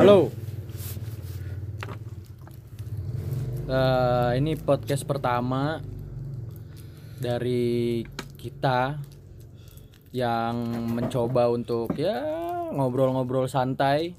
Halo. 0.00 0.32
Eh, 3.68 4.30
ini 4.40 4.56
podcast 4.56 5.04
pertama 5.04 5.78
dari 7.20 8.00
kita 8.40 8.96
yang 10.10 10.56
mencoba 10.96 11.52
untuk 11.52 11.92
ya 11.94 12.16
ngobrol-ngobrol 12.72 13.44
santai 13.44 14.16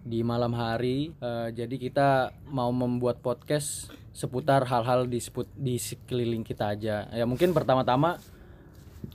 di 0.00 0.24
malam 0.24 0.56
hari. 0.56 1.12
Eh, 1.12 1.48
jadi 1.52 1.76
kita 1.76 2.08
mau 2.48 2.72
membuat 2.72 3.20
podcast 3.20 3.92
seputar 4.16 4.64
hal-hal 4.64 5.04
di 5.04 5.20
seput- 5.20 5.52
di 5.52 5.76
sekeliling 5.76 6.40
kita 6.40 6.72
aja. 6.72 7.04
Ya 7.12 7.28
mungkin 7.28 7.52
pertama-tama 7.52 8.16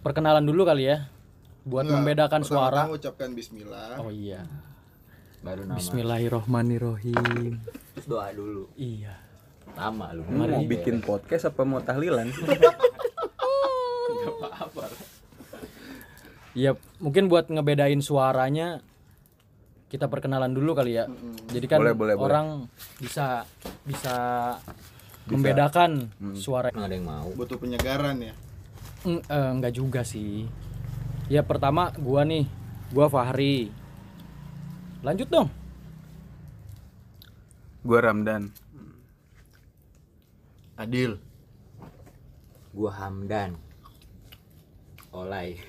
perkenalan 0.06 0.46
dulu 0.46 0.62
kali 0.62 0.94
ya 0.94 1.10
buat 1.66 1.90
Enggak, 1.90 1.98
membedakan 2.30 2.42
suara. 2.46 2.86
ucapkan 2.86 3.34
bismillah. 3.34 3.98
Oh 3.98 4.14
iya. 4.14 4.46
Baru 5.42 5.66
nama 5.66 5.78
Bismillahirrohmanirrohim. 5.78 7.54
terus 7.92 8.06
doa 8.06 8.30
dulu 8.32 8.70
Iya. 8.74 9.18
lama 9.74 10.12
lu 10.12 10.22
Lu 10.28 10.46
mau 10.46 10.62
bikin 10.64 11.02
podcast 11.02 11.48
apa 11.48 11.64
mau 11.64 11.80
tahlilan? 11.80 12.30
Ya 16.52 16.76
mungkin 17.00 17.32
buat 17.32 17.48
ngebedain 17.48 18.04
suaranya 18.04 18.84
kita 19.88 20.12
perkenalan 20.12 20.52
dulu 20.52 20.76
kali 20.76 21.00
ya. 21.00 21.08
Jadi 21.48 21.64
kan 21.64 21.80
Boleh, 21.80 21.96
boleh, 21.96 22.16
boleh. 22.16 22.28
orang 22.28 22.48
bisa 23.00 23.48
bisa 23.88 24.16
membedakan 25.28 26.12
suara. 26.36 26.68
emang 26.70 26.92
ada 26.92 26.96
yang 26.96 27.08
mau 27.08 27.32
Butuh 27.32 27.56
penyegaran 27.56 28.20
ya. 28.20 28.36
Eng- 29.08 29.24
eh, 29.24 29.50
enggak 29.50 29.72
juga 29.72 30.04
sih. 30.04 30.44
Ya 31.32 31.40
pertama 31.40 31.88
gua 31.96 32.28
nih, 32.28 32.44
gua 32.92 33.08
Fahri. 33.08 33.72
Lanjut 35.02 35.28
dong. 35.28 35.50
Gua 37.82 38.00
Ramdan. 38.00 38.54
Adil. 40.76 41.18
gua 42.72 42.88
Hamdan 42.96 43.60
Olay 45.12 45.60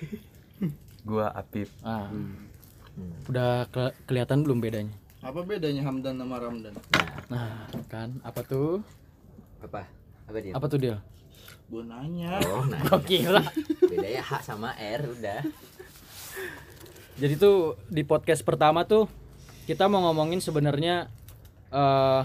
Gua 1.09 1.35
Apip. 1.35 1.67
Ah. 1.83 2.07
Udah 3.27 3.67
ke- 3.67 3.97
kelihatan 4.07 4.41
belum 4.41 4.63
bedanya? 4.63 4.95
Apa 5.19 5.43
bedanya 5.43 5.83
Hamdan 5.83 6.15
sama 6.15 6.39
Ramdan? 6.39 6.73
Nah, 7.27 7.67
kan 7.89 8.23
apa 8.23 8.41
tuh? 8.43 8.81
apa 9.59 9.83
apa 10.25 10.39
dia 10.39 10.55
Apa 10.55 10.67
tuh 10.67 10.79
dia? 10.79 10.97
Gua 11.67 11.83
nanya. 11.83 12.39
oh 12.49 12.65
nah 12.65 12.79
Kok 12.89 13.03
kira? 13.03 13.43
bedanya 13.83 14.23
H 14.23 14.47
sama 14.47 14.73
R 14.73 15.03
udah 15.11 15.43
Jadi 17.15 17.35
tuh 17.35 17.75
di 17.87 18.01
podcast 18.03 18.41
pertama 18.41 18.87
tuh 18.87 19.11
kita 19.63 19.87
mau 19.87 20.03
ngomongin 20.11 20.43
sebenarnya 20.43 21.07
eh 21.73 22.23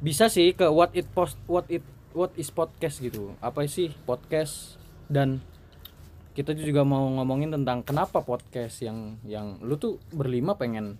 bisa 0.00 0.32
sih 0.32 0.56
ke 0.56 0.64
what 0.72 0.90
it 0.96 1.04
post 1.12 1.36
what 1.44 1.68
it 1.68 1.84
what 2.16 2.32
is 2.34 2.50
podcast 2.50 2.98
gitu. 2.98 3.36
Apa 3.38 3.68
sih 3.68 3.92
podcast 4.08 4.80
dan 5.06 5.44
kita 6.32 6.56
juga 6.56 6.86
mau 6.86 7.04
ngomongin 7.20 7.52
tentang 7.52 7.84
kenapa 7.84 8.24
podcast 8.24 8.80
yang 8.80 9.20
yang 9.28 9.60
lu 9.60 9.76
tuh 9.76 10.00
berlima 10.14 10.56
pengen 10.56 10.96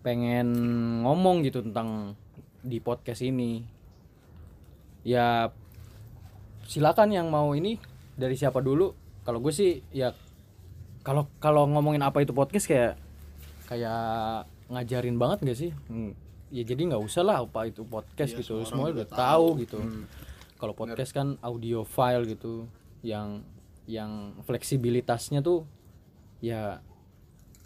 pengen 0.00 0.48
ngomong 1.04 1.44
gitu 1.44 1.60
tentang 1.60 2.14
di 2.62 2.78
podcast 2.78 3.20
ini. 3.26 3.66
Ya 5.02 5.50
silakan 6.64 7.10
yang 7.12 7.28
mau 7.28 7.52
ini 7.52 7.76
dari 8.14 8.38
siapa 8.38 8.62
dulu. 8.62 8.94
Kalau 9.26 9.42
gue 9.42 9.52
sih 9.52 9.84
ya 9.92 10.14
kalau 11.02 11.28
kalau 11.42 11.66
ngomongin 11.68 12.04
apa 12.04 12.22
itu 12.22 12.30
podcast 12.30 12.68
kayak 12.68 13.09
kayak 13.70 14.50
ngajarin 14.66 15.14
banget 15.14 15.38
gak 15.46 15.58
sih? 15.58 15.70
Hmm, 15.86 16.12
ya 16.50 16.62
jadi 16.62 16.90
nggak 16.90 17.02
usah 17.02 17.22
lah 17.22 17.36
apa 17.40 17.70
itu 17.70 17.86
podcast 17.86 18.34
Iya, 18.34 18.42
gitu. 18.42 18.66
semua 18.66 18.90
udah 18.90 19.06
tahu. 19.06 19.46
gitu. 19.62 19.78
Hmm. 19.78 20.04
kalau 20.60 20.76
podcast 20.76 21.16
kan 21.16 21.40
audio 21.40 21.88
file 21.88 22.28
gitu 22.28 22.68
yang 23.00 23.40
yang 23.88 24.36
fleksibilitasnya 24.44 25.40
tuh 25.40 25.64
ya 26.44 26.84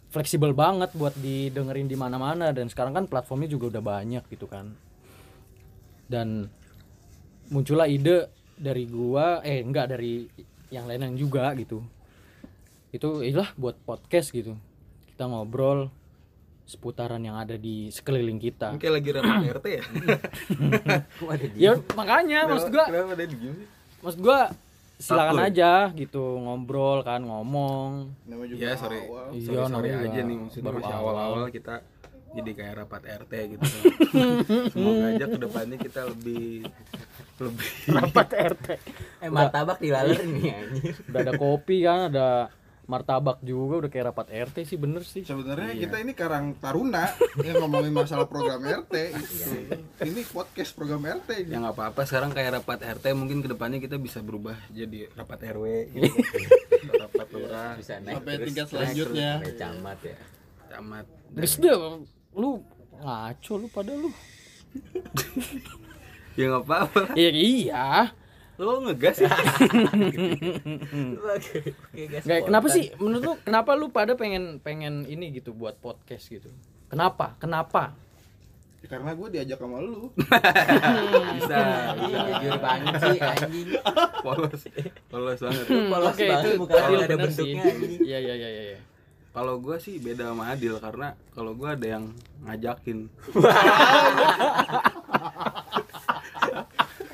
fleksibel 0.08 0.54
banget 0.54 0.94
buat 0.94 1.10
didengerin 1.18 1.90
di 1.90 1.98
mana-mana. 1.98 2.54
Dan 2.54 2.70
sekarang 2.70 2.94
kan 2.94 3.10
platformnya 3.10 3.50
juga 3.50 3.74
udah 3.74 3.82
banyak 3.82 4.22
gitu 4.30 4.46
kan. 4.46 4.78
Dan 6.06 6.46
muncullah 7.50 7.90
ide 7.90 8.30
dari 8.54 8.86
gua 8.86 9.42
eh 9.42 9.58
enggak 9.58 9.90
dari 9.90 10.30
yang 10.70 10.86
lain 10.86 11.18
juga 11.18 11.50
gitu. 11.58 11.82
Itu 12.94 13.26
ilah 13.26 13.50
buat 13.58 13.74
podcast 13.82 14.30
gitu. 14.30 14.54
Kita 15.10 15.26
ngobrol 15.26 15.90
seputaran 16.64 17.20
yang 17.20 17.36
ada 17.36 17.54
di 17.54 17.88
sekeliling 17.88 18.36
kita 18.36 18.74
Kayak 18.76 18.94
lagi 18.94 19.08
rapat 19.12 19.36
RT 19.56 19.66
ya? 19.68 19.82
kok 21.14 21.28
ada 21.28 21.46
dia 21.46 21.60
ya 21.60 21.72
makanya 21.92 22.38
maksud 22.46 22.70
gua 22.70 22.84
Kenapa 22.86 23.12
ada 23.12 23.24
di 23.24 23.36
gini? 23.36 23.62
maksud 24.00 24.20
gua 24.20 24.40
silakan 24.94 25.34
Takut. 25.36 25.48
aja 25.50 25.72
gitu 25.92 26.24
ngobrol 26.38 26.98
kan 27.00 27.20
ngomong 27.20 28.14
Nama 28.24 28.44
juga 28.44 28.60
Iya, 28.60 28.70
sorry. 28.74 29.00
awal. 29.02 29.26
Iya, 29.28 29.42
Sorry, 29.42 29.56
sorry 29.58 29.72
namanya 29.74 29.96
aja 29.96 30.06
juga 30.06 30.22
nih 30.22 30.36
maksudnya 30.38 30.64
baru 30.64 30.78
awal-awal 30.82 31.42
kita 31.48 31.74
jadi 32.34 32.50
kayak 32.50 32.74
rapat 32.76 33.02
RT 33.22 33.32
gitu. 33.48 33.66
Semoga 34.74 35.04
aja 35.08 35.24
ke 35.24 35.38
depannya 35.38 35.78
kita 35.78 36.00
lebih 36.08 36.66
lebih 37.36 37.68
rapat 37.90 38.28
RT 38.50 38.66
eh 39.20 39.28
martabak 39.28 39.78
dilaler 39.78 40.18
nih 40.24 40.50
anjir 40.52 40.94
udah 41.04 41.20
ada 41.20 41.32
kopi 41.34 41.76
kan 41.80 41.98
ada 42.08 42.28
martabak 42.84 43.40
juga 43.40 43.74
udah 43.78 43.90
kayak 43.90 44.06
rapat 44.06 44.26
RT 44.30 44.56
sih 44.64 44.76
bener 44.76 45.00
sih 45.02 45.22
Sebenarnya 45.22 45.72
Iya. 45.72 45.82
kita 45.82 45.96
ini 45.98 46.12
Karang 46.12 46.52
Taruna 46.54 47.08
yang 47.38 47.56
ngomongin 47.58 47.90
masalah 47.90 48.24
program 48.24 48.60
RT. 48.60 48.94
gitu. 49.10 49.48
ini 50.04 50.20
podcast 50.26 50.70
program 50.70 51.00
RT 51.02 51.28
ini. 51.40 51.50
ya 51.50 51.58
nggak 51.58 51.74
apa-apa 51.74 52.00
sekarang 52.02 52.30
kayak 52.30 52.50
rapat 52.58 52.78
RT 52.94 53.04
mungkin 53.12 53.38
ke 53.38 53.48
depannya 53.48 53.78
kita 53.78 53.96
bisa 53.96 54.20
berubah 54.20 54.56
jadi 54.68 55.08
rapat 55.12 55.38
RW 55.50 55.64
gitu. 55.90 56.12
rapat 56.94 57.26
lurah 57.30 57.72
bisa 57.74 57.96
naik 57.98 58.16
Sampai 58.18 58.32
terus 58.34 58.46
tingkat 58.46 58.66
selanjutnya. 58.68 59.30
terus 59.40 59.56
camat 59.56 59.98
ya 60.00 60.16
camat 60.68 61.06
Terus 61.30 61.52
dia 61.56 61.74
lu 62.32 62.50
ngaco 62.94 63.52
lu 63.56 63.66
pada 63.68 63.92
lu 63.92 64.10
ya 66.36 66.44
nggak 66.48 66.64
apa-apa 66.64 66.98
lah. 67.00 67.14
iya 67.14 67.30
iya 67.30 67.86
lo 68.54 68.78
ngegas 68.86 69.18
ya? 69.18 69.34
Oke, 71.34 71.74
gas 72.06 72.22
Nggak, 72.22 72.40
kenapa 72.46 72.66
sih? 72.70 72.94
Menurut 73.02 73.22
lu 73.22 73.32
kenapa 73.42 73.70
lu 73.74 73.90
pada 73.90 74.14
pengen 74.14 74.62
pengen 74.62 75.02
ini 75.10 75.34
gitu 75.34 75.50
buat 75.50 75.74
podcast 75.82 76.30
gitu? 76.30 76.50
Kenapa? 76.86 77.34
Kenapa? 77.42 77.98
Ya, 78.84 78.86
karena 78.92 79.16
gue 79.16 79.28
diajak 79.32 79.58
sama 79.58 79.80
lu. 79.80 80.12
bisa. 81.40 81.56
Iya, 82.04 82.18
jujur 82.30 82.54
banget 82.60 82.94
sih 83.00 83.18
anjing. 83.18 83.68
Polos. 84.22 84.62
Polos 85.10 85.40
banget. 85.40 85.66
Polos 85.66 86.14
Oke, 86.14 86.26
banget 86.28 86.44
itu 86.46 86.60
bukan 86.60 86.78
Adil 86.78 86.98
ada 87.00 87.14
bener 87.16 87.30
sih. 87.32 87.48
bentuknya 87.48 87.62
anjing. 87.64 87.92
Iya 88.04 88.18
iya 88.22 88.34
iya 88.38 88.48
iya 88.50 88.80
kalau 89.34 89.58
gue 89.58 89.74
sih 89.82 89.98
beda 89.98 90.30
sama 90.30 90.54
Adil 90.54 90.78
karena 90.78 91.18
kalau 91.34 91.58
gue 91.58 91.66
ada 91.66 91.98
yang 91.98 92.14
ngajakin 92.46 93.10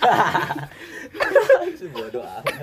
bodoh 1.89 2.21
amat 2.21 2.45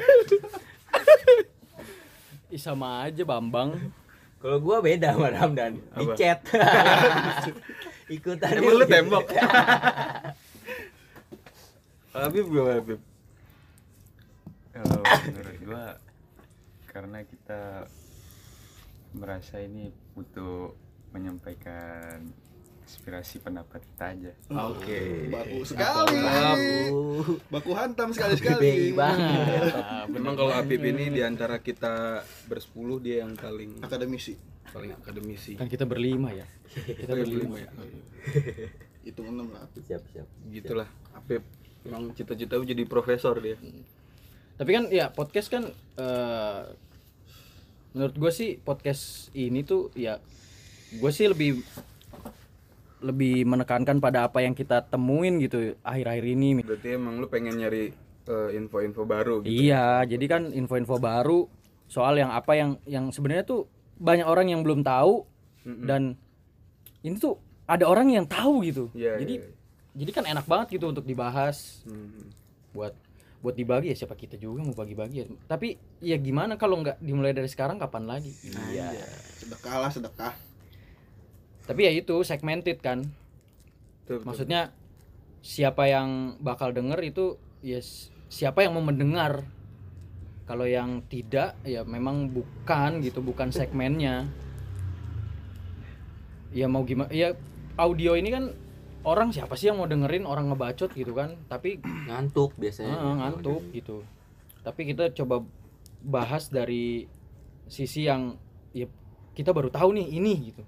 Ih, 2.47 2.61
sama 2.61 3.03
aja 3.03 3.27
Bambang 3.27 3.75
Kalau 4.37 4.61
gua 4.61 4.79
beda 4.79 5.11
sama 5.17 5.33
Ramdan, 5.33 5.81
di 5.81 6.05
Apa? 6.07 6.13
chat. 6.15 6.39
Ikutan. 8.15 8.53
emang 8.55 8.79
lu 8.79 8.85
tembok 8.87 9.25
Habib 12.15 12.45
gue 12.47 12.63
Habib 12.63 12.99
Kalau 14.71 14.99
menurut 15.03 15.57
gua 15.65 15.85
karena 16.87 17.19
kita 17.21 17.61
merasa 19.13 19.59
ini 19.59 19.91
butuh 20.15 20.71
menyampaikan 21.11 22.25
aspirasi 22.87 23.37
pendapat 23.37 23.83
kita 23.83 24.05
aja. 24.09 24.31
oke 24.49 24.99
Baku 25.27 25.59
sekali. 25.61 26.17
Baku 27.45 27.71
hantam 27.73 28.09
BI 28.09 28.15
sekali-sekali. 28.15 28.95
banget. 28.95 29.75
Nah, 29.75 30.07
memang 30.07 30.33
kalau 30.33 30.51
Habib 30.51 30.79
ini 30.81 31.11
di 31.11 31.19
antara 31.19 31.59
kita 31.59 32.19
bersepuluh 32.47 32.97
dia 32.97 33.21
yang 33.21 33.35
paling 33.35 33.77
Akademisi. 33.79 34.39
paling 34.67 34.91
akademisi 34.93 35.55
kan 35.55 35.63
kita 35.65 35.83
berlima 35.83 36.27
ya 36.29 36.43
kita 36.75 37.07
Oh, 37.09 37.17
berlima 37.17 37.55
ya. 37.57 37.71
Hitung 39.01 39.31
enam 39.31 39.47
lah. 39.49 39.63
Siap, 39.73 40.03
siap. 40.11 40.27
gitulah 40.45 40.87
Habib 41.11 41.39
emang 41.83 42.11
cita-cita 42.11 42.55
jadi 42.57 42.83
profesor 42.83 43.39
dia 43.39 43.55
tapi 44.55 44.69
kan 44.71 44.87
ya 44.87 45.07
podcast 45.09 45.47
kan 45.47 45.63
eh, 45.95 46.61
menurut 47.91 48.15
gue 48.17 48.27
sih 48.29 48.49
podcast 48.57 49.31
ini 49.31 49.63
tuh 49.63 49.87
ya 49.93 50.19
gue 50.93 51.11
sih 51.11 51.25
lebih 51.25 51.63
lebih 52.99 53.45
menekankan 53.45 53.97
pada 53.97 54.25
apa 54.25 54.41
yang 54.41 54.51
kita 54.51 54.81
temuin 54.83 55.37
gitu 55.37 55.77
akhir-akhir 55.81 56.25
ini 56.27 56.49
berarti 56.59 56.89
emang 56.93 57.17
lu 57.17 57.27
pengen 57.27 57.53
nyari 57.55 57.93
eh, 58.25 58.49
info-info 58.53 59.03
baru 59.03 59.41
gitu 59.41 59.53
iya 59.53 60.01
jadi 60.01 60.25
kan 60.25 60.41
info-info 60.49 60.97
baru 60.97 61.45
soal 61.85 62.15
yang 62.15 62.29
apa 62.29 62.51
yang 62.53 62.81
yang 62.83 63.09
sebenarnya 63.09 63.45
tuh 63.45 63.69
banyak 63.95 64.25
orang 64.25 64.49
yang 64.49 64.61
belum 64.61 64.81
tahu 64.81 65.23
Mm-mm. 65.63 65.85
dan 65.85 66.17
ini 66.99 67.15
tuh 67.15 67.37
ada 67.65 67.83
orang 67.83 68.09
yang 68.09 68.25
tahu 68.25 68.63
gitu 68.63 68.89
Iya, 68.91 69.19
jadi 69.19 69.33
iya. 69.39 69.49
jadi 69.93 70.11
kan 70.11 70.23
enak 70.25 70.45
banget 70.45 70.67
gitu 70.75 70.89
untuk 70.89 71.03
dibahas 71.03 71.83
Hmm. 71.83 72.33
buat 72.73 72.93
buat 73.37 73.53
dibagi 73.53 73.89
ya 73.89 73.95
siapa 73.95 74.13
kita 74.13 74.33
juga 74.35 74.65
mau 74.65 74.73
bagi-bagi 74.73 75.17
ya. 75.19 75.25
tapi 75.45 75.77
ya 76.01 76.17
gimana 76.17 76.57
kalau 76.57 76.81
nggak 76.81 76.97
dimulai 76.97 77.31
dari 77.31 77.45
sekarang 77.45 77.77
kapan 77.77 78.09
lagi 78.09 78.33
Iya. 78.43 78.89
sedekah 79.37 79.75
lah 79.77 79.91
sedekah 79.93 80.33
tapi 81.67 81.83
ya 81.83 81.91
itu 81.91 82.23
segmented 82.23 82.79
kan. 82.79 83.03
Betul, 84.01 84.17
betul. 84.17 84.25
maksudnya 84.25 84.61
siapa 85.39 85.85
yang 85.85 86.09
bakal 86.39 86.71
denger 86.71 86.99
itu 87.01 87.25
ya 87.59 87.77
s- 87.77 88.09
siapa 88.27 88.63
yang 88.63 88.73
mau 88.73 88.81
mendengar. 88.81 89.43
Kalau 90.43 90.63
yang 90.63 91.03
tidak 91.05 91.59
ya 91.61 91.83
memang 91.83 92.31
bukan 92.31 93.03
gitu 93.03 93.19
bukan 93.19 93.51
segmennya. 93.51 94.31
Ya 96.49 96.65
mau 96.65 96.87
gimana 96.87 97.11
ya 97.11 97.35
audio 97.75 98.15
ini 98.15 98.31
kan 98.31 98.55
orang 99.03 99.29
siapa 99.29 99.53
sih 99.53 99.67
yang 99.67 99.77
mau 99.77 99.85
dengerin 99.85 100.23
orang 100.23 100.47
ngebacot 100.47 100.95
gitu 100.95 101.11
kan. 101.11 101.35
Tapi 101.45 101.83
Ngantuk 102.07 102.55
biasanya. 102.55 102.95
ah, 102.95 103.13
ngantuk 103.19 103.59
gitu. 103.71 104.07
Tapi 104.63 104.87
kita 104.87 105.11
coba 105.13 105.43
bahas 105.99 106.47
dari 106.47 107.11
sisi 107.67 108.07
yang 108.07 108.39
ya 108.71 108.87
kita 109.35 109.51
baru 109.51 109.67
tahu 109.67 109.91
nih 109.93 110.07
ini 110.09 110.33
gitu 110.47 110.63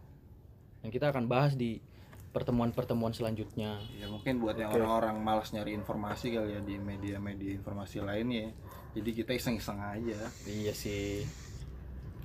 yang 0.84 0.92
kita 0.92 1.12
akan 1.12 1.28
bahas 1.28 1.56
di 1.56 1.82
pertemuan-pertemuan 2.30 3.12
selanjutnya. 3.12 3.82
Ya 3.98 4.06
mungkin 4.06 4.38
buat 4.38 4.56
yang 4.56 4.70
orang-orang 4.70 5.18
malas 5.20 5.50
nyari 5.50 5.74
informasi 5.74 6.38
kali 6.38 6.56
ya 6.56 6.62
di 6.62 6.78
media-media 6.78 7.58
informasi 7.58 8.06
lainnya 8.06 8.54
jadi 8.94 9.10
kita 9.14 9.32
iseng-iseng 9.38 9.80
aja. 9.82 10.20
Iya 10.46 10.74
sih. 10.74 11.26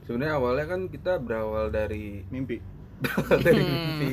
Sebenarnya 0.04 0.36
awalnya 0.36 0.66
kan 0.68 0.80
kita 0.88 1.16
berawal 1.20 1.72
dari 1.72 2.24
mimpi. 2.28 2.60
Dari 3.44 3.60
mimpi. 3.60 4.10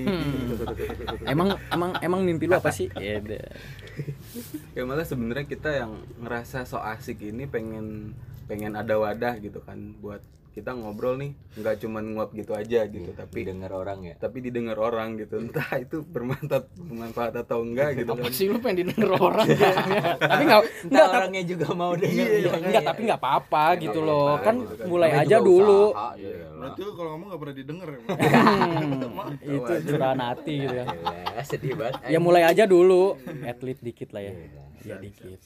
Emang 1.24 1.56
emang 1.72 1.96
emang 2.02 2.22
mimpi 2.28 2.50
lu 2.50 2.58
apa 2.60 2.74
sih? 2.74 2.92
Ya 3.00 3.24
deh. 3.24 3.40
ya 4.76 4.84
malah 4.84 5.06
sebenarnya 5.06 5.48
kita 5.48 5.70
yang 5.86 5.96
ngerasa 6.20 6.68
so 6.68 6.82
asik 6.82 7.24
ini 7.24 7.48
pengen 7.48 8.18
pengen 8.52 8.76
ada 8.76 9.00
wadah 9.00 9.38
gitu 9.40 9.64
kan 9.64 9.96
buat 10.02 10.20
kita 10.52 10.72
ngobrol 10.74 11.16
nih 11.16 11.32
nggak 11.54 11.76
cuman 11.80 12.04
nguap 12.12 12.30
gitu 12.32 12.52
aja 12.52 12.84
gitu 12.84 13.12
tapi 13.12 13.42
Didengar 13.42 13.72
orang 13.72 14.04
ya. 14.04 14.14
tapi 14.16 14.38
didengar 14.40 14.76
orang 14.76 15.16
gitu. 15.16 15.40
Entah 15.40 15.64
itu 15.78 16.04
bermanfaat 16.04 16.68
bermanfaat 16.78 17.34
atau 17.38 17.60
enggak 17.62 17.96
gitu 17.96 18.12
apa 18.12 18.22
kan. 18.22 18.32
sih 18.32 18.46
lu 18.46 18.60
pengen 18.60 18.84
didengar 18.84 19.12
orang 19.18 19.48
kayaknya. 19.48 20.02
tapi 20.22 20.44
nggak 20.44 20.62
Enggak 20.62 20.84
enggak 20.84 21.02
tapi 21.02 21.16
orangnya 21.18 21.44
juga 21.46 21.68
mau 21.72 21.92
denger. 21.94 22.12
iya, 22.12 22.38
Iya, 22.38 22.52
enggak 22.62 22.84
tapi 22.84 23.00
nggak 23.02 23.20
apa-apa 23.20 23.64
gitu 23.80 23.98
nggak 23.98 24.06
loh. 24.06 24.24
apa-apa 24.28 24.44
kan 24.44 24.56
gitu 24.58 24.74
kan. 24.76 24.86
mulai 24.86 25.10
aja 25.14 25.38
dulu. 25.40 25.82
usaha, 25.90 26.10
iya. 26.14 26.36
berarti 26.52 26.80
lu 26.80 26.92
kalau 26.94 27.10
ngomong 27.12 27.28
gak 27.28 27.40
pernah 27.40 27.56
didengar 27.56 27.88
ya? 27.90 28.00
Itu 29.58 29.74
curahan 29.88 30.20
hati 30.22 30.54
gitu 30.60 30.76
ya. 30.76 30.86
Sedih 31.42 31.74
banget. 31.74 31.94
ya 32.06 32.20
mulai 32.20 32.44
aja 32.44 32.64
dulu. 32.66 33.16
Atlet 33.42 33.80
dikit 33.80 34.12
lah 34.12 34.22
ya. 34.22 34.34
Ya 34.82 34.96
dikit. 34.98 35.40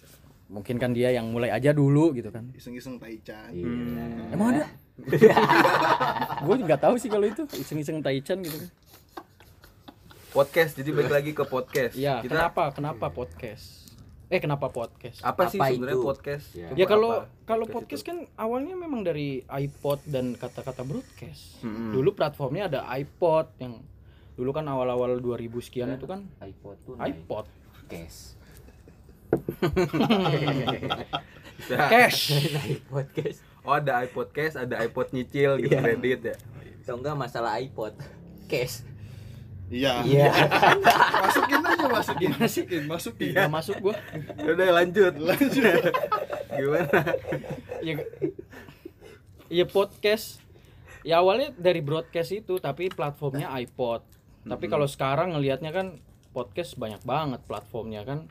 mungkin 0.45 0.77
kan 0.77 0.91
dia 0.91 1.09
yang 1.09 1.25
mulai 1.27 1.49
aja 1.49 1.69
dulu 1.71 2.09
gitu 2.11 2.29
kan. 2.29 2.45
Iseng-iseng 2.51 2.97
taichan. 2.97 3.49
Iya. 3.49 4.29
emang 4.29 4.47
ada 4.51 4.65
gue 4.95 6.55
nggak 6.63 6.79
tahu 6.79 6.95
sih 6.95 7.11
kalau 7.11 7.27
itu 7.27 7.43
iseng-iseng 7.51 7.99
taichan 7.99 8.39
gitu 8.39 8.55
kan 8.55 8.71
podcast 10.31 10.75
jadi 10.75 10.89
balik 10.91 11.11
lagi 11.11 11.31
ke 11.31 11.43
podcast 11.43 11.93
Iya, 11.95 12.19
kita 12.19 12.31
kenapa? 12.31 12.63
Kenapa 12.71 13.07
podcast? 13.07 13.87
Eh, 14.27 14.41
kenapa 14.41 14.67
podcast? 14.67 15.23
apa 15.23 15.47
sih 15.47 15.55
Apa 15.55 15.71
sebenarnya 15.71 15.95
itu? 15.95 16.03
podcast 16.03 16.45
Ya. 16.51 16.67
Ya 16.73 16.83
Apa 16.83 16.91
kalau 16.91 17.11
kalau 17.47 17.65
podcast 17.69 18.03
podcast 18.03 18.03
kan 18.03 18.17
awalnya 18.35 18.75
memang 18.75 19.03
dari 19.03 19.43
iPod 19.45 20.03
dan 20.03 20.35
kata-kata 20.35 20.83
broadcast. 20.83 21.63
Mm-mm. 21.63 21.95
Dulu 21.95 22.09
platformnya 22.11 22.67
ada 22.67 22.81
iPod 22.95 23.47
yang 23.61 23.79
dulu 24.35 24.51
kan 24.51 24.67
awal-awal 24.67 25.23
2000 25.23 25.47
sekian 25.63 25.87
itu 25.95 26.03
kan 26.03 26.27
iPod 26.43 26.75
tuh 26.83 26.95
iPod. 26.99 27.47
cash. 27.87 28.35
Cash. 31.65 32.35
oh 33.65 33.75
ada 33.75 34.01
iPodcast 34.01 34.55
ada 34.57 34.79
iPod 34.79 35.09
nyicil 35.09 35.57
gitu 35.57 35.73
Iya. 35.73 35.81
kredit 35.81 36.19
ya 36.23 36.35
Atau 36.79 36.95
enggak 36.95 37.15
masalah 37.15 37.57
iPod. 37.57 37.97
Cash. 38.45 38.85
iya 39.67 40.05
Iya. 40.05 40.29
masukin 41.25 41.59
aja 41.59 41.85
masukin 41.89 42.29
masukin 42.31 42.83
masukin 42.85 43.31
Gak 43.33 43.49
masuk 43.49 43.75
gua. 43.81 43.95
udah 44.39 44.69
lanjut 44.71 45.13
lanjut 45.17 45.81
gimana 46.55 46.99
Ya 47.81 47.93
Ya 49.47 49.65
podcast. 49.65 50.41
Ya 51.01 51.19
awalnya 51.19 51.53
dari 51.53 51.77
broadcast 51.79 52.33
itu 52.33 52.57
tapi 52.57 52.89
platformnya 52.89 53.53
iPod. 53.55 54.01
Tapi 54.41 54.65
kalau 54.65 54.85
sekarang 54.85 55.33
ngelihatnya 55.33 55.69
kan 55.69 55.87
podcast 56.31 56.73
banyak 56.75 57.01
banget 57.01 57.41
platformnya 57.43 58.01
kan. 58.03 58.25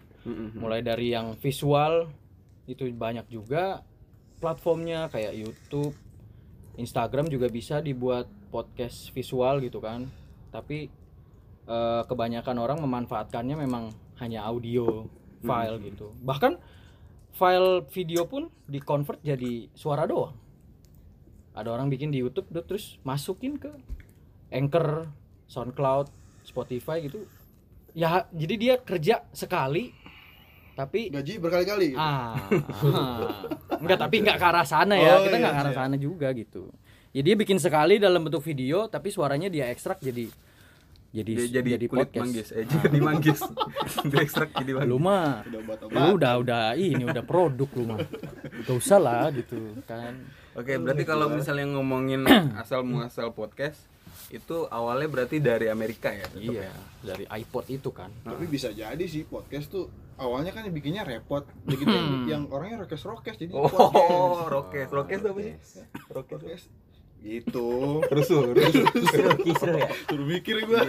mulai 0.55 0.81
dari 0.81 1.11
yang 1.11 1.37
visual 1.37 2.09
itu 2.65 2.89
banyak 2.89 3.29
juga 3.29 3.85
platformnya 4.39 5.11
kayak 5.11 5.35
YouTube, 5.35 5.95
Instagram 6.79 7.31
juga 7.31 7.47
bisa 7.51 7.79
dibuat 7.79 8.27
podcast 8.51 9.11
visual 9.15 9.63
gitu 9.63 9.79
kan. 9.83 10.07
Tapi 10.51 10.91
eh, 11.67 12.03
kebanyakan 12.07 12.57
orang 12.59 12.79
memanfaatkannya 12.83 13.57
memang 13.59 13.91
hanya 14.23 14.47
audio 14.47 15.07
file 15.45 15.77
gitu. 15.83 16.15
Bahkan 16.23 16.57
file 17.35 17.83
video 17.91 18.25
pun 18.25 18.49
di 18.65 18.79
convert 18.79 19.21
jadi 19.21 19.69
suara 19.75 20.07
doang. 20.07 20.35
Ada 21.55 21.71
orang 21.71 21.87
bikin 21.91 22.11
di 22.11 22.19
YouTube 22.19 22.51
terus 22.67 22.99
masukin 23.07 23.59
ke 23.59 23.71
Anchor, 24.51 25.11
SoundCloud, 25.47 26.11
Spotify 26.47 27.03
gitu. 27.03 27.27
Ya 27.95 28.27
jadi 28.35 28.55
dia 28.59 28.75
kerja 28.83 29.23
sekali 29.31 29.95
tapi 30.75 31.11
gaji 31.11 31.39
berkali-kali 31.39 31.87
gitu. 31.95 32.03
ah, 32.03 32.35
ah. 32.35 33.19
enggak 33.79 33.99
tapi 33.99 34.17
enggak 34.27 34.39
ke 34.43 34.47
arah 34.47 34.67
sana 34.67 34.95
ya 34.99 35.19
Oh, 35.19 35.23
kita 35.23 35.39
iya, 35.39 35.41
enggak 35.41 35.55
ke 35.55 35.61
arah 35.63 35.75
iya. 35.75 35.81
sana 35.87 35.95
juga 35.95 36.29
gitu 36.35 36.63
ya 37.15 37.23
dia 37.23 37.35
bikin 37.39 37.63
sekali 37.63 38.03
dalam 38.03 38.27
bentuk 38.27 38.43
video 38.43 38.91
tapi 38.91 39.15
suaranya 39.15 39.47
dia 39.47 39.71
ekstrak 39.71 40.03
jadi 40.03 40.27
jadi 41.15 41.31
dia 41.47 41.63
jadi, 41.79 41.87
kulit 41.87 42.11
podcast 42.11 42.19
manggis 42.27 42.49
eh 42.51 42.67
jadi 42.67 42.99
manggis 42.99 43.41
dia 44.11 44.19
ekstrak 44.19 44.51
jadi 44.51 44.73
manggis 44.75 44.91
lu 44.91 44.99
mah 44.99 45.47
lu 45.95 46.11
udah 46.19 46.33
udah 46.43 46.65
ini 46.75 47.07
udah 47.07 47.23
produk 47.23 47.71
lu 47.79 47.85
mah 47.95 48.03
gak 48.67 48.75
usah 48.75 48.99
lah 48.99 49.31
gitu 49.31 49.79
kan 49.87 50.19
Oke, 50.55 50.79
berarti 50.79 51.03
kalau 51.03 51.35
misalnya 51.35 51.67
ngomongin 51.67 52.23
asal 52.63 52.87
muasal 52.87 53.35
podcast 53.35 53.79
itu 54.31 54.67
awalnya 54.71 55.11
berarti 55.11 55.43
dari 55.43 55.67
Amerika 55.67 56.15
ya? 56.15 56.27
iya 56.39 56.71
ya? 56.71 56.75
dari 57.03 57.27
iPod 57.27 57.71
itu 57.71 57.91
kan 57.95 58.11
tapi 58.23 58.47
bisa 58.51 58.71
jadi 58.75 59.03
sih 59.07 59.27
podcast 59.27 59.71
tuh 59.71 59.87
awalnya 60.17 60.51
kan 60.51 60.67
bikinnya 60.69 61.03
repot 61.03 61.43
begitu 61.63 61.91
yang, 61.91 62.09
yang 62.25 62.43
orangnya 62.49 62.81
rokes 62.81 63.03
rokes 63.03 63.35
jadi 63.35 63.51
Oh, 63.51 63.67
podcast 63.67 64.49
rokes, 64.49 64.91
rokes 64.91 65.23
apa 65.23 65.41
sih? 65.41 65.55
Rokes. 66.09 66.33
podcast 66.33 66.65
gitu 67.21 67.69
Rusuh, 68.05 68.41
rusuh. 68.53 68.85
Kisru, 68.91 69.29
kisru 69.41 69.73
ya. 69.75 69.89
suruh 70.05 70.27
mikir 70.27 70.61
gua 70.63 70.85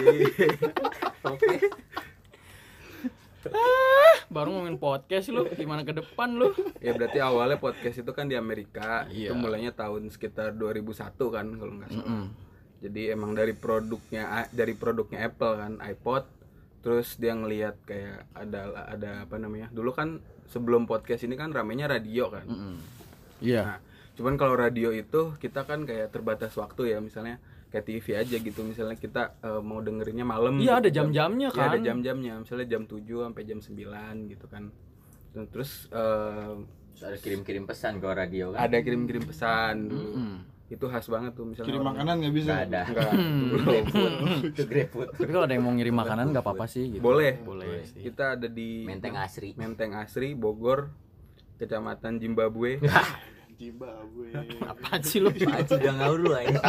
Oke. 1.26 1.48
baru 4.28 4.50
ngomongin 4.52 4.76
podcast 4.76 5.30
lu 5.30 5.46
gimana 5.48 5.82
ke 5.82 5.94
depan 5.94 6.34
lu 6.34 6.50
ya 6.82 6.92
berarti 6.92 7.22
awalnya 7.22 7.56
podcast 7.56 8.02
itu 8.02 8.12
kan 8.12 8.26
di 8.26 8.34
Amerika. 8.34 9.06
Iya. 9.08 9.32
Itu 9.32 9.38
mulainya 9.38 9.72
tahun 9.72 10.10
sekitar 10.10 10.54
2001 10.54 10.92
kan 11.30 11.46
kalau 11.54 11.74
nggak 11.78 11.90
salah. 11.90 12.26
Jadi 12.82 13.02
emang 13.08 13.32
dari 13.32 13.54
produknya 13.54 14.24
dari 14.50 14.74
produknya 14.74 15.24
Apple 15.24 15.54
kan 15.56 15.74
iPod 15.80 16.24
terus 16.86 17.18
dia 17.18 17.34
ngelihat 17.34 17.82
kayak 17.82 18.30
ada 18.32 18.62
ada 18.86 19.12
apa 19.26 19.36
namanya? 19.36 19.68
Dulu 19.68 19.90
kan 19.90 20.22
sebelum 20.46 20.86
podcast 20.86 21.26
ini 21.26 21.34
kan 21.34 21.50
ramenya 21.50 21.90
radio 21.90 22.30
kan. 22.30 22.46
iya 23.42 23.62
Nah, 23.66 23.78
cuman 24.14 24.38
kalau 24.38 24.54
radio 24.54 24.94
itu 24.94 25.34
kita 25.36 25.66
kan 25.66 25.84
kayak 25.84 26.08
terbatas 26.10 26.54
waktu 26.54 26.94
ya, 26.94 27.02
misalnya 27.02 27.42
kayak 27.68 27.84
TV 27.84 28.06
aja 28.16 28.38
gitu. 28.38 28.62
Misalnya 28.62 28.96
kita 28.96 29.42
eh, 29.42 29.60
mau 29.60 29.82
dengerinnya 29.82 30.24
malam. 30.24 30.56
iya 30.58 30.78
ada 30.78 30.88
gitu, 30.88 31.02
jam- 31.02 31.10
jam-jamnya 31.10 31.50
Iya, 31.50 31.58
kan 31.58 31.68
ada 31.68 31.80
jam-jamnya. 31.82 32.34
Misalnya 32.40 32.68
jam 32.70 32.84
7 32.86 33.02
sampai 33.26 33.44
jam 33.44 33.60
9 33.60 34.30
gitu 34.30 34.46
kan. 34.46 34.64
Terus 35.50 35.90
eh, 35.90 36.54
Terus 36.96 37.04
ada 37.04 37.18
kirim-kirim 37.20 37.66
pesan 37.66 38.00
ke 38.00 38.08
radio 38.08 38.54
kan? 38.54 38.60
ada 38.62 38.78
kirim-kirim 38.80 39.26
pesan. 39.26 39.76
Mm. 39.90 40.38
Itu 40.66 40.90
khas 40.90 41.06
banget 41.06 41.38
tuh 41.38 41.46
misalnya. 41.46 41.70
kirim 41.70 41.86
makanan 41.86 42.14
nggak 42.26 42.34
bisa 42.34 42.52
Nggak 42.52 42.66
ada. 42.66 42.82
Enggak, 42.90 43.12
itu 44.50 44.64
GrabFood. 44.66 45.08
tapi 45.14 45.30
kalau 45.30 45.46
ada 45.46 45.54
yang 45.54 45.66
mau 45.66 45.74
ngirim 45.78 45.94
makanan 45.94 46.26
nggak 46.34 46.42
apa-apa 46.42 46.66
sih 46.66 46.98
gitu. 46.98 47.02
Boleh. 47.06 47.38
boleh 47.38 47.86
sih 47.86 48.02
Kita 48.02 48.34
ada 48.34 48.48
di 48.50 48.82
Menteng 48.82 49.14
Asri. 49.14 49.54
Menteng 49.54 49.94
Asri, 49.94 50.34
Bogor, 50.34 50.90
Kecamatan 51.62 52.18
Zimbabwe. 52.18 52.82
Zimbabwe 53.56 54.28
apaan 54.74 55.00
sih 55.00 55.24
lu 55.24 55.32
Pak 55.32 55.48
Haji 55.48 55.74
udah 55.80 55.94
ngaur 55.96 56.20
lu 56.20 56.32
aja. 56.36 56.60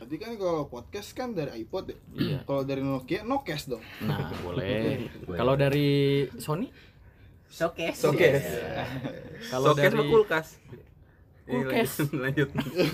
Tapi 0.00 0.14
kan 0.18 0.32
kalau 0.36 0.66
podcast 0.66 1.14
kan 1.14 1.32
dari 1.32 1.62
iPod 1.62 1.94
ya. 1.94 1.96
Iya. 2.12 2.38
Kalau 2.44 2.62
dari 2.66 2.82
Nokia, 2.82 3.22
Nokes 3.22 3.70
dong. 3.70 3.84
Nah, 4.02 4.34
boleh. 4.44 5.08
Kalau 5.30 5.54
dari 5.54 5.88
Sony? 6.36 6.68
Showcase. 7.48 8.02
Showcase. 8.02 8.46
Iya. 8.50 8.84
Kalau 9.48 9.72
dari 9.72 9.94
sama 9.94 10.04
kulkas. 11.44 11.46
Ini 11.46 11.60
Kulkes. 11.60 11.92
lanjut, 12.14 12.48
lanjut. 12.50 12.88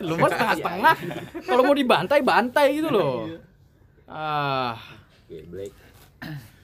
Lu 0.08 0.14
mah 0.16 0.28
setengah-setengah. 0.28 0.96
Kalau 1.44 1.62
mau 1.62 1.76
dibantai, 1.76 2.20
bantai 2.20 2.66
gitu 2.74 2.88
loh. 2.88 3.28
Ah, 4.04 4.74
Oke, 5.22 5.44
Black. 5.46 5.72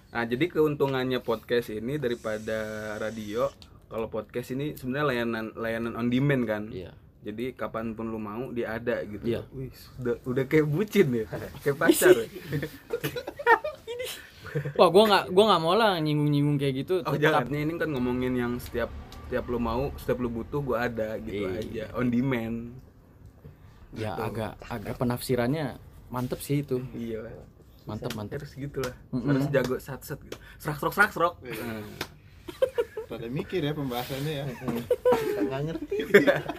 Nah, 0.09 0.25
jadi 0.25 0.45
keuntungannya 0.49 1.21
podcast 1.21 1.69
ini 1.69 1.97
daripada 1.97 2.59
radio, 2.97 3.53
kalau 3.87 4.09
podcast 4.09 4.51
ini 4.51 4.73
sebenarnya 4.73 5.07
layanan 5.07 5.47
layanan 5.55 5.93
on 5.95 6.09
demand 6.09 6.43
kan. 6.45 6.63
iya. 6.69 6.91
Jadi 7.21 7.53
kapan 7.53 7.91
pun 7.93 8.07
lu 8.07 8.17
mau 8.17 8.49
dia 8.49 8.75
ada 8.75 9.03
gitu. 9.03 9.27
Iya. 9.27 9.43
Wih, 9.51 9.69
udah 9.99 10.15
udah 10.25 10.45
kayak 10.47 10.63
bucin 10.65 11.11
ya, 11.13 11.27
kayak 11.61 11.75
pacar. 11.77 12.15
Wah, 14.79 14.89
gua 14.89 15.05
nggak 15.05 15.25
gua 15.31 15.45
nggak 15.51 15.61
mau 15.61 15.75
lah 15.75 15.99
nyinggung-nyinggung 15.99 16.57
kayak 16.57 16.75
gitu. 16.81 16.95
Oh 17.03 17.13
Tetap- 17.13 17.45
jangan, 17.45 17.53
ini 17.53 17.75
kan 17.77 17.89
ngomongin 17.93 18.33
yang 18.33 18.53
setiap 18.57 18.89
setiap 19.27 19.45
lu 19.45 19.59
mau, 19.59 19.91
setiap 19.97 20.19
lu 20.19 20.29
butuh 20.29 20.61
gua 20.61 20.87
ada 20.87 21.19
gitu 21.19 21.45
Iya. 21.45 21.61
aja, 21.61 21.85
on 21.93 22.07
demand. 22.07 22.59
ya 23.93 24.13
agak 24.15 24.61
agak 24.63 24.95
penafsirannya 24.95 25.81
mantep 26.07 26.39
sih 26.39 26.61
itu. 26.61 26.79
Iya. 26.93 27.27
Mantep 27.85 28.13
mantep. 28.13 28.39
Harus 28.39 28.53
gitu 28.53 28.79
lah. 28.79 28.95
Mm-mm. 29.11 29.27
Harus 29.27 29.47
jago 29.49 29.75
sat-sat 29.77 30.19
gitu. 30.21 30.37
Serak 30.57 30.77
serok 30.77 30.93
serak 30.93 31.11
serok. 31.11 31.35
Iya. 31.41 31.63
Nah. 31.63 31.85
pada 33.07 33.27
mikir 33.27 33.61
ya 33.61 33.71
pembahasannya 33.71 34.33
ya 34.33 34.45
Nggak 35.41 35.61
ngerti. 35.65 35.97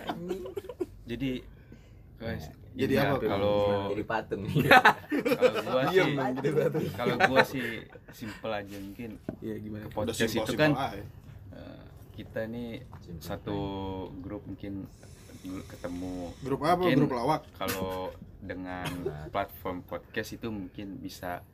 jadi 1.10 1.32
guys 2.18 2.46
Jadi 2.72 2.94
ya, 2.94 3.04
apa? 3.12 3.26
kalau 3.26 3.58
Jadi 3.90 4.04
patung. 4.12 4.44
kalau 4.46 5.60
gua 5.66 5.84
sih 5.86 6.04
kalau 6.94 7.16
gua 7.22 7.42
sih 7.44 7.66
simple 8.12 8.52
aja 8.54 8.76
mungkin 8.78 9.10
Iya 9.40 9.56
gimana? 9.58 9.84
podcast 9.90 10.20
simpel 10.24 10.40
itu 10.40 10.52
simpel 10.52 10.62
kan 10.62 10.72
aja. 10.74 11.04
Kita 12.18 12.50
nih 12.50 12.82
satu 13.22 13.58
grup 14.18 14.42
mungkin 14.44 14.90
dulu 15.40 15.62
ketemu 15.64 16.14
grup 16.42 16.60
apa 16.66 16.82
Mungkin 16.82 16.98
grup 17.00 17.14
lawak 17.14 17.42
kalau 17.56 18.10
dengan 18.42 18.90
platform 19.34 19.86
podcast 19.86 20.34
itu 20.34 20.50
mungkin 20.50 20.98
bisa 20.98 21.46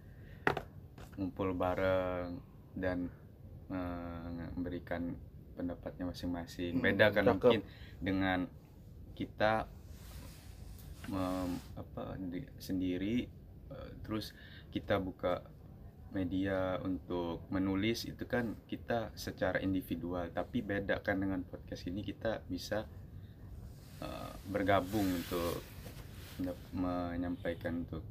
ngumpul 1.13 1.51
bareng 1.53 2.39
dan 2.73 3.11
eh, 3.69 4.47
memberikan 4.55 5.13
pendapatnya 5.53 6.09
masing-masing. 6.09 6.79
Hmm, 6.79 6.83
Beda 6.83 7.11
kan 7.11 7.23
cakep. 7.27 7.33
mungkin 7.37 7.61
dengan 8.01 8.39
kita 9.13 9.67
mem- 11.05 11.61
apa 11.75 12.15
di- 12.17 12.49
sendiri 12.57 13.27
eh, 13.69 13.89
terus 14.01 14.31
kita 14.71 14.97
buka 14.97 15.43
media 16.13 16.77
untuk 16.79 17.41
menulis 17.49 18.05
itu 18.05 18.23
kan 18.23 18.55
kita 18.63 19.09
secara 19.13 19.57
individual 19.59 20.29
tapi 20.29 20.61
beda 20.61 20.97
kan 20.99 21.17
dengan 21.17 21.41
podcast 21.41 21.83
ini 21.85 22.01
kita 22.01 22.39
bisa 22.45 22.85
eh, 23.99 24.31
bergabung 24.45 25.05
untuk 25.05 25.61
menyampaikan 26.71 27.83
untuk 27.83 28.01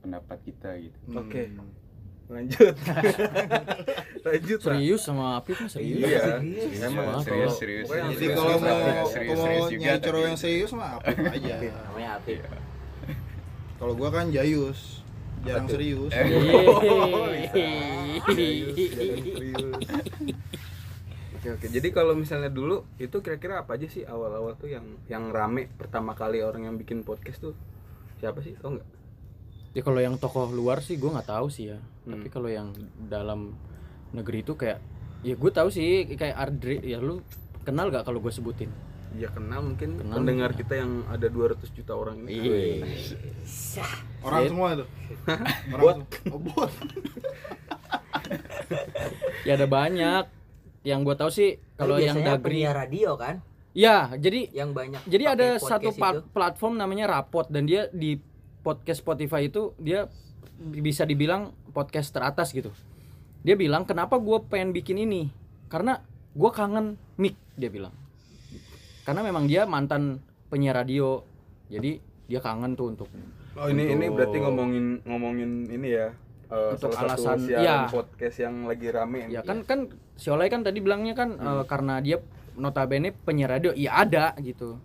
pendapat 0.00 0.38
kita 0.42 0.70
gitu 0.78 0.98
Oke. 1.14 1.48
Hmm. 1.48 1.68
Lanjut. 2.28 2.76
Lanjut. 4.28 4.58
Serius 4.60 5.00
sama 5.00 5.40
Apip 5.40 5.56
mah 5.56 5.70
serius. 5.72 6.04
Iya. 6.04 6.44
Emang 6.84 7.24
serius 7.24 7.24
kalau- 7.24 7.56
serius 7.56 7.84
pokoknya 7.88 8.04
jadi 8.04 8.18
Serius, 8.18 8.36
kalau 8.36 8.52
mau 8.52 8.60
serius, 8.60 9.08
serius 9.08 9.38
mau 9.38 9.48
juga, 9.64 9.80
nyari 9.80 9.96
cowok 9.98 10.12
tapi- 10.12 10.26
yang 10.28 10.36
serius 10.36 10.70
mah 10.72 10.90
apa 10.94 11.08
aja 11.08 11.54
Namanya 11.88 12.10
Apip. 12.20 12.40
kalau 13.78 13.92
gua 13.94 14.08
kan 14.10 14.26
jayus 14.28 14.97
jarang 15.44 15.66
Apa 15.66 15.70
tuh? 15.70 15.76
serius 15.76 16.12
Eh. 16.12 16.28
Oke 21.38 21.54
oke. 21.54 21.70
Jadi 21.70 21.94
kalau 21.94 22.18
misalnya 22.18 22.50
dulu 22.50 22.82
itu 22.98 23.22
kira-kira 23.22 23.62
apa 23.62 23.78
aja 23.78 23.86
sih 23.86 24.02
awal-awal 24.02 24.58
tuh 24.58 24.74
yang 24.74 24.82
yang 25.06 25.30
rame 25.30 25.70
pertama 25.70 26.18
kali 26.18 26.42
orang 26.42 26.66
yang 26.66 26.74
bikin 26.74 27.06
podcast 27.06 27.38
tuh 27.38 27.54
siapa 28.18 28.42
sih? 28.42 28.58
Tau 28.58 28.74
nggak? 28.74 28.88
Ya 29.78 29.86
kalau 29.86 30.02
yang 30.02 30.18
tokoh 30.18 30.50
luar 30.50 30.82
sih 30.82 30.98
gue 30.98 31.06
nggak 31.06 31.30
tahu 31.30 31.46
sih 31.46 31.70
ya. 31.70 31.78
Hmm. 31.78 32.18
Tapi 32.18 32.26
kalau 32.26 32.50
yang 32.50 32.74
dalam 33.06 33.54
negeri 34.10 34.42
itu 34.42 34.58
kayak 34.58 34.82
ya 35.22 35.38
gue 35.38 35.50
tahu 35.54 35.70
sih 35.70 36.10
kayak 36.18 36.34
Ardri 36.34 36.82
ya 36.82 36.98
lu 36.98 37.22
kenal 37.62 37.94
gak 37.94 38.02
kalau 38.02 38.18
gue 38.18 38.34
sebutin? 38.34 38.74
Ya 39.14 39.28
kenal 39.28 39.64
mungkin 39.64 39.96
Kenal. 39.96 40.14
pendengar 40.14 40.50
kita 40.52 40.74
yang 40.76 41.02
ada 41.06 41.26
200 41.26 41.64
juta 41.70 41.92
orang 41.92 42.20
ini. 42.20 42.32
Iya. 42.34 42.86
orang 44.20 44.40
Sip. 44.42 44.50
semua 44.50 44.68
tuh 44.74 44.88
orang 45.72 45.80
Bot. 45.80 45.96
semua. 46.10 46.28
oh, 46.28 46.40
bot 46.40 46.72
Ya 49.42 49.54
ada 49.54 49.64
banyak. 49.64 50.24
Yang 50.82 51.00
gue 51.02 51.16
tahu 51.16 51.30
sih 51.30 51.50
kalau 51.74 51.96
yang 51.96 52.16
Dagri. 52.16 52.64
radio 52.64 53.14
kan 53.14 53.40
Ya, 53.70 54.10
jadi 54.12 54.50
yang 54.50 54.72
banyak 54.72 55.04
jadi 55.04 55.24
ada 55.30 55.46
satu 55.56 55.92
itu. 55.92 55.96
plat- 55.96 56.24
platform 56.28 56.74
namanya 56.74 57.06
Rapot 57.08 57.46
dan 57.46 57.62
dia 57.62 57.86
di 57.88 58.18
podcast 58.60 58.98
Spotify 58.98 59.46
itu 59.46 59.70
dia 59.76 60.10
bisa 60.58 61.04
dibilang 61.04 61.54
podcast 61.70 62.10
teratas 62.10 62.50
gitu. 62.50 62.74
Dia 63.40 63.54
bilang 63.54 63.86
kenapa 63.86 64.18
gue 64.18 64.38
pengen 64.44 64.72
bikin 64.72 64.98
ini 64.98 65.30
karena 65.68 66.02
gue 66.32 66.50
kangen 66.50 66.98
mic 67.14 67.38
dia 67.54 67.70
bilang. 67.70 67.94
Karena 69.08 69.24
memang 69.24 69.48
dia 69.48 69.64
mantan 69.64 70.20
penyiar 70.46 70.76
radio, 70.76 71.24
jadi 71.66 71.96
dia 72.28 72.40
kangen 72.44 72.76
tuh 72.76 72.92
untuk 72.92 73.08
Oh 73.56 73.66
ini 73.66 73.88
ini 73.88 74.04
Untuk- 74.04 74.20
berarti 74.20 74.38
ngomongin 74.38 74.86
ngomongin 75.02 75.50
ini 75.66 75.88
ya. 75.90 76.12
eh, 76.46 76.76
Untuk 76.76 76.92
salah 76.92 77.16
alasan- 77.16 77.48
ya. 77.48 77.88
podcast 77.88 78.36
yang 78.38 78.64
lagi 78.64 78.88
rame. 78.88 79.28
ya 79.28 79.40
kan 79.40 79.64
kan 79.64 79.88
si 80.12 80.28
Olay 80.28 80.48
kan 80.48 80.60
tadi 80.60 80.78
bilangnya 80.78 81.12
kan 81.12 81.34
eh, 81.34 81.64
karena 81.64 81.98
dia 81.98 82.20
notabene 82.54 83.16
penyiar 83.16 83.48
radio, 83.50 83.72
iya 83.72 83.96
ada 83.98 84.36
gitu. 84.38 84.76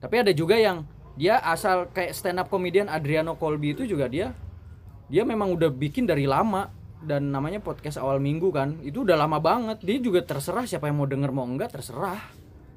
Tapi 0.00 0.14
ada 0.16 0.32
juga 0.32 0.56
yang 0.56 0.88
dia 1.14 1.36
asal 1.38 1.88
kayak 1.88 2.16
stand 2.16 2.38
up 2.38 2.48
comedian 2.48 2.88
Adriano 2.88 3.34
Colby 3.34 3.72
itu 3.72 3.84
juga 3.84 4.08
dia 4.08 4.32
dia 5.06 5.22
memang 5.22 5.52
udah 5.52 5.68
bikin 5.68 6.04
dari 6.04 6.24
lama 6.24 6.72
dan 6.98 7.28
namanya 7.28 7.58
podcast 7.58 7.96
awal 7.96 8.16
minggu 8.16 8.48
kan 8.48 8.80
itu 8.80 9.02
udah 9.02 9.14
lama 9.14 9.36
banget 9.36 9.78
dia 9.80 9.98
juga 9.98 10.20
terserah 10.20 10.62
siapa 10.62 10.86
yang 10.86 10.96
mau 10.96 11.06
denger 11.06 11.30
mau 11.30 11.42
enggak 11.42 11.74
terserah 11.74 12.18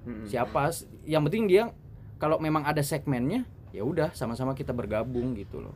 Mm-mm. 0.02 0.26
siapa 0.26 0.74
yang 1.04 1.22
penting 1.24 1.46
dia 1.46 1.64
kalau 2.18 2.38
memang 2.38 2.62
ada 2.62 2.82
segmennya 2.82 3.46
ya 3.70 3.82
udah 3.82 4.12
sama-sama 4.12 4.52
kita 4.52 4.72
bergabung 4.72 5.34
gitu 5.34 5.60
loh. 5.60 5.74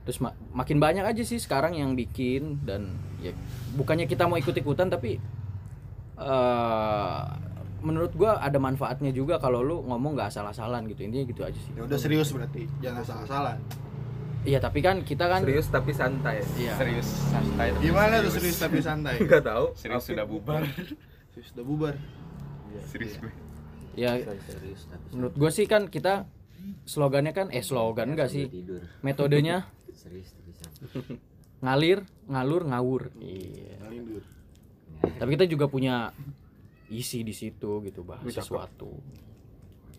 Terus 0.00 0.18
ma- 0.18 0.34
makin 0.52 0.78
banyak 0.78 1.04
aja 1.04 1.22
sih 1.22 1.36
sekarang 1.36 1.74
yang 1.74 1.94
bikin 1.94 2.58
dan 2.62 2.90
ya 3.18 3.30
bukannya 3.72 4.04
kita 4.04 4.26
mau 4.26 4.34
ikut-ikutan 4.34 4.88
tapi 4.88 5.20
eh 6.18 7.22
menurut 7.80 8.12
gua 8.12 8.36
ada 8.36 8.60
manfaatnya 8.60 9.08
juga 9.08 9.40
kalau 9.40 9.64
lu 9.64 9.80
ngomong 9.82 10.12
nggak 10.12 10.28
asal-asalan 10.28 10.84
gitu. 10.86 11.08
Intinya 11.08 11.24
gitu 11.24 11.42
aja 11.42 11.56
sih. 11.56 11.72
Ya 11.72 11.82
udah 11.84 11.96
serius 11.96 12.28
berarti 12.30 12.68
jangan 12.78 13.02
salah-salah 13.02 13.56
iya 14.40 14.56
tapi 14.56 14.80
kan 14.80 15.04
kita 15.04 15.28
kan 15.28 15.44
Serius 15.44 15.68
tapi 15.68 15.92
santai. 15.92 16.40
iya. 16.56 16.72
Serius 16.72 17.08
santai 17.28 17.76
tapi 17.76 17.84
gimana 17.84 18.24
tuh 18.24 18.32
serius. 18.32 18.56
tapi 18.56 18.80
santai? 18.80 19.14
Enggak 19.24 19.44
tahu. 19.44 19.76
serius 19.76 20.04
sudah 20.04 20.24
bubar. 20.24 20.64
Serius 21.32 21.52
udah 21.52 21.64
bubar 21.64 21.94
serius 22.86 23.14
gue. 23.18 23.32
Ya 23.98 24.16
serius 24.46 24.86
tapi 24.86 25.06
menurut 25.12 25.34
gua 25.34 25.50
sih 25.50 25.66
kan 25.66 25.90
kita 25.90 26.30
slogannya 26.86 27.32
kan 27.34 27.48
eh 27.50 27.64
slogan 27.64 28.14
enggak 28.14 28.30
sih? 28.30 28.46
tidur. 28.46 28.82
Metodenya? 29.02 29.66
Serius 30.00 30.32
ngalir 31.60 32.08
ngalur 32.24 32.62
ngawur. 32.64 33.02
Iya. 33.20 33.76
Tapi 35.20 35.30
kita 35.36 35.44
juga 35.48 35.68
punya 35.68 36.12
isi 36.88 37.20
di 37.22 37.36
situ 37.36 37.84
gitu 37.84 38.00
bahas 38.02 38.24
Wih, 38.24 38.32
sesuatu. 38.32 38.96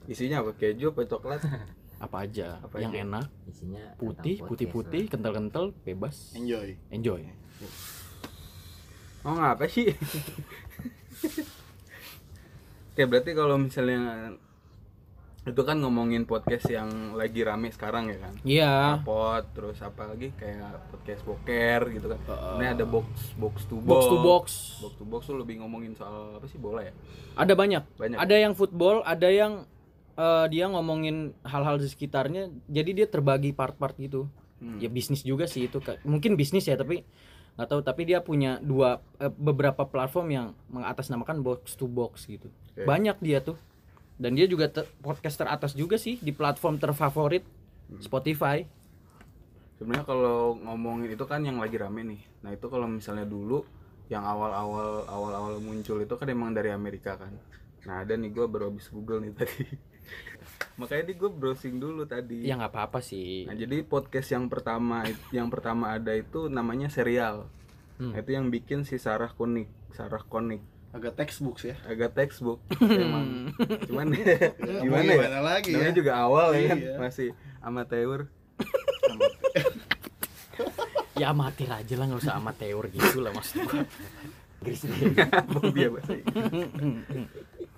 Isinya 0.09 0.41
apa? 0.41 0.57
Keju 0.57 0.97
apa 0.97 1.05
coklat? 1.05 1.41
apa 2.05 2.17
aja. 2.25 2.57
Apa 2.65 2.81
yang 2.81 2.93
aja? 2.93 3.05
enak. 3.05 3.25
Isinya 3.45 3.93
putih 4.01 4.41
putih 4.41 4.67
putih 4.73 5.03
kental 5.05 5.37
kental 5.37 5.65
bebas. 5.85 6.33
Enjoy. 6.33 6.73
Enjoy. 6.89 7.21
Oh 9.21 9.37
ngapa 9.37 9.69
sih? 9.69 9.93
Oke 12.91 13.03
berarti 13.03 13.31
kalau 13.31 13.55
misalnya 13.55 14.35
itu 15.41 15.57
kan 15.65 15.73
ngomongin 15.73 16.29
podcast 16.29 16.69
yang 16.69 17.17
lagi 17.17 17.41
rame 17.41 17.73
sekarang 17.73 18.13
ya 18.13 18.17
kan? 18.21 18.33
iya 18.45 18.73
Pot 19.01 19.49
terus 19.57 19.81
apa 19.81 20.05
lagi 20.05 20.29
kayak 20.37 20.93
podcast 20.93 21.25
boker 21.25 21.81
gitu 21.89 22.13
kan? 22.13 22.19
Ini 22.61 22.77
ada 22.77 22.85
box 22.85 23.33
box 23.33 23.65
to 23.65 23.75
box. 23.75 23.89
box 23.89 24.03
to 24.05 24.17
box 24.19 24.45
Box 24.77 24.93
to 24.95 25.05
box 25.07 25.21
tuh 25.25 25.37
lebih 25.39 25.57
ngomongin 25.57 25.97
soal 25.97 26.37
apa 26.37 26.45
sih 26.45 26.61
bola 26.61 26.85
ya? 26.85 26.93
ada 27.33 27.57
banyak 27.57 27.81
Banyak. 27.97 28.17
ada 28.19 28.35
yang 28.37 28.53
football 28.53 29.01
ada 29.01 29.25
yang 29.25 29.65
eh, 30.13 30.45
dia 30.51 30.67
ngomongin 30.67 31.33
hal-hal 31.41 31.81
di 31.81 31.89
sekitarnya 31.89 32.53
jadi 32.69 32.91
dia 32.93 33.07
terbagi 33.07 33.49
part-part 33.51 33.97
gitu 33.97 34.29
Hmm. 34.61 34.77
ya 34.77 34.93
bisnis 34.93 35.25
juga 35.25 35.49
sih 35.49 35.65
itu 35.65 35.81
mungkin 36.05 36.37
bisnis 36.37 36.69
ya 36.69 36.77
tapi 36.77 37.01
nggak 37.57 37.65
tahu 37.65 37.81
tapi 37.81 38.05
dia 38.05 38.21
punya 38.21 38.61
dua 38.61 39.01
eh, 39.17 39.33
beberapa 39.33 39.89
platform 39.89 40.27
yang 40.29 40.47
mengatasnamakan 40.69 41.41
box 41.41 41.73
to 41.73 41.89
box 41.89 42.29
gitu 42.29 42.45
Oke. 42.71 42.83
banyak 42.83 43.17
dia 43.19 43.39
tuh 43.39 43.59
dan 44.15 44.31
dia 44.31 44.45
juga 44.45 44.67
ter- 44.67 44.87
podcast 44.99 45.35
teratas 45.35 45.71
juga 45.73 45.95
sih 45.95 46.15
di 46.17 46.31
platform 46.31 46.77
terfavorit 46.77 47.43
Hmm. 47.83 47.99
Spotify 47.99 48.63
Sebenarnya 49.75 50.05
kalau 50.05 50.55
ngomongin 50.57 51.09
itu 51.09 51.25
kan 51.25 51.41
yang 51.41 51.57
lagi 51.57 51.75
rame 51.75 52.05
nih. 52.05 52.21
Nah 52.39 52.51
itu 52.51 52.65
kalau 52.65 52.85
misalnya 52.85 53.25
dulu 53.25 53.65
yang 54.07 54.21
awal-awal 54.21 55.03
awal-awal 55.05 55.57
muncul 55.57 55.97
itu 55.97 56.13
kan 56.13 56.27
emang 56.27 56.51
dari 56.51 56.69
Amerika 56.69 57.17
kan. 57.17 57.33
nah 57.81 57.99
ada 57.99 58.13
nih 58.13 58.29
gue 58.29 58.45
baru 58.45 58.69
habis 58.69 58.87
google 58.87 59.19
nih 59.19 59.33
tadi 59.41 59.65
makanya 60.77 61.03
nih 61.03 61.17
gue 61.17 61.29
browsing 61.31 61.75
dulu 61.77 62.05
tadi 62.05 62.43
ya 62.43 62.53
nggak 62.53 62.69
apa-apa 62.69 63.01
sih 63.01 63.43
Nah, 63.43 63.53
jadi 63.53 63.81
podcast 63.81 64.29
yang 64.29 64.45
pertama 64.45 65.01
yang 65.31 65.49
pertama 65.49 65.91
ada 65.91 66.13
itu 66.13 66.45
namanya 66.45 66.87
serial. 66.87 67.49
Hmm. 67.97 68.13
Nah, 68.13 68.19
Itu 68.19 68.31
yang 68.31 68.47
bikin 68.47 68.81
si 68.81 68.95
Sarah 68.95 69.29
Koenig, 69.29 69.65
Sarah 69.91 70.21
Koenig. 70.21 70.61
Agak 70.91 71.13
textbook 71.15 71.55
sih 71.57 71.71
ya 71.71 71.77
Agak 71.83 72.11
textbook 72.11 72.59
emang. 72.83 73.55
Cuman 73.87 74.07
Mau 74.11 74.83
gimana 74.83 75.07
ya? 75.07 75.17
gimana 75.17 75.39
lagi 75.41 75.71
Namanya 75.71 75.87
ya 75.87 75.95
juga 75.95 76.11
awal 76.17 76.47
ya 76.53 76.61
kan, 76.67 76.77
Iya. 76.77 76.95
masih 76.97 77.29
amatir. 77.59 78.19
ya 81.15 81.29
amatir 81.29 81.69
aja 81.69 81.93
lah 81.95 82.05
nggak 82.07 82.21
usah 82.21 82.35
amateur 82.35 82.81
gitu 82.87 83.21
lah 83.21 83.31
maksud 83.31 83.61
gua 83.63 83.85
Bobby 85.47 85.79
ya, 85.79 85.89
bahasa 85.89 86.13
Inggris. 86.13 87.25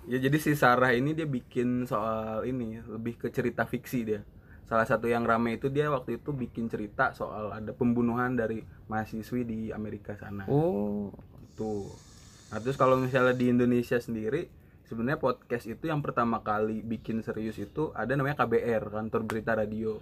ya 0.04 0.18
jadi 0.20 0.36
si 0.36 0.52
Sarah 0.52 0.92
ini 0.92 1.12
dia 1.12 1.24
bikin 1.24 1.84
soal 1.84 2.44
ini 2.44 2.76
lebih 2.82 3.16
ke 3.16 3.28
cerita 3.28 3.64
fiksi 3.64 4.04
dia. 4.04 4.20
Salah 4.64 4.84
satu 4.84 5.04
yang 5.04 5.24
rame 5.24 5.56
itu 5.56 5.68
dia 5.68 5.88
waktu 5.88 6.16
itu 6.18 6.32
bikin 6.32 6.68
cerita 6.68 7.12
soal 7.12 7.52
ada 7.52 7.72
pembunuhan 7.72 8.32
dari 8.32 8.60
mahasiswi 8.84 9.44
di 9.44 9.58
Amerika 9.70 10.12
sana. 10.14 10.44
oh 10.44 11.08
Tuh. 11.54 11.88
Nah, 12.54 12.62
terus 12.62 12.78
kalau 12.78 12.94
misalnya 12.96 13.34
di 13.34 13.50
Indonesia 13.50 13.98
sendiri, 13.98 14.46
sebenarnya 14.86 15.18
podcast 15.18 15.66
itu 15.66 15.90
yang 15.90 15.98
pertama 15.98 16.38
kali 16.38 16.86
bikin 16.86 17.18
serius 17.18 17.58
itu 17.58 17.90
ada 17.90 18.14
namanya 18.14 18.38
KBR, 18.38 18.94
kantor 18.94 19.26
berita 19.26 19.58
radio. 19.58 19.98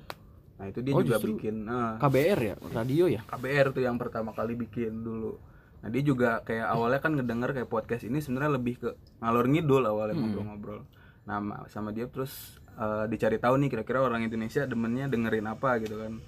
Nah, 0.61 0.69
itu 0.69 0.85
dia 0.85 0.93
Oh, 0.93 1.01
juga 1.01 1.17
bikin 1.17 1.65
eh, 1.65 1.97
KBR 1.97 2.39
ya 2.45 2.55
radio 2.71 3.05
ya 3.09 3.25
KBR 3.25 3.73
tuh 3.73 3.83
yang 3.83 3.97
pertama 3.97 4.37
kali 4.37 4.53
bikin 4.53 5.01
dulu. 5.01 5.41
Nah, 5.81 5.89
dia 5.89 6.03
juga 6.05 6.45
kayak 6.45 6.67
awalnya 6.69 7.01
kan 7.01 7.17
ngedenger 7.17 7.57
kayak 7.57 7.73
podcast 7.73 8.05
ini 8.05 8.21
sebenarnya 8.21 8.61
lebih 8.61 8.75
ke 8.77 8.89
ngalor 9.19 9.49
ngidul 9.49 9.83
awalnya 9.83 10.13
ngobrol-ngobrol. 10.15 10.85
Nah, 11.25 11.41
ma- 11.41 11.65
sama 11.67 11.89
dia 11.89 12.05
terus 12.05 12.61
eh, 12.77 13.09
dicari 13.09 13.41
tahu 13.41 13.57
nih 13.59 13.73
kira-kira 13.73 14.05
orang 14.05 14.23
Indonesia 14.23 14.69
demennya 14.69 15.09
dengerin 15.09 15.49
apa 15.49 15.81
gitu 15.81 15.97
kan. 15.97 16.21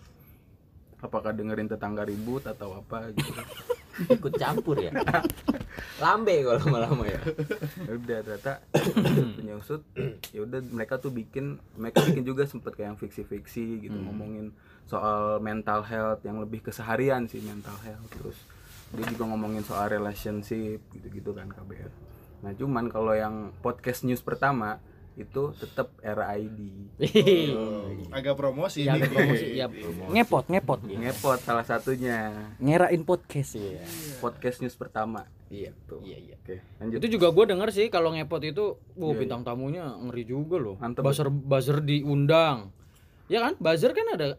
Apakah 0.99 1.37
dengerin 1.37 1.69
tetangga 1.69 2.09
ribut 2.09 2.49
atau 2.49 2.81
apa 2.81 3.13
gitu. 3.13 3.29
ikut 4.11 4.33
campur 4.39 4.77
ya? 4.79 4.91
Lambe 6.03 6.43
kalau 6.43 6.59
lama-lama 6.67 7.05
ya? 7.07 7.21
Ya 7.87 7.93
udah 7.95 8.19
ternyata 8.23 8.53
punya 9.39 9.55
usut 9.59 9.83
ya 10.31 10.41
udah 10.43 10.61
mereka 10.71 10.99
tuh 10.99 11.15
bikin 11.15 11.63
mereka 11.79 12.03
bikin 12.07 12.25
juga 12.27 12.47
sempet 12.47 12.75
kayak 12.75 12.95
yang 12.95 12.99
fiksi-fiksi 12.99 13.87
gitu 13.87 13.99
ngomongin 13.99 14.55
soal 14.85 15.41
mental 15.41 15.87
health 15.87 16.21
yang 16.27 16.39
lebih 16.43 16.61
keseharian 16.65 17.27
sih 17.31 17.41
mental 17.43 17.75
health. 17.83 18.09
Terus 18.15 18.39
dia 18.95 19.07
juga 19.11 19.25
ngomongin 19.27 19.63
soal 19.67 19.91
relationship 19.91 20.79
gitu-gitu 20.95 21.35
kan 21.35 21.51
KBR 21.51 21.91
nah 22.45 22.53
cuman 22.53 22.93
kalau 22.93 23.17
yang 23.17 23.51
podcast 23.65 24.05
news 24.07 24.21
pertama 24.23 24.79
itu 25.15 25.55
tetap 25.55 25.95
era 26.03 26.35
ID 26.35 26.59
agak 28.11 28.35
promosi 28.35 28.83
ya 28.83 28.99
nih 28.99 29.07
ada 29.07 29.15
promosi 29.15 29.47
ya 29.55 29.67
ngepot 30.11 30.45
ngepot. 30.51 30.81
Ngepot 30.91 31.39
salah 31.43 31.63
satunya. 31.63 32.51
Ngerain 32.59 33.03
podcast 33.07 33.55
ya 33.55 33.83
podcast 34.19 34.59
news 34.59 34.75
pertama. 34.75 35.27
Iya 35.55 35.71
tuh. 35.87 36.03
Iya 36.03 36.19
iya. 36.19 36.35
Oke 36.43 36.59
lanjut. 36.83 36.99
Itu 36.99 37.07
juga 37.15 37.31
gue 37.31 37.45
denger 37.55 37.69
sih 37.71 37.87
kalau 37.95 38.11
ngepot 38.11 38.43
itu 38.43 38.75
wow, 38.99 39.15
bintang 39.15 39.47
tamunya 39.47 39.87
ngeri 40.03 40.27
juga 40.27 40.59
loh. 40.59 40.75
Mantep. 40.83 41.07
buzzer 41.07 41.31
buzzer 41.31 41.79
diundang. 41.79 42.75
Ya 43.31 43.39
kan? 43.47 43.55
Buzzer 43.63 43.95
kan 43.95 44.07
ada? 44.19 44.35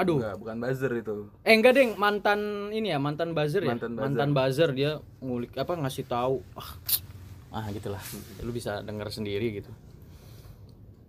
Aduh. 0.00 0.16
Enggak, 0.16 0.36
bukan 0.40 0.56
buzzer 0.64 0.92
itu. 0.96 1.16
Eh 1.44 1.52
enggak 1.52 1.76
deng. 1.76 1.90
Mantan 2.00 2.72
ini 2.72 2.88
ya 2.88 2.96
mantan 2.96 3.36
buzzer 3.36 3.60
ya? 3.60 3.76
Mantan 3.76 4.00
buzzer. 4.00 4.04
mantan 4.08 4.30
buzzer 4.32 4.70
dia 4.72 4.90
ngulik 5.20 5.52
apa 5.60 5.76
ngasih 5.76 6.08
tahu. 6.08 6.40
Ah 6.56 6.72
ah 7.50 7.66
gitulah 7.74 7.98
lu 8.46 8.54
bisa 8.54 8.78
denger 8.86 9.10
sendiri 9.10 9.58
gitu 9.58 9.70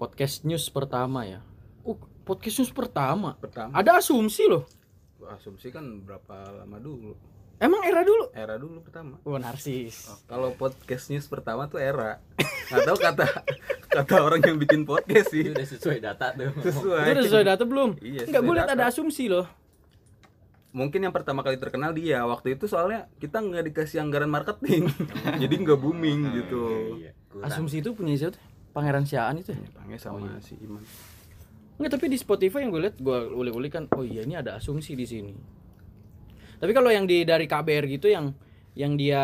podcast 0.01 0.41
news 0.41 0.65
pertama 0.65 1.29
ya 1.29 1.45
uh 1.85 1.99
podcast 2.25 2.57
news 2.57 2.73
pertama 2.73 3.37
pertama 3.37 3.69
ada 3.69 4.01
asumsi 4.01 4.49
loh 4.49 4.65
asumsi 5.29 5.69
kan 5.69 5.85
berapa 6.01 6.33
lama 6.57 6.81
dulu 6.81 7.13
emang 7.61 7.85
era 7.85 8.01
dulu 8.01 8.33
era 8.33 8.57
dulu 8.57 8.81
pertama 8.81 9.21
oh 9.21 9.37
narsis 9.37 10.09
Kalau 10.25 10.57
podcast 10.57 11.13
news 11.13 11.29
pertama 11.29 11.69
tuh 11.69 11.77
era. 11.77 12.17
Tahu 12.73 12.97
kata 12.97 13.45
kata 13.93 14.15
orang 14.17 14.41
yang 14.41 14.57
bikin 14.57 14.81
podcast 14.81 15.29
sih. 15.29 15.45
itu 15.45 15.53
udah 15.53 15.67
sesuai 15.69 15.99
data 16.01 16.33
tuh 16.33 16.49
Sesuai. 16.65 17.03
itu 17.05 17.11
udah 17.13 17.25
sesuai 17.29 17.45
data 17.45 17.63
belum 17.69 17.89
Iya, 18.01 18.21
enggak 18.25 18.65
data. 18.65 18.73
ada 18.73 18.83
asumsi 18.89 19.29
loh 19.29 19.45
Mungkin 20.71 21.03
yang 21.03 21.11
pertama 21.11 21.43
kali 21.43 21.59
terkenal 21.59 21.91
dia. 21.91 22.23
Waktu 22.23 22.55
itu 22.55 22.63
soalnya 22.63 23.11
kita 23.19 23.43
nggak 23.43 23.69
dikasih 23.69 23.99
anggaran 23.99 24.31
marketing. 24.31 24.87
Jadi 25.43 25.53
nggak 25.59 25.75
booming 25.77 26.19
gitu. 26.33 26.63
iya 26.97 27.11
kurang 27.27 27.45
asumsi 27.45 27.83
itu 27.83 27.91
punya 27.91 28.15
siapa 28.15 28.39
tuh? 28.39 28.43
Pangeran 28.71 29.03
siaan 29.03 29.39
itu 29.39 29.51
ya 29.51 29.61
Panggil 29.75 29.99
sama 29.99 30.39
si 30.39 30.55
Iman. 30.59 30.83
Enggak, 31.81 31.97
tapi 31.97 32.05
di 32.13 32.17
Spotify 32.19 32.61
yang 32.61 32.71
gue 32.71 32.81
lihat 32.87 32.97
gue 33.01 33.17
ulik-ulik 33.33 33.71
kan, 33.73 33.85
oh 33.97 34.05
iya 34.05 34.21
ini 34.21 34.37
ada 34.37 34.61
asumsi 34.61 34.93
di 34.93 35.05
sini. 35.07 35.33
Tapi 36.61 36.71
kalau 36.77 36.93
yang 36.93 37.09
di 37.09 37.25
dari 37.25 37.49
KBR 37.49 37.89
gitu 37.89 38.05
yang 38.05 38.37
yang 38.77 38.93
dia 38.93 39.23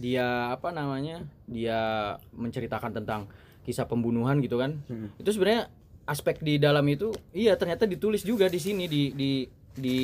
dia 0.00 0.52
apa 0.56 0.72
namanya? 0.72 1.20
Dia 1.44 2.14
menceritakan 2.32 2.96
tentang 3.02 3.28
kisah 3.68 3.84
pembunuhan 3.84 4.40
gitu 4.40 4.56
kan. 4.56 4.80
Itu 5.20 5.28
sebenarnya 5.36 5.68
aspek 6.08 6.40
di 6.40 6.56
dalam 6.56 6.86
itu 6.86 7.10
iya 7.34 7.58
ternyata 7.58 7.84
ditulis 7.84 8.22
juga 8.22 8.46
di 8.46 8.62
sini 8.62 8.86
di 8.86 9.10
di 9.12 9.30
di 9.74 9.98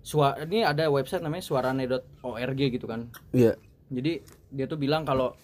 sua 0.00 0.38
ini 0.40 0.64
ada 0.64 0.88
website 0.88 1.20
namanya 1.20 1.44
suarane.org 1.44 2.60
gitu 2.72 2.86
kan. 2.88 3.12
Iya. 3.36 3.60
Jadi 3.92 4.24
dia 4.48 4.64
tuh 4.64 4.80
bilang 4.80 5.04
kalau 5.04 5.36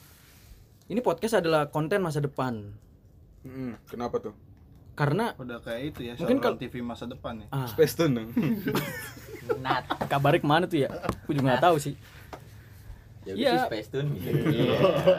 ini 0.86 1.00
podcast 1.00 1.34
adalah 1.36 1.66
konten 1.66 1.98
masa 1.98 2.18
depan. 2.18 2.72
Kenapa 3.86 4.18
tuh? 4.20 4.34
Karena 4.92 5.36
udah 5.36 5.60
kayak 5.60 5.82
itu 5.86 6.00
ya 6.02 6.14
Mungkin 6.16 6.40
saluran 6.40 6.56
kal- 6.56 6.58
TV 6.58 6.74
masa 6.80 7.04
depan 7.04 7.36
ya 7.36 7.46
ah, 7.52 7.68
Space 7.68 7.94
Tune 7.94 8.32
nat 9.60 9.84
kabarnya 10.08 10.40
ke 10.40 10.48
mana 10.48 10.64
tuh 10.64 10.80
ya? 10.80 10.88
Aku 10.88 11.30
juga 11.30 11.52
nggak 11.52 11.62
tahu 11.62 11.76
sih. 11.78 11.94
ya 13.22 13.34
Iya. 13.34 13.50
bisa 13.52 13.66
space 13.66 13.88
tune 13.90 14.10
gitu 14.14 14.38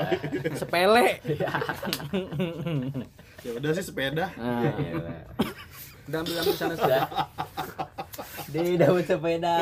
Sepele. 0.64 1.20
ya 3.44 3.52
udah 3.54 3.70
sih 3.70 3.84
sepeda 3.84 4.32
Nah, 4.34 4.64
Udah 6.08 6.18
ambil 6.24 6.36
ambil 6.40 6.56
sana 6.56 6.74
sudah. 6.74 7.04
di 8.48 8.80
daun 8.80 9.04
sepeda 9.04 9.60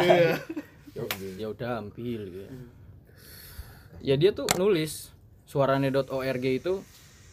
ya 1.35 1.47
udah 1.49 1.69
ambil 1.81 2.21
gitu. 2.23 2.45
Ya 3.99 4.13
dia 4.13 4.29
tuh 4.29 4.45
nulis 4.55 5.09
suarane.org 5.45 6.45
itu 6.45 6.81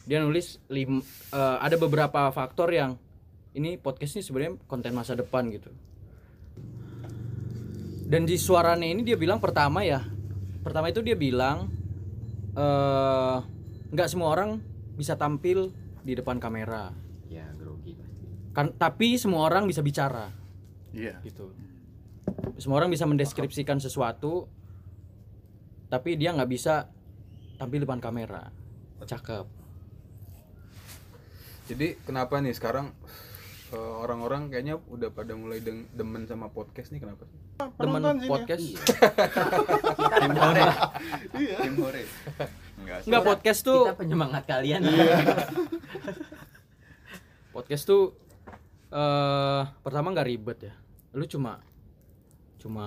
dia 0.05 0.19
nulis 0.21 0.59
lim, 0.69 1.01
eh, 1.33 1.57
ada 1.59 1.77
beberapa 1.81 2.29
faktor 2.31 2.71
yang 2.71 2.99
ini 3.53 3.77
podcast 3.77 4.17
ini 4.17 4.23
sebenarnya 4.25 4.53
konten 4.69 4.93
masa 4.97 5.17
depan 5.17 5.49
gitu. 5.53 5.73
Dan 8.13 8.29
di 8.29 8.37
suarane 8.37 8.93
ini 8.93 9.01
dia 9.05 9.17
bilang 9.17 9.41
pertama 9.41 9.81
ya, 9.85 10.05
pertama 10.61 10.93
itu 10.93 11.01
dia 11.01 11.17
bilang 11.17 11.73
eh 12.53 13.39
nggak 13.93 14.09
semua 14.09 14.33
orang 14.33 14.61
bisa 14.97 15.17
tampil 15.17 15.73
di 16.05 16.13
depan 16.13 16.37
kamera. 16.37 16.93
ya 17.33 17.49
grogi 17.57 17.97
pasti 17.97 18.29
Kan 18.53 18.77
tapi 18.77 19.17
semua 19.17 19.49
orang 19.49 19.65
bisa 19.65 19.81
bicara 19.81 20.29
iya 20.93 21.17
gitu. 21.25 21.49
Semua 22.61 22.77
orang 22.85 22.93
bisa 22.93 23.09
mendeskripsikan 23.09 23.81
sesuatu 23.81 24.53
tapi 25.89 26.21
dia 26.21 26.37
nggak 26.37 26.51
bisa 26.53 26.93
tampil 27.63 27.87
depan 27.87 28.03
kamera. 28.03 28.51
Cakep. 29.07 29.47
Jadi 31.71 31.95
kenapa 32.03 32.43
nih 32.43 32.51
sekarang 32.51 32.91
eh, 33.71 33.95
orang-orang 34.03 34.51
kayaknya 34.51 34.83
udah 34.91 35.15
pada 35.15 35.39
mulai 35.39 35.63
deng- 35.63 35.87
demen 35.95 36.27
sama 36.27 36.51
podcast 36.51 36.91
nih 36.91 36.99
kenapa 36.99 37.23
sih? 37.31 37.39
Sini 37.63 38.27
ya. 38.27 38.27
podcast. 38.27 38.67
Tim 40.27 40.33
hore. 40.35 40.63
Iya. 41.39 41.57
Tim 41.63 41.75
hore. 41.79 42.03
Enggak 42.83 42.99
sih. 42.99 43.07
Enggak 43.07 43.23
podcast 43.31 43.61
tuh. 43.63 43.83
kita 43.87 43.95
penyemangat 43.95 44.43
kalian 44.51 44.81
Podcast 47.55 47.85
tuh 47.87 48.19
eh 48.91 49.63
pertama 49.87 50.11
nggak 50.11 50.29
ribet 50.29 50.59
ya. 50.67 50.75
Lu 51.15 51.23
cuma 51.31 51.63
cuma 52.59 52.87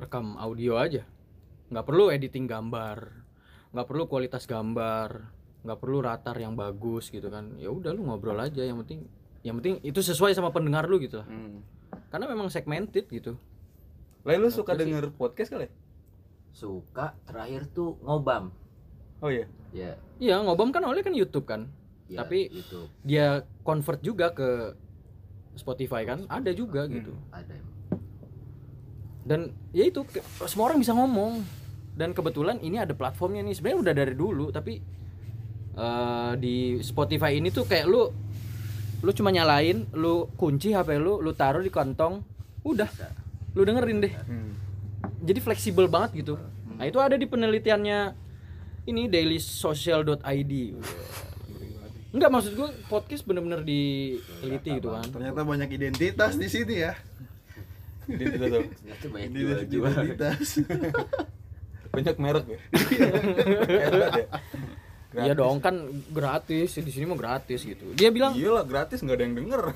rekam 0.00 0.40
audio 0.40 0.80
aja. 0.80 1.04
nggak 1.68 1.84
perlu 1.84 2.08
editing 2.08 2.48
gambar. 2.48 3.23
Nggak 3.74 3.86
perlu 3.86 4.06
kualitas 4.06 4.46
gambar. 4.46 5.34
nggak 5.64 5.80
perlu 5.80 6.04
ratar 6.04 6.36
yang 6.36 6.52
bagus 6.52 7.08
gitu 7.08 7.26
kan. 7.28 7.56
Ya 7.56 7.72
udah 7.72 7.88
lu 7.90 8.04
ngobrol 8.04 8.36
aja 8.36 8.60
yang 8.60 8.84
penting 8.84 9.08
yang 9.40 9.56
penting 9.56 9.80
itu 9.80 9.96
sesuai 9.98 10.32
sama 10.32 10.52
pendengar 10.52 10.84
lu 10.84 11.00
gitu 11.00 11.18
lah. 11.18 11.26
Hmm. 11.26 11.64
Karena 12.12 12.28
memang 12.28 12.52
segmented 12.52 13.08
gitu. 13.08 13.40
Lah 14.22 14.36
lu 14.36 14.48
suka 14.48 14.72
denger 14.72 15.08
podcast 15.10 15.48
kali? 15.50 15.68
suka 16.54 17.18
terakhir 17.26 17.66
tuh 17.66 17.98
ngobam 17.98 18.54
Oh 19.18 19.26
iya. 19.26 19.50
ya, 19.72 19.98
Iya, 20.20 20.38
ngobam 20.38 20.70
kan 20.70 20.86
oleh 20.86 21.02
kan 21.02 21.10
YouTube 21.10 21.42
kan. 21.44 21.66
ya 22.06 22.22
Tapi- 22.22 22.46
itu 22.52 22.86
Dia 23.02 23.42
convert 23.60 23.98
juga 23.98 24.30
ke 24.30 24.76
Spotify 25.54 26.04
kan, 26.04 26.28
ada 26.28 26.52
juga 26.52 26.86
gitu. 26.86 27.10
ada 27.32 27.50
emang. 27.50 27.74
Dan 29.24 29.40
ya 29.72 29.82
itu 29.82 30.04
semua 30.44 30.68
orang 30.68 30.78
bisa 30.78 30.92
ngomong. 30.92 31.42
Dan 31.94 32.10
kebetulan 32.10 32.58
ini 32.60 32.82
ada 32.82 32.92
platformnya 32.92 33.42
nih. 33.46 33.54
Sebenarnya 33.54 33.78
udah 33.80 33.94
dari 33.94 34.14
dulu 34.14 34.46
tapi 34.50 34.82
eh, 35.78 36.32
di 36.38 36.78
Spotify 36.82 37.38
ini 37.38 37.54
tuh 37.54 37.64
kayak 37.66 37.86
lu 37.86 38.02
lu 39.04 39.10
cuma 39.12 39.28
nyalain 39.28 39.84
lu 39.92 40.26
kunci 40.34 40.72
HP 40.72 40.96
lu 40.96 41.20
lu 41.22 41.30
taruh 41.34 41.62
di 41.62 41.70
kantong 41.70 42.22
udah. 42.66 42.90
Lu 43.54 43.62
dengerin 43.62 43.98
deh. 44.02 44.14
Jadi 45.24 45.38
fleksibel 45.40 45.86
banget 45.86 46.24
gitu. 46.24 46.34
Nah 46.74 46.84
itu 46.84 46.98
ada 46.98 47.14
di 47.14 47.24
penelitiannya 47.28 47.98
ini 48.84 49.08
dailysocial.id 49.08 50.52
Enggak 52.14 52.30
maksud 52.30 52.52
gue 52.54 52.68
podcast 52.86 53.26
bener-bener 53.26 53.66
diteliti 53.66 54.78
gitu 54.78 54.94
kan. 54.94 55.02
Ternyata 55.02 55.42
banyak 55.42 55.66
identitas 55.74 56.38
di 56.38 56.46
sini 56.46 56.74
ya. 56.86 56.94
Tuh 58.06 58.14
Ternyata 58.14 59.06
banyak 59.10 59.30
Identitas. 59.66 60.48
jual-jual. 61.94 62.02
identitas. 62.04 62.16
banyak 62.16 62.18
merek 62.18 62.44
ya. 62.44 62.58
Hebat 63.84 64.12
ya. 64.14 64.26
Iya 65.14 65.30
dong 65.32 65.62
kan 65.62 65.78
gratis 66.10 66.74
di 66.74 66.90
sini 66.90 67.06
mau 67.06 67.14
gratis 67.14 67.62
gitu 67.62 67.94
dia 67.94 68.10
bilang 68.10 68.34
Iya 68.34 68.50
lah 68.52 68.64
gratis 68.64 68.98
nggak 68.98 69.14
ada 69.14 69.22
yang 69.22 69.36
denger. 69.36 69.62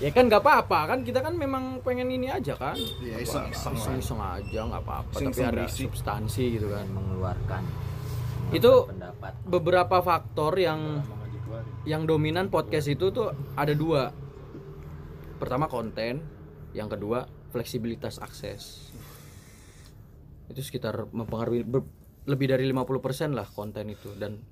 ya 0.00 0.10
kan 0.10 0.24
nggak 0.26 0.40
apa-apa 0.40 0.78
kan 0.88 0.98
kita 1.00 1.20
kan 1.20 1.36
memang 1.36 1.78
pengen 1.80 2.08
ini 2.08 2.26
aja 2.26 2.56
kan 2.56 2.72
Iya, 2.98 3.20
iseng-iseng 3.20 3.70
lah. 3.70 3.80
iseng-iseng 3.84 4.18
aja 4.18 4.60
nggak 4.66 4.82
apa-apa 4.82 5.12
tapi 5.12 5.40
ada 5.40 5.62
berisik. 5.62 5.86
substansi 5.86 6.44
gitu 6.56 6.72
kan 6.72 6.88
mengeluarkan 6.88 7.62
Itu- 8.50 8.88
pendapat 8.88 9.32
beberapa 9.44 9.96
faktor 10.00 10.56
yang 10.56 11.04
yang 11.84 12.02
dominan 12.02 12.48
podcast 12.48 12.88
itu 12.88 13.12
tuh 13.12 13.28
ada 13.54 13.70
dua 13.70 14.10
pertama 15.36 15.68
konten 15.68 16.18
yang 16.72 16.88
kedua 16.88 17.24
fleksibilitas 17.50 18.18
akses 18.18 18.89
itu 20.50 20.60
sekitar 20.60 21.08
mempengaruhi 21.14 21.62
ber- 21.62 21.86
lebih 22.26 22.50
dari 22.50 22.66
50% 22.68 23.32
lah 23.32 23.46
konten 23.48 23.88
itu 23.88 24.12
dan 24.18 24.42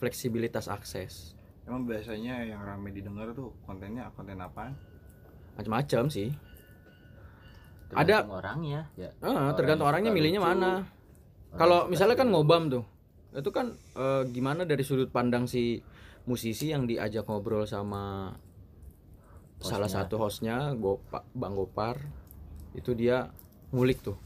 fleksibilitas 0.00 0.66
akses. 0.66 1.36
Emang 1.68 1.86
biasanya 1.86 2.42
yang 2.42 2.64
rame 2.66 2.90
didengar 2.90 3.30
tuh 3.36 3.54
kontennya 3.68 4.10
konten 4.16 4.40
apa? 4.40 4.72
macam-macam 5.52 6.08
sih. 6.08 6.32
Tergantung 7.92 8.40
orangnya 8.40 8.88
ya. 8.96 9.12
Ah, 9.20 9.52
tergantung 9.52 9.84
yang 9.84 9.92
orangnya 9.92 10.10
milihnya 10.16 10.40
lucu, 10.40 10.48
mana. 10.48 10.72
Orang 10.72 11.58
kalau 11.60 11.78
misalnya 11.92 12.16
kan 12.16 12.32
ngobam 12.32 12.72
tuh 12.72 12.84
itu 13.36 13.50
kan 13.52 13.76
eh, 13.76 14.22
gimana 14.32 14.64
dari 14.64 14.80
sudut 14.80 15.12
pandang 15.12 15.44
si 15.44 15.84
musisi 16.24 16.72
yang 16.72 16.88
diajak 16.88 17.28
ngobrol 17.28 17.68
sama 17.68 18.32
salah 19.60 19.86
Hostnya. 19.88 20.08
satu 20.08 20.14
hostnya 20.18 20.56
Gopa, 20.72 21.22
Bang 21.36 21.54
Gopar 21.54 22.00
itu 22.72 22.96
dia 22.96 23.28
ngulik 23.70 24.00
tuh 24.00 24.16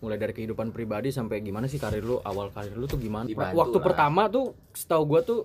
mulai 0.00 0.16
dari 0.16 0.32
kehidupan 0.32 0.72
pribadi 0.72 1.12
sampai 1.12 1.44
gimana 1.44 1.68
sih 1.68 1.76
karir 1.76 2.00
lu 2.00 2.16
awal 2.24 2.48
karir 2.48 2.72
lu 2.72 2.88
tuh 2.88 2.96
gimana 2.96 3.28
Dibantu 3.28 3.56
waktu 3.56 3.78
lah. 3.78 3.84
pertama 3.84 4.22
tuh 4.26 4.56
setahu 4.72 5.04
gua 5.04 5.20
tuh 5.20 5.44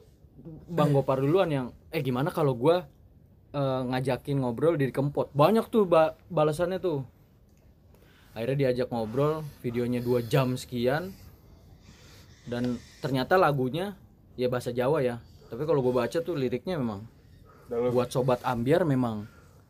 Bang 0.67 0.91
Gopar 0.95 1.19
duluan 1.19 1.51
yang 1.51 1.65
eh 1.91 1.99
gimana 1.99 2.31
kalau 2.31 2.55
gua 2.55 2.87
eh, 3.51 3.81
ngajakin 3.91 4.39
ngobrol 4.39 4.79
di 4.79 4.91
kempot 4.91 5.27
banyak 5.35 5.67
tuh 5.67 5.83
ba- 5.83 6.15
balasannya 6.31 6.79
tuh 6.79 7.03
akhirnya 8.31 8.67
diajak 8.67 8.91
ngobrol 8.91 9.43
videonya 9.59 9.99
dua 9.99 10.19
jam 10.19 10.55
sekian 10.55 11.11
dan 12.45 12.77
ternyata 12.99 13.39
lagunya 13.39 13.95
ya 14.35 14.51
bahasa 14.51 14.75
Jawa 14.75 14.99
ya 15.01 15.19
tapi 15.47 15.63
kalau 15.63 15.79
gue 15.79 15.93
baca 15.95 16.19
tuh 16.19 16.35
liriknya 16.35 16.75
memang 16.75 17.07
Dalam. 17.71 17.95
buat 17.95 18.11
sobat 18.11 18.43
ambiar 18.43 18.83
memang 18.83 19.23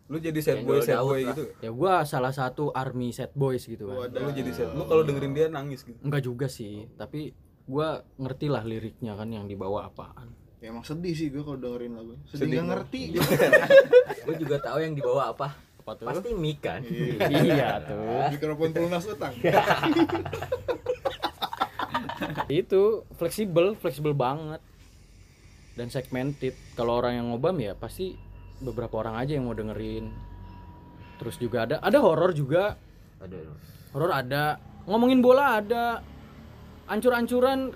Lu 0.05 0.17
jadi 0.17 0.37
set 0.37 0.61
boy 0.61 0.79
set 0.79 0.97
boy 0.97 1.25
lah. 1.25 1.33
gitu. 1.33 1.43
ya 1.59 1.71
gua 1.73 2.05
salah 2.05 2.29
satu 2.29 2.69
army 2.69 3.09
set 3.09 3.33
boys 3.33 3.65
gitu 3.65 3.89
kan 3.89 4.09
Lu 4.11 4.29
jadi 4.29 4.51
set. 4.51 4.69
Lu 4.71 4.85
kalau 4.85 5.01
dengerin 5.01 5.33
dia 5.33 5.47
nangis 5.49 5.81
gitu. 5.81 5.97
enggak 6.01 6.21
juga 6.21 6.45
sih 6.45 6.85
tapi 6.93 7.33
gua 7.65 8.05
ngerti 8.15 8.45
lah 8.47 8.61
liriknya 8.61 9.13
kan 9.13 9.27
yang 9.27 9.45
dibawa 9.45 9.89
apaan 9.89 10.29
Ya 10.59 10.73
emang 10.73 10.81
sedih 10.81 11.13
sih 11.13 11.29
gue 11.29 11.45
kalau 11.45 11.61
dengerin 11.61 11.93
lagu. 11.93 12.17
Sedih, 12.25 12.57
Sedih 12.57 12.61
ngerti. 12.65 13.01
gue 14.25 14.35
juga 14.41 14.57
tahu 14.57 14.81
yang 14.81 14.97
dibawa 14.97 15.29
apa 15.29 15.53
apa 15.85 16.01
tuh 16.01 16.05
pasti 16.09 16.33
mic 16.33 16.65
kan 16.65 16.81
iya 17.29 17.77
tuh 17.85 18.33
Mikrofon 18.33 18.73
pelunas 18.73 19.05
utang. 19.05 19.37
itu 22.49 22.81
fleksibel 23.13 23.77
fleksibel 23.77 24.17
banget 24.17 24.57
dan 25.77 25.93
segmented 25.93 26.57
kalau 26.73 26.97
orang 26.97 27.21
yang 27.21 27.29
ngobam 27.29 27.53
ya 27.59 27.77
pasti 27.77 28.17
beberapa 28.61 29.01
orang 29.01 29.15
aja 29.19 29.35
yang 29.35 29.47
mau 29.47 29.55
dengerin. 29.57 30.11
Terus 31.15 31.35
juga 31.39 31.63
ada 31.67 31.75
ada 31.79 31.97
horor 31.99 32.31
juga. 32.35 32.75
Aduh 33.23 33.55
horor 33.95 34.11
ada. 34.11 34.59
Ngomongin 34.85 35.23
bola 35.23 35.63
ada. 35.63 36.03
Ancur-ancuran 36.85 37.73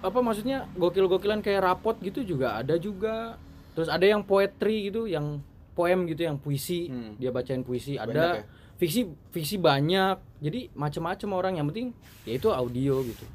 apa 0.00 0.18
maksudnya 0.24 0.64
gokil-gokilan 0.78 1.42
kayak 1.44 1.64
rapot 1.64 1.96
gitu 2.04 2.22
juga 2.22 2.60
ada 2.60 2.76
juga. 2.76 3.40
Terus 3.74 3.88
ada 3.88 4.04
yang 4.04 4.22
poetry 4.22 4.92
gitu 4.92 5.08
yang 5.08 5.40
poem 5.72 6.04
gitu 6.06 6.28
yang 6.28 6.36
puisi. 6.36 6.92
Hmm. 6.92 7.16
dia 7.16 7.32
bacain 7.32 7.64
puisi 7.64 7.96
Banyak 7.96 8.12
ada. 8.12 8.26
ya? 8.38 8.44
fiksi 8.76 9.00
fiksi 9.32 9.56
banyak. 9.56 10.16
Jadi 10.40 10.60
macam-macam 10.76 11.28
orang. 11.36 11.52
Yang 11.58 11.66
penting 11.72 11.88
ya 12.28 12.32
itu 12.36 12.48
audio 12.52 12.94
gitu. 13.04 13.26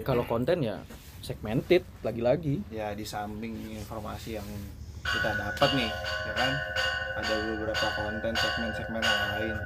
Kalau 0.00 0.24
konten 0.24 0.64
ya 0.64 0.80
segmented 1.20 1.84
lagi-lagi. 2.00 2.64
Ya 2.72 2.96
di 2.96 3.04
samping 3.04 3.52
informasi 3.76 4.40
yang 4.40 4.48
kita 5.04 5.30
dapat 5.34 5.70
nih, 5.74 5.90
ya 6.24 6.32
kan? 6.34 6.52
Ada 7.14 7.34
beberapa 7.46 7.86
konten 7.94 8.32
segmen-segmen 8.34 9.00
yang 9.00 9.22
lain. 9.30 9.56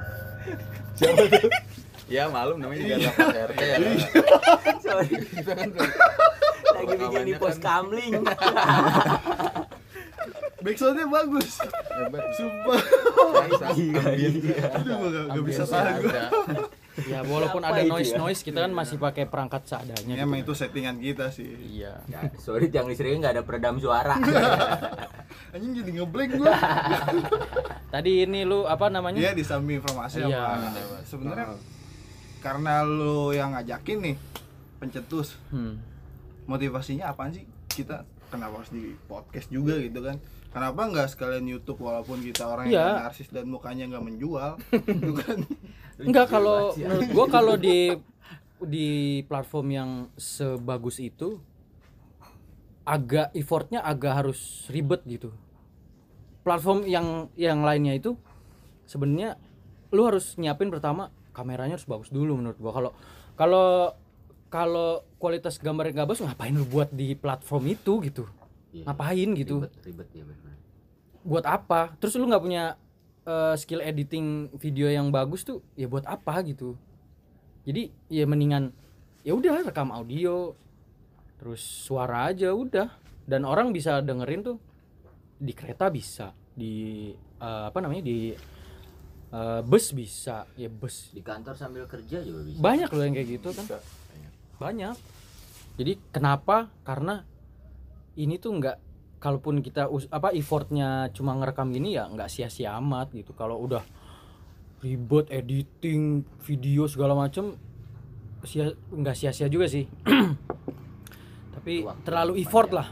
Ya 2.05 2.23
malum 2.25 2.57
namanya 2.57 2.81
juga 2.83 2.97
rapat 3.07 3.35
RT 3.47 3.61
ya. 3.61 3.77
sorry 4.79 5.13
Kita 5.13 5.53
kan 5.53 5.67
tuh. 5.69 5.85
lagi 6.71 6.95
bikin 6.97 7.21
di 7.23 7.33
pos 7.35 7.55
kan- 7.55 7.85
kamling 7.85 8.13
Backsoundnya 10.59 11.07
bagus. 11.07 11.55
Hebat. 11.87 12.23
Sumpah. 12.35 12.79
Iya, 13.71 14.03
iya. 14.11 14.29
Aduh, 14.73 15.07
gak, 15.07 15.23
gak 15.31 15.43
bisa 15.45 15.63
tahan 15.63 15.93
gue. 16.01 16.23
ya 17.07 17.23
walaupun 17.23 17.61
Apa 17.61 17.79
ada 17.79 17.87
noise 17.87 18.11
ya? 18.11 18.19
noise 18.19 18.41
kita 18.41 18.59
kan 18.59 18.73
masih 18.73 18.99
pakai 18.99 19.23
perangkat 19.23 19.63
seadanya 19.63 20.13
Ya, 20.13 20.27
emang 20.27 20.43
gitu. 20.43 20.51
itu 20.51 20.59
settingan 20.59 20.99
kita 20.99 21.31
sih. 21.31 21.47
iya 21.71 21.95
Ya, 22.05 22.27
sorry 22.37 22.67
yang 22.67 22.83
listriknya 22.85 23.17
nggak 23.21 23.35
ada 23.39 23.43
peredam 23.45 23.77
suara 23.77 24.19
Anjing 25.49 25.71
jadi 25.73 25.91
ngeblank 25.95 26.29
gue. 26.35 26.45
tadi 27.89 28.11
ini 28.23 28.43
lu 28.43 28.63
apa 28.63 28.87
namanya 28.87 29.17
Dia 29.17 29.33
di 29.33 29.41
samping 29.41 29.77
informasi 29.77 30.21
Iya. 30.21 30.59
apa? 30.59 30.69
Sebenarnya 31.03 31.57
karena 32.39 32.81
lu 32.81 33.31
yang 33.31 33.51
ngajakin 33.51 33.97
nih 34.01 34.15
pencetus 34.77 35.35
Hmm. 35.47 35.75
motivasinya 36.45 37.09
apaan 37.09 37.29
sih 37.29 37.43
kita 37.67 38.01
kenapa 38.27 38.57
harus 38.57 38.69
di 38.69 38.95
podcast 39.05 39.49
juga 39.49 39.75
gitu 39.75 39.99
kan 39.99 40.17
kenapa 40.49 40.87
nggak 40.87 41.07
sekalian 41.09 41.45
YouTube 41.45 41.77
walaupun 41.79 42.21
kita 42.21 42.45
orang 42.45 42.65
Iya. 42.65 42.79
yang 42.79 42.97
narsis 43.03 43.27
dan 43.27 43.45
mukanya 43.45 43.85
nggak 43.87 44.01
menjual 44.01 44.51
gitu 44.87 45.11
kan 45.15 45.37
Enggak 45.99 46.31
kalau 46.31 46.71
menurut 46.73 47.09
gua 47.11 47.25
kalau 47.27 47.55
di 47.55 47.91
di 48.59 48.89
platform 49.23 49.67
yang 49.69 49.89
sebagus 50.15 50.97
itu 50.97 51.43
agak 52.89 53.29
effortnya 53.37 53.85
agak 53.85 54.25
harus 54.25 54.65
ribet 54.73 55.05
gitu. 55.05 55.29
Platform 56.41 56.89
yang 56.89 57.29
yang 57.37 57.61
lainnya 57.61 57.93
itu 57.93 58.17
sebenarnya 58.89 59.37
lu 59.93 60.09
harus 60.09 60.33
nyiapin 60.41 60.73
pertama 60.73 61.13
kameranya 61.37 61.77
harus 61.77 61.85
bagus 61.85 62.09
dulu 62.09 62.33
menurut 62.41 62.57
gua. 62.57 62.73
Kalau 62.73 62.91
kalau 63.37 63.69
kalau 64.49 65.05
kualitas 65.21 65.61
gambarnya 65.61 66.01
nggak 66.01 66.09
bagus 66.09 66.25
ngapain 66.25 66.57
lu 66.57 66.65
buat 66.65 66.89
di 66.89 67.13
platform 67.13 67.63
itu 67.69 67.93
gitu? 68.01 68.25
Iya, 68.73 68.89
Ngapain 68.89 69.29
gitu? 69.37 69.55
ribet 69.61 69.73
ribet 69.85 70.09
ya 70.17 70.23
benar 70.25 70.49
buat 71.23 71.45
apa 71.45 71.93
terus 71.99 72.15
lu 72.15 72.25
nggak 72.25 72.43
punya 72.43 72.63
eh, 73.27 73.55
skill 73.59 73.83
editing 73.83 74.49
video 74.55 74.87
yang 74.87 75.11
bagus 75.11 75.43
tuh 75.43 75.59
ya 75.75 75.85
buat 75.85 76.07
apa 76.07 76.41
gitu 76.47 76.79
jadi 77.67 77.91
ya 78.07 78.23
mendingan 78.23 78.71
ya 79.27 79.35
udah 79.35 79.67
rekam 79.67 79.91
audio 79.91 80.55
terus 81.39 81.63
suara 81.63 82.29
aja 82.29 82.51
udah. 82.51 82.91
Dan 83.25 83.47
orang 83.47 83.71
bisa 83.71 84.03
dengerin 84.03 84.43
tuh. 84.43 84.57
Di 85.39 85.55
kereta 85.55 85.87
bisa 85.87 86.35
di 86.51 87.07
eh, 87.15 87.63
apa 87.71 87.79
namanya 87.79 88.03
di 88.03 88.35
eh, 89.31 89.61
bus 89.63 89.95
bisa. 89.95 90.43
Ya 90.59 90.67
bus. 90.67 91.15
Di 91.15 91.23
kantor 91.23 91.55
sambil 91.55 91.87
kerja 91.87 92.19
juga 92.21 92.43
bisa. 92.43 92.59
Banyak 92.59 92.89
loh 92.91 93.03
yang 93.07 93.15
kayak 93.15 93.29
gitu 93.39 93.49
kan. 93.55 93.65
Banyak. 94.59 94.95
Jadi 95.79 95.93
kenapa? 96.11 96.67
Karena 96.83 97.23
ini 98.19 98.35
tuh 98.35 98.59
nggak 98.59 98.77
kalaupun 99.23 99.63
kita 99.63 99.87
us- 99.87 100.11
apa 100.11 100.35
effortnya 100.35 101.07
cuma 101.15 101.35
ngerekam 101.39 101.71
gini 101.71 101.95
ya 101.95 102.11
nggak 102.11 102.27
sia-sia 102.27 102.75
amat 102.83 103.15
gitu. 103.15 103.31
Kalau 103.31 103.55
udah 103.63 103.83
ribet 104.79 105.27
editing 105.31 106.23
video 106.43 106.87
segala 106.87 107.11
macem 107.15 107.55
sia 108.47 108.71
nggak 108.95 109.15
sia-sia 109.15 109.51
juga 109.51 109.67
sih 109.67 109.83
tapi 111.69 111.85
Waktu 111.85 112.01
terlalu 112.01 112.33
effort 112.41 112.69
panjang. 112.73 112.79
lah. 112.81 112.87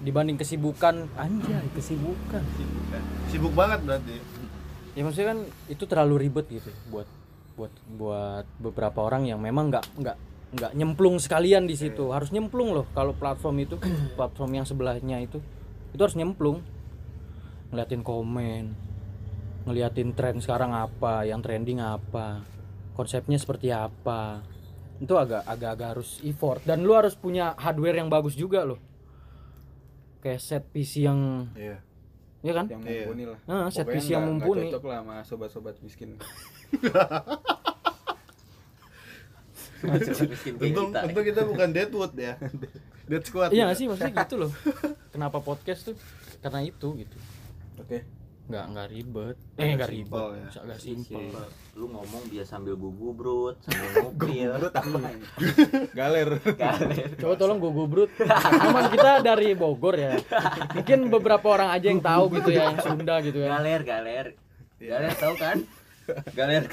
Dibanding 0.00 0.36
kesibukan. 0.38 0.94
Anjay 1.18 1.66
kesibukan. 1.74 2.42
Sibuk 3.28 3.52
banget 3.52 3.82
berarti. 3.82 4.14
Ya 4.94 5.02
maksudnya 5.02 5.28
kan 5.34 5.38
itu 5.66 5.84
terlalu 5.86 6.26
ribet 6.26 6.46
gitu 6.50 6.70
buat 6.90 7.06
buat 7.54 7.72
buat 7.94 8.46
beberapa 8.62 9.06
orang 9.06 9.26
yang 9.26 9.38
memang 9.42 9.70
nggak 9.70 9.84
nggak 10.02 10.16
nggak 10.54 10.72
nyemplung 10.78 11.18
sekalian 11.18 11.66
di 11.66 11.74
situ. 11.74 12.14
Harus 12.14 12.30
nyemplung 12.30 12.70
loh. 12.70 12.86
Kalau 12.94 13.10
platform 13.12 13.66
itu 13.66 13.74
platform 14.18 14.62
yang 14.62 14.66
sebelahnya 14.66 15.18
itu 15.18 15.42
itu 15.90 16.00
harus 16.00 16.14
nyemplung. 16.14 16.62
Ngeliatin 17.74 18.06
komen 18.06 18.88
ngeliatin 19.60 20.16
tren 20.16 20.40
sekarang 20.40 20.72
apa 20.72 21.28
yang 21.28 21.44
trending 21.44 21.84
apa 21.84 22.40
konsepnya 22.96 23.36
seperti 23.36 23.68
apa 23.68 24.40
itu 25.00 25.14
agak 25.14 25.42
agak 25.44 25.70
agak 25.72 25.88
harus 25.90 26.20
effort 26.22 26.60
dan 26.62 26.80
lu 26.80 26.92
harus 26.92 27.12
punya 27.14 27.56
hardware 27.56 27.96
yang 27.96 28.06
bagus 28.06 28.32
juga 28.34 28.62
loh 28.62 28.76
kayak 30.20 30.38
set 30.38 30.64
PC 30.66 31.02
yang 31.02 31.48
Iya. 31.52 31.80
ya 32.40 32.52
kan 32.52 32.66
yang 32.68 32.82
Iya. 32.82 33.04
mumpuni 33.04 33.24
lah 33.24 33.38
Ah, 33.44 33.66
set 33.68 33.82
Pokoknya 33.82 33.96
PC 33.96 34.06
yang 34.10 34.24
mumpuni. 34.26 34.68
cocok 34.68 34.84
lah 34.84 34.98
sama 35.00 35.16
sobat-sobat 35.22 35.74
miskin 35.80 36.20
Untung, 39.80 40.92
kita. 40.92 41.00
untung 41.02 41.24
kita 41.24 41.40
bukan 41.42 41.68
Deadwood 41.72 42.12
ya. 42.14 42.36
Dead 43.08 43.24
Squad. 43.24 43.50
iya 43.50 43.64
ya. 43.64 43.64
nggak 43.66 43.78
sih 43.80 43.86
maksudnya 43.88 44.12
gitu 44.14 44.34
loh 44.38 44.52
kenapa 45.08 45.40
podcast 45.40 45.82
tuh 45.82 45.96
karena 46.38 46.60
itu 46.62 46.88
gitu 46.94 47.16
oke 47.74 47.98
nggak 48.50 48.64
nggak 48.68 48.88
ribet 48.88 49.36
eh 49.54 49.68
nggak 49.72 49.88
ribet 49.88 50.30
ya. 50.34 50.60
agak 50.60 50.78
Sih, 50.78 50.98
simpel 50.98 51.30
Lu 51.72 51.86
ngomong 51.86 52.26
biasa 52.26 52.50
sambil 52.50 52.74
gugubrut, 52.74 53.56
sambil 53.60 53.88
ngupil. 54.04 54.50
menurut 54.50 54.74
apa 54.74 54.98
galer 55.98 56.28
Galer. 56.52 57.08
coba 57.14 57.34
tolong 57.36 57.56
gue 57.56 57.72
gubrut 57.72 58.10
cuman 58.58 58.84
kita 58.90 59.22
dari 59.22 59.54
Bogor 59.54 59.94
ya 59.94 60.18
mungkin 60.72 61.06
beberapa 61.08 61.46
orang 61.48 61.70
aja 61.70 61.86
yang 61.86 62.02
tahu 62.02 62.24
gitu 62.34 62.50
ya 62.50 62.68
yang 62.68 62.78
Sunda 62.80 63.22
gitu 63.22 63.38
ya 63.38 63.54
Galer, 63.54 63.80
galer. 63.80 64.26
Galer 64.76 65.12
tahu 65.14 65.34
kan? 65.36 65.56
Galer. 66.32 66.64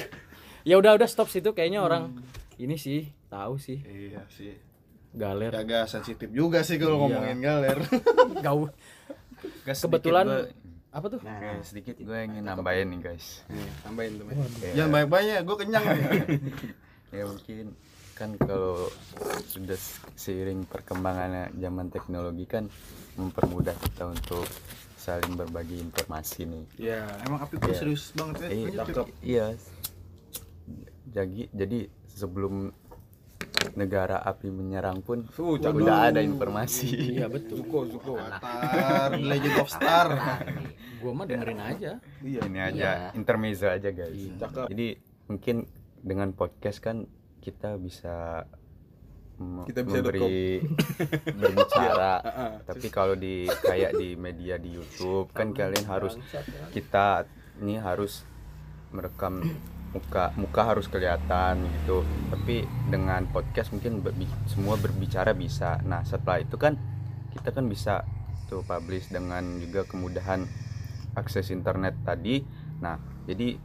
ya 0.63 0.75
udah 0.75 0.91
udah 0.93 1.05
stop 1.05 1.27
situ 1.27 1.51
kayaknya 1.51 1.79
orang 1.79 2.17
ini 2.57 2.73
sih 2.73 3.05
tahu 3.27 3.55
sih 3.55 3.77
Iya 3.79 4.25
sih. 4.27 4.57
galer 5.09 5.49
Agak 5.51 5.85
sensitif 5.85 6.27
juga 6.27 6.61
sih 6.61 6.75
kalau 6.75 6.97
Iya. 6.97 7.01
ngomongin 7.07 7.37
galer. 7.39 7.77
Guys, 9.63 9.79
kebetulan 9.79 10.49
apa 10.97 11.07
tuh? 11.07 11.21
Eh, 11.21 11.62
sedikit 11.62 11.93
gue 11.95 12.17
ingin 12.25 12.41
nambahin 12.41 12.89
nih 12.89 12.99
guys. 13.05 13.45
Nih 13.47 13.69
tambahin 13.86 14.17
tuh 14.17 14.25
men 14.25 14.38
Ya, 14.57 14.71
Jangan 14.81 14.89
banyak-banyak, 14.91 15.39
gue 15.45 15.55
kenyang 15.62 15.86
nih. 15.86 16.01
ya 17.17 17.23
mungkin 17.23 17.65
kan 18.17 18.33
kalau 18.36 18.89
sudah 19.45 19.77
seiring 20.17 20.65
perkembangannya 20.65 21.53
zaman 21.53 21.93
teknologi 21.93 22.49
kan 22.49 22.65
mempermudah 23.13 23.77
kita 23.77 24.10
untuk 24.10 24.41
saling 24.97 25.38
berbagi 25.38 25.77
informasi 25.77 26.49
nih. 26.49 26.65
Ya 26.81 27.05
Emang 27.23 27.45
api 27.45 27.62
gue 27.62 27.69
Iya. 27.69 27.77
serius 27.77 28.10
banget 28.17 28.36
ya. 28.41 28.49
Iya, 28.49 28.81
iya. 29.21 29.45
Jadi 31.13 31.47
jadi 31.53 31.79
sebelum 32.10 32.73
negara 33.73 34.17
api 34.19 34.47
menyerang 34.47 34.99
pun 34.99 35.27
Uh, 35.30 35.56
cakep. 35.56 35.77
udah 35.77 35.97
ada 36.08 36.19
informasi. 36.19 36.88
iya 37.12 37.25
betul 37.25 37.60
Zuko 37.60 37.84
Zuko 37.86 38.13
The 39.12 39.19
Legend 39.19 39.58
of 39.58 39.67
Star. 39.67 40.08
gua 40.97 41.12
mah 41.13 41.25
dengerin 41.25 41.60
aja 41.60 41.91
iya 42.21 42.41
Ini 42.41 42.60
aja 42.63 42.89
Iya. 43.03 43.10
intermezzo 43.13 43.67
aja 43.67 43.89
guys. 43.89 44.17
cakep 44.34 44.65
Jadi 44.67 44.88
mungkin 45.25 45.67
dengan 45.97 46.32
podcast 46.32 46.80
kan 46.80 47.03
kita 47.39 47.75
bisa 47.75 48.45
Kita 49.38 49.82
bisa 49.82 49.93
memberi 49.95 50.58
berbicara. 51.38 52.13
Heeh. 52.19 52.51
Tapi 52.65 52.88
kalau 52.88 53.13
di 53.13 53.45
kayak 53.45 53.93
di 53.93 54.15
media 54.15 54.58
di 54.58 54.73
YouTube 54.73 55.30
kan 55.30 55.51
kalian 55.51 55.86
harus 55.86 56.17
kita 56.71 57.30
ini 57.58 57.77
harus 57.77 58.25
merekam 58.89 59.45
muka 59.97 60.29
muka 60.38 60.62
harus 60.63 60.86
kelihatan 60.86 61.65
gitu. 61.81 62.05
Tapi 62.29 62.63
dengan 62.88 63.25
podcast 63.33 63.73
mungkin 63.73 64.05
berbi- 64.05 64.29
semua 64.45 64.77
berbicara 64.77 65.33
bisa. 65.33 65.81
Nah 65.83 66.05
setelah 66.05 66.39
itu 66.41 66.55
kan 66.55 66.77
kita 67.33 67.49
kan 67.49 67.65
bisa 67.65 68.05
tuh 68.47 68.63
publish 68.63 69.10
dengan 69.10 69.43
juga 69.60 69.83
kemudahan 69.89 70.45
akses 71.17 71.49
internet 71.49 71.97
tadi. 72.05 72.45
Nah 72.79 73.01
jadi 73.25 73.57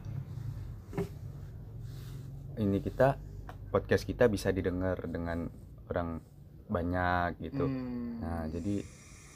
ini 2.53 2.77
kita 2.81 3.17
podcast 3.73 4.05
kita 4.05 4.29
bisa 4.29 4.49
didengar 4.53 4.97
dengan 5.05 5.49
orang 5.89 6.21
banyak 6.69 7.37
gitu. 7.43 7.69
Hmm. 7.69 8.23
nah 8.23 8.47
jadi 8.49 8.81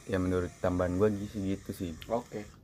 ya 0.08 0.18
menurut 0.18 0.50
tambahan 0.64 0.98
gua 0.98 1.14
gitu 1.14 1.38
gitu 1.44 1.70
sih. 1.74 1.94
Oke 2.10 2.58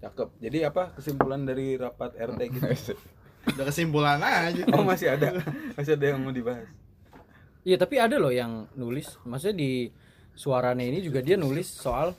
cakep. 0.00 0.28
Jadi 0.38 0.58
apa 0.62 0.92
kesimpulan 0.94 1.42
dari 1.42 1.74
rapat 1.74 2.14
RT 2.14 2.40
gitu 2.52 2.94
Udah 3.48 3.64
kesimpulan 3.64 4.18
aja. 4.18 4.62
oh 4.68 4.82
masih 4.82 5.08
ada 5.10 5.30
masih 5.72 5.94
ada 5.94 6.04
yang 6.06 6.18
mau 6.18 6.30
dibahas 6.30 6.66
Iya 7.62 7.76
tapi 7.76 7.98
ada 7.98 8.14
loh 8.14 8.30
yang 8.30 8.70
nulis, 8.72 9.18
maksudnya 9.22 9.56
di 9.56 9.90
suaranya 10.32 10.82
ini 10.82 11.00
juga 11.00 11.18
dia 11.18 11.34
nulis 11.34 11.66
soal 11.66 12.14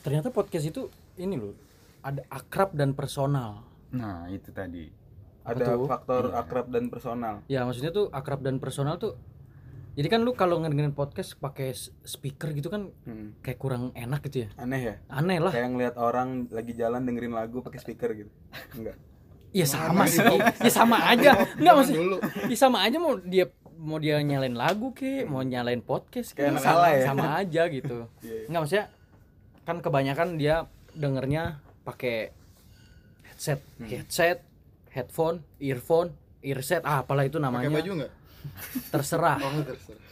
ternyata 0.00 0.28
podcast 0.28 0.62
itu 0.64 0.86
ini 1.16 1.34
loh 1.34 1.54
ada 2.00 2.22
akrab 2.28 2.70
dan 2.72 2.92
personal. 2.92 3.66
nah 3.90 4.24
itu 4.26 4.48
tadi 4.50 4.86
ada 5.42 5.74
tuh? 5.74 5.84
faktor 5.84 6.22
Iya. 6.28 6.38
akrab 6.38 6.66
dan 6.68 6.84
personal 6.86 7.34
Ya 7.44 7.60
maksudnya 7.62 7.90
tuh 7.90 8.06
akrab 8.10 8.40
dan 8.40 8.56
personal 8.56 8.96
tuh. 8.96 9.18
Jadi 9.90 10.06
kan 10.06 10.22
lu 10.22 10.32
kalau 10.32 10.62
ngedengerin 10.62 10.94
podcast 10.94 11.34
pakai 11.34 11.74
speaker 12.00 12.54
gitu 12.54 12.70
kan 12.70 12.94
Hmm. 13.02 13.34
kayak 13.40 13.58
kurang 13.58 13.90
enak 13.92 14.22
gitu 14.22 14.46
ya. 14.46 14.48
aneh 14.54 14.80
ya 14.80 14.94
Aneh 15.08 15.42
lah. 15.42 15.50
kayak 15.50 15.66
ngeliat 15.68 15.96
orang 15.96 16.46
lagi 16.48 16.72
jalan 16.72 17.02
dengerin 17.02 17.34
lagu 17.34 17.58
pakai 17.58 17.80
speaker 17.80 18.14
gitu 18.14 18.30
enggak 18.76 18.94
Iya 19.50 19.66
sama 19.66 20.04
sih. 20.04 20.22
Ya 20.58 20.70
sama 20.70 20.96
aja. 21.04 21.30
Enggak 21.52 21.58
Zaman 21.58 21.76
maksudnya. 21.76 22.00
dulu. 22.00 22.16
Ya 22.46 22.56
sama 22.56 22.78
aja 22.80 22.96
mau 22.96 23.14
dia 23.18 23.44
mau 23.74 23.96
dia 23.96 24.20
nyalain 24.20 24.52
lagu 24.52 24.92
ke, 24.92 25.24
mau 25.24 25.40
nyalain 25.40 25.80
podcast 25.80 26.30
ke, 26.30 26.44
sama, 26.54 26.86
ya? 26.90 27.04
sama 27.04 27.24
aja 27.36 27.62
gitu. 27.66 28.06
Iya. 28.20 28.46
Enggak 28.46 28.60
maksudnya 28.60 28.86
kan 29.62 29.76
kebanyakan 29.78 30.28
dia 30.34 30.54
dengernya 30.92 31.42
pakai 31.80 32.30
headset, 33.24 33.60
Hmm. 33.76 33.86
headset, 33.86 34.38
headphone, 34.90 35.40
earphone, 35.58 36.12
earset, 36.40 36.82
ah, 36.82 37.00
apalah 37.00 37.22
itu 37.22 37.36
Pakai 37.36 37.46
namanya. 37.46 37.70
baju 37.72 37.90
enggak? 37.96 38.12
Terserah, 38.90 39.36
Oh, 39.38 39.52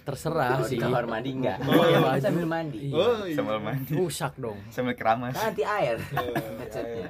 terserah. 0.05 0.49
terserah 0.49 0.49
sih. 0.65 0.77
kamar 0.77 1.05
mandi 1.05 1.31
enggak? 1.33 1.59
Oh, 1.63 1.81
iya, 1.83 1.99
baju. 1.99 2.21
sambil 2.21 2.47
mandi. 2.47 2.79
Iya. 2.83 2.95
Oh, 2.95 3.17
iya. 3.23 3.35
sambil 3.35 3.57
mandi 3.59 3.91
Rusak 3.91 4.33
dong. 4.37 4.59
sambil 4.69 4.95
keramas 4.95 5.33
Kan 5.33 5.49
anti 5.49 5.63
air. 5.63 5.97
Ya, 5.99 6.21
Headsetnya. 6.59 7.07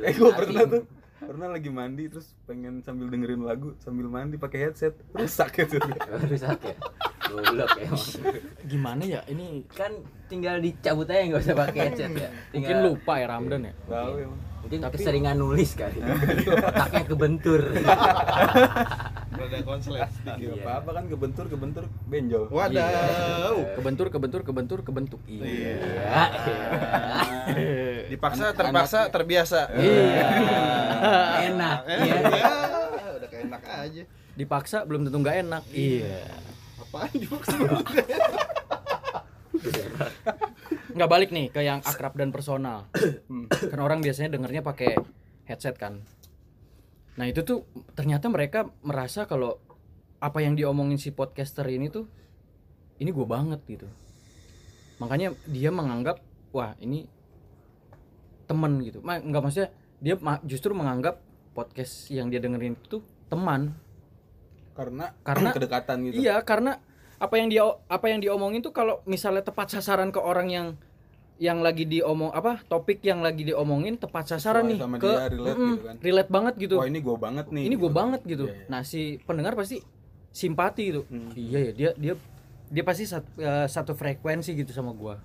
Eh 0.00 0.12
gue 0.12 0.30
pernah 0.30 0.62
tuh 0.66 0.82
pernah 1.24 1.48
lagi 1.48 1.68
mandi 1.68 2.06
terus 2.06 2.34
pengen 2.42 2.80
sambil 2.80 3.06
dengerin 3.06 3.40
lagu 3.40 3.72
sambil 3.78 4.06
mandi 4.06 4.36
pakai 4.36 4.68
headset 4.68 4.94
rusak 5.10 5.54
gitu 5.54 5.78
Rusak 6.30 6.60
ya. 6.60 6.76
Goblok 7.24 7.72
ya. 7.74 7.86
emang. 7.86 8.06
Gimana 8.62 9.02
ya 9.02 9.20
ini 9.24 9.64
Kan 9.68 9.92
tinggal 10.26 10.58
dicabut 10.58 11.06
aja 11.06 11.22
nggak 11.24 11.40
usah 11.40 11.56
pakai 11.56 11.80
headset 11.88 12.12
ya. 12.12 12.28
mungkin 12.50 12.52
Tinggal, 12.52 12.84
lupa 12.84 13.12
ya 13.16 13.26
Ramdan 13.26 13.60
ya. 13.64 13.72
tahu 13.86 14.12
emang 14.20 14.40
Mungkin 14.62 14.78
Tapi- 14.78 14.94
keseringan 14.94 15.36
nulis 15.36 15.74
kali. 15.74 15.98
Otaknya 16.70 17.02
kebentur. 17.04 17.60
Ada 19.42 19.58
konslet 19.66 20.06
sedikit. 20.14 20.54
Iya. 20.54 20.62
apa-apa 20.62 21.02
kan 21.02 21.10
kebentur 21.10 21.44
kebentur 21.50 21.84
benjol 22.06 22.46
Wadaw. 22.46 23.74
Kebentur, 23.74 24.06
kebentur, 24.08 24.40
kebentur, 24.46 24.78
kebentuk. 24.86 25.20
Iya. 25.26 25.82
Iya. 25.82 26.22
Dipaksa, 28.14 28.54
terpaksa, 28.54 29.10
terbiasa. 29.10 29.66
Iya. 29.74 30.24
Enak. 31.52 31.78
Iya. 31.84 32.16
ya, 32.32 32.48
udah 33.18 33.28
kayak 33.28 33.44
enak 33.50 33.62
aja. 33.66 34.02
Dipaksa 34.38 34.86
belum 34.86 35.10
tentu 35.10 35.18
nggak 35.20 35.36
enak. 35.42 35.62
Iya. 35.74 36.22
Apaan 36.78 37.12
dipaksa? 37.18 37.56
Nggak 40.92 41.10
balik 41.10 41.30
nih 41.32 41.46
ke 41.48 41.60
yang 41.60 41.80
akrab 41.80 42.14
dan 42.14 42.30
personal. 42.30 42.88
Hmm. 43.32 43.48
kan 43.48 43.80
orang 43.80 44.04
biasanya 44.04 44.36
dengernya 44.36 44.60
pakai 44.60 44.96
headset 45.48 45.76
kan. 45.76 46.04
Nah 47.16 47.24
itu 47.24 47.40
tuh 47.42 47.64
ternyata 47.92 48.28
mereka 48.28 48.68
merasa 48.84 49.24
kalau 49.24 49.56
apa 50.20 50.38
yang 50.38 50.54
diomongin 50.54 51.00
si 51.00 51.10
podcaster 51.10 51.64
ini 51.66 51.88
tuh 51.88 52.06
ini 53.00 53.08
gue 53.08 53.26
banget 53.26 53.60
gitu. 53.66 53.88
Makanya 55.00 55.32
dia 55.48 55.72
menganggap 55.72 56.20
wah 56.52 56.76
ini 56.78 57.08
temen 58.46 58.78
gitu. 58.84 59.00
Ma, 59.00 59.18
nggak 59.18 59.42
maksudnya 59.42 59.70
dia 59.98 60.14
justru 60.44 60.76
menganggap 60.76 61.18
podcast 61.52 62.10
yang 62.10 62.28
dia 62.28 62.38
dengerin 62.38 62.76
itu 62.76 63.00
teman. 63.28 63.76
karena 64.72 65.12
Karena- 65.28 65.52
kedekatan 65.52 65.96
gitu 66.08 66.24
Iya 66.24 66.40
karena 66.44 66.80
apa 67.22 67.34
yang 67.36 67.46
dia 67.46 67.62
apa 67.86 68.06
yang 68.06 68.18
diomongin 68.18 68.58
tuh 68.60 68.70
kalau 68.70 68.98
misalnya 69.04 69.40
tepat 69.40 69.70
sasaran 69.70 70.10
ke 70.10 70.18
orang 70.18 70.50
yang 70.50 70.68
yang 71.38 71.58
lagi 71.58 71.82
diomong 71.84 72.30
apa 72.30 72.62
topik 72.64 72.98
yang 73.00 73.18
lagi 73.18 73.42
diomongin 73.44 73.94
tepat 73.94 74.26
sasaran 74.28 74.62
Sesuai 74.62 74.70
nih 74.70 74.78
sama 74.80 74.96
ke 74.96 75.06
dia, 75.08 75.26
relate 75.28 75.54
Mm-mm, 75.54 75.70
gitu 75.72 75.82
kan. 75.82 75.96
relate 76.00 76.30
banget 76.30 76.54
gitu 76.56 76.74
wah 76.76 76.86
ini 76.86 77.00
gue 77.00 77.16
banget 77.16 77.46
nih 77.48 77.62
ini 77.62 77.74
gue 77.76 77.82
gitu. 77.84 77.94
banget 77.96 78.20
gitu 78.24 78.44
Iya, 78.44 78.54
iya. 78.56 78.66
nah 78.68 78.80
si 78.82 79.00
pendengar 79.20 79.54
pasti 79.54 79.78
simpati 80.30 80.82
gitu 80.84 81.02
Hmm. 81.04 81.30
iya 81.32 81.58
ya 81.60 81.72
dia 81.72 81.90
dia 81.94 82.14
dia 82.68 82.82
pasti 82.82 83.04
satu, 83.04 83.28
eh, 83.36 83.66
satu 83.66 83.92
frekuensi 83.92 84.50
gitu 84.54 84.70
sama 84.70 84.90
gua 84.90 85.18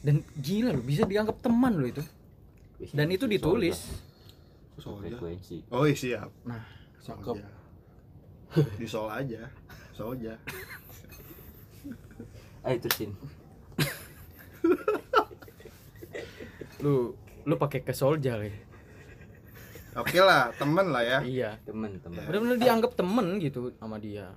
dan 0.00 0.20
gila 0.34 0.70
loh 0.70 0.82
bisa 0.82 1.04
dianggap 1.04 1.38
teman 1.38 1.72
loh 1.72 1.88
itu 1.88 2.04
dan 2.90 3.08
itu 3.08 3.24
ditulis 3.24 3.78
Soalnya. 4.74 5.14
Frekuensi. 5.14 5.62
Oh 5.70 5.84
iya 5.84 5.94
siap. 5.94 6.30
nah 6.42 6.60
cakep 7.00 7.36
Soalnya. 7.36 7.48
di 8.74 8.86
sol 8.86 9.06
aja 9.08 9.40
sol 9.90 10.14
aja 10.14 10.34
Ayo 12.64 12.76
terusin. 12.80 13.12
lu 16.80 17.16
lu 17.44 17.54
pakai 17.56 17.80
ke 17.80 17.92
Solja 17.92 18.36
ya 18.36 18.52
oke 19.94 20.18
lah 20.18 20.52
temen 20.52 20.86
lah 20.86 21.00
ya 21.00 21.18
iya 21.22 21.50
Temen-temen. 21.62 22.24
benar-benar 22.24 22.58
dianggap 22.58 22.92
temen 22.92 23.38
gitu 23.38 23.72
sama 23.74 23.96
dia 23.96 24.32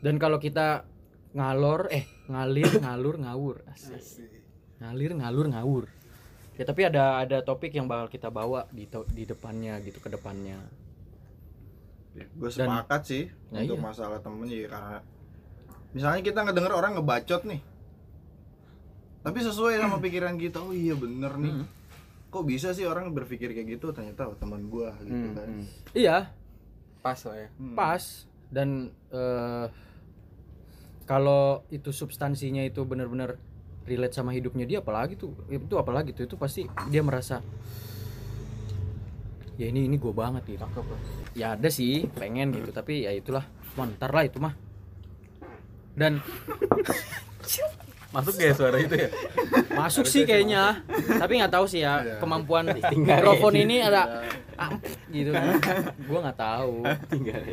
dan 0.00 0.16
kalau 0.16 0.36
kita 0.36 0.84
ngalor 1.32 1.88
eh 1.88 2.04
ngalir 2.26 2.68
ngalur 2.84 3.16
ngawur 3.18 3.56
asik. 3.68 4.28
ngalir 4.78 5.12
ngalur 5.14 5.46
ngawur 5.48 5.84
ya 6.56 6.64
tapi 6.64 6.84
ada 6.84 7.20
ada 7.20 7.40
topik 7.40 7.72
yang 7.72 7.84
bakal 7.86 8.08
kita 8.08 8.28
bawa 8.28 8.68
di 8.68 8.84
to- 8.84 9.08
di 9.08 9.24
depannya 9.24 9.80
gitu 9.80 9.96
ke 9.96 10.08
depannya 10.08 10.60
gue 12.16 12.50
sepakat 12.50 13.00
sih 13.02 13.24
Ya 13.50 13.60
untuk 13.62 13.76
iya. 13.76 13.84
masalah 13.86 14.18
temen 14.18 14.44
ya 14.44 14.64
karena 14.66 15.00
misalnya 15.96 16.20
kita 16.20 16.44
ngedenger 16.44 16.70
orang 16.70 16.92
ngebacot 16.94 17.42
nih. 17.42 17.60
Tapi 19.24 19.38
sesuai 19.40 19.80
sama 19.80 19.96
pikiran 19.96 20.36
kita 20.36 20.60
oh 20.60 20.70
iya 20.70 20.92
bener 20.92 21.32
nih. 21.34 21.54
Hmm. 21.56 21.66
kok 22.26 22.44
bisa 22.44 22.76
sih 22.76 22.84
orang 22.84 23.10
berpikir 23.10 23.48
kayak 23.50 23.80
gitu? 23.80 23.90
Ternyata 23.90 24.28
oh, 24.28 24.36
teman 24.36 24.68
gua 24.68 24.92
gitu 25.00 25.16
Hmm, 25.16 25.32
kan. 25.32 25.48
hmm. 25.48 25.64
iya. 25.96 26.28
Pas 27.00 27.16
lah 27.24 27.36
ya 27.38 27.48
Hmm. 27.56 27.72
pas. 27.72 28.02
Dan 28.46 28.68
eh, 29.08 29.66
kalau 31.06 31.64
itu 31.68 31.90
substansinya 31.90 32.60
itu 32.60 32.84
benar-benar 32.84 33.40
relate 33.86 34.12
sama 34.12 34.34
hidupnya 34.34 34.66
dia 34.66 34.78
apalagi 34.82 35.14
tuh 35.14 35.30
itu 35.46 35.74
apalagi 35.78 36.10
tuh 36.10 36.26
itu 36.26 36.34
pasti 36.34 36.66
dia 36.90 37.00
merasa 37.00 37.38
ya 39.56 39.70
ini 39.70 39.86
ini 39.86 39.96
gue 39.96 40.10
banget 40.10 40.42
gitu 40.50 40.66
ya 41.32 41.54
ada 41.54 41.70
sih 41.70 42.04
pengen 42.10 42.50
gitu 42.50 42.74
tapi 42.74 43.06
ya 43.06 43.14
itulah 43.14 43.46
Cuma 43.72 43.86
ntar 43.86 44.10
lah 44.10 44.26
itu 44.26 44.42
mah 44.42 44.58
dan 45.96 46.20
masuk 48.12 48.32
gak 48.36 48.48
ya 48.48 48.54
suara 48.56 48.76
itu 48.80 48.96
ya? 48.96 49.08
Masuk 49.76 50.04
sih 50.08 50.24
kayaknya. 50.24 50.80
Tapi 51.20 51.32
nggak 51.40 51.52
tahu 51.52 51.64
sih 51.68 51.84
ya 51.84 52.00
Iya. 52.00 52.16
kemampuan 52.20 52.68
mikrofon 52.96 53.56
ini 53.56 53.84
ada 53.84 54.24
ah, 54.56 54.72
gitu 55.12 55.32
kan. 55.32 55.56
Gue 56.00 56.18
nggak 56.20 56.38
tahu. 56.40 56.84
Tinggal 57.12 57.40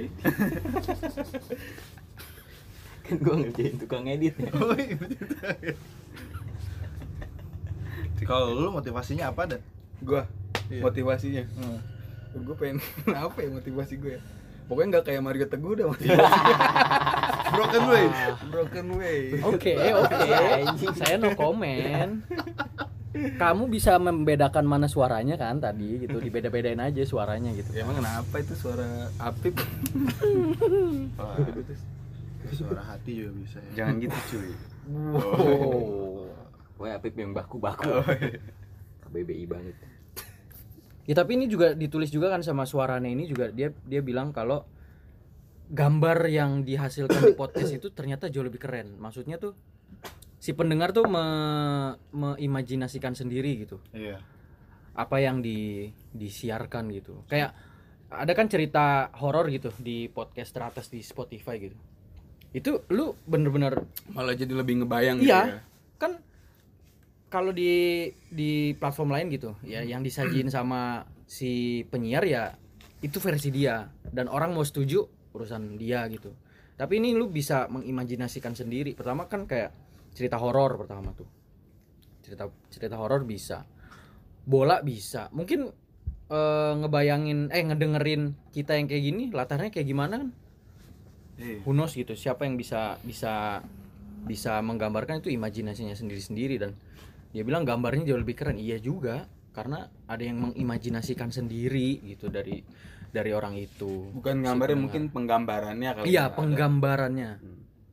kan 3.04 3.20
gua 3.20 3.36
ngerjain 3.36 3.76
tukang 3.76 4.08
edit 4.08 4.32
ya. 4.40 4.48
Oh, 4.56 4.72
iya, 4.80 4.96
kalau 8.24 8.56
lu 8.56 8.72
motivasinya 8.72 9.28
apa 9.36 9.44
dan? 9.44 9.60
Gua? 10.00 10.24
Iya. 10.72 10.80
motivasinya? 10.88 11.44
Hmm. 11.60 11.84
gue 12.34 12.56
pengen 12.56 12.80
apa 13.12 13.44
ya 13.44 13.50
motivasi 13.52 14.00
gue 14.00 14.16
ya? 14.16 14.22
Pokoknya 14.72 14.88
nggak 14.96 15.06
kayak 15.12 15.22
Mario 15.22 15.46
Teguh 15.52 15.76
dah 15.76 15.92
motivasi 15.92 16.40
broken 17.54 17.84
way 17.88 18.06
broken 18.50 18.88
way 18.98 19.20
Oke, 19.46 19.74
oke. 19.94 20.30
Saya 21.00 21.16
no 21.22 21.38
comment. 21.38 22.26
Kamu 23.14 23.70
bisa 23.70 24.02
membedakan 24.02 24.66
mana 24.66 24.90
suaranya 24.90 25.38
kan 25.38 25.62
tadi 25.62 26.02
gitu, 26.02 26.18
dibeda-bedain 26.18 26.82
aja 26.82 27.06
suaranya 27.06 27.54
gitu. 27.54 27.70
ya, 27.70 27.86
emang 27.86 28.02
kenapa 28.02 28.42
itu 28.42 28.58
suara 28.58 29.06
Apip 29.22 29.54
Wah, 31.22 31.38
suara 32.50 32.82
hati 32.90 33.22
juga 33.22 33.32
bisa 33.38 33.58
ya 33.62 33.86
Jangan 33.86 33.96
gitu 34.02 34.18
cuy. 34.34 34.52
Oh. 34.98 36.26
Wah, 36.82 36.98
Apip 36.98 37.14
yang 37.14 37.38
baku-baku. 37.38 38.02
KBBI 39.06 39.46
banget. 39.46 39.78
Ya 41.06 41.14
tapi 41.14 41.38
ini 41.38 41.46
juga 41.46 41.78
ditulis 41.78 42.10
juga 42.10 42.34
kan 42.34 42.42
sama 42.42 42.66
suaranya 42.66 43.12
ini 43.12 43.30
juga 43.30 43.54
dia 43.54 43.70
dia 43.86 44.02
bilang 44.02 44.34
kalau 44.34 44.66
gambar 45.74 46.30
yang 46.30 46.62
dihasilkan 46.62 47.34
di 47.34 47.34
podcast 47.34 47.74
itu 47.74 47.90
ternyata 47.90 48.30
jauh 48.30 48.46
lebih 48.46 48.62
keren. 48.62 48.94
Maksudnya 49.02 49.42
tuh 49.42 49.58
si 50.38 50.54
pendengar 50.54 50.94
tuh 50.94 51.10
me- 51.10 51.98
meimajinasikan 52.14 53.18
sendiri 53.18 53.66
gitu. 53.66 53.82
iya. 53.90 54.22
Apa 54.94 55.18
yang 55.18 55.42
di 55.42 55.90
disiarkan 56.14 56.94
gitu. 56.94 57.26
Kayak 57.26 57.58
ada 58.14 58.30
kan 58.38 58.46
cerita 58.46 59.10
horor 59.18 59.50
gitu 59.50 59.74
di 59.82 60.06
podcast 60.14 60.54
teratas 60.54 60.94
di 60.94 61.02
Spotify 61.02 61.58
gitu. 61.58 61.78
Itu 62.54 62.86
lu 62.94 63.18
bener-bener 63.26 63.90
malah 64.14 64.38
jadi 64.38 64.54
lebih 64.54 64.86
ngebayang 64.86 65.26
gitu 65.26 65.34
iya. 65.34 65.58
ya? 65.58 65.60
Kan 65.98 66.22
kalau 67.34 67.50
di 67.50 68.14
di 68.30 68.78
platform 68.78 69.18
lain 69.18 69.34
gitu 69.34 69.58
ya 69.66 69.82
yang 69.82 70.06
disajiin 70.06 70.54
sama 70.54 71.10
si 71.26 71.82
penyiar 71.90 72.22
ya 72.30 72.54
itu 73.02 73.18
versi 73.18 73.50
dia. 73.50 73.90
Dan 74.06 74.30
orang 74.30 74.54
mau 74.54 74.62
setuju 74.62 75.23
urusan 75.34 75.76
dia 75.76 76.06
gitu. 76.08 76.32
Tapi 76.74 76.98
ini 76.98 77.14
lu 77.14 77.30
bisa 77.30 77.70
mengimajinasikan 77.70 78.58
sendiri. 78.58 78.98
Pertama 78.98 79.30
kan 79.30 79.46
kayak 79.46 79.74
cerita 80.14 80.38
horor 80.42 80.78
pertama 80.78 81.14
tuh. 81.14 81.28
Cerita 82.26 82.50
cerita 82.70 82.96
horor 82.98 83.26
bisa. 83.26 83.66
Bola 84.46 84.82
bisa. 84.82 85.30
Mungkin 85.34 85.70
eh, 86.30 86.74
ngebayangin 86.82 87.54
eh 87.54 87.64
ngedengerin 87.66 88.34
kita 88.54 88.78
yang 88.78 88.88
kayak 88.90 89.04
gini 89.04 89.24
latarnya 89.30 89.70
kayak 89.70 89.88
gimana 89.90 90.14
kan? 90.26 90.30
Iya. 91.38 91.66
Who 91.66 91.74
knows 91.74 91.94
gitu 91.98 92.14
siapa 92.14 92.46
yang 92.46 92.58
bisa 92.58 92.98
bisa 93.02 93.62
bisa 94.24 94.64
menggambarkan 94.64 95.20
itu 95.20 95.30
imajinasinya 95.34 95.94
sendiri-sendiri 95.98 96.56
dan 96.62 96.72
dia 97.36 97.44
bilang 97.44 97.66
gambarnya 97.66 98.08
jauh 98.08 98.22
lebih 98.22 98.38
keren. 98.38 98.62
Iya 98.62 98.78
juga 98.80 99.26
karena 99.54 99.80
ada 100.10 100.24
yang 100.26 100.38
mengimajinasikan 100.42 101.30
sendiri 101.30 102.02
gitu 102.04 102.28
dari 102.28 102.66
dari 103.14 103.32
orang 103.32 103.54
itu 103.56 104.10
bukan 104.12 104.42
gambarnya 104.42 104.78
mungkin 104.78 105.04
penggambarannya 105.14 105.90
kali 105.94 106.06
iya 106.10 106.18
ya, 106.18 106.24
ada. 106.28 106.36
penggambarannya 106.42 107.30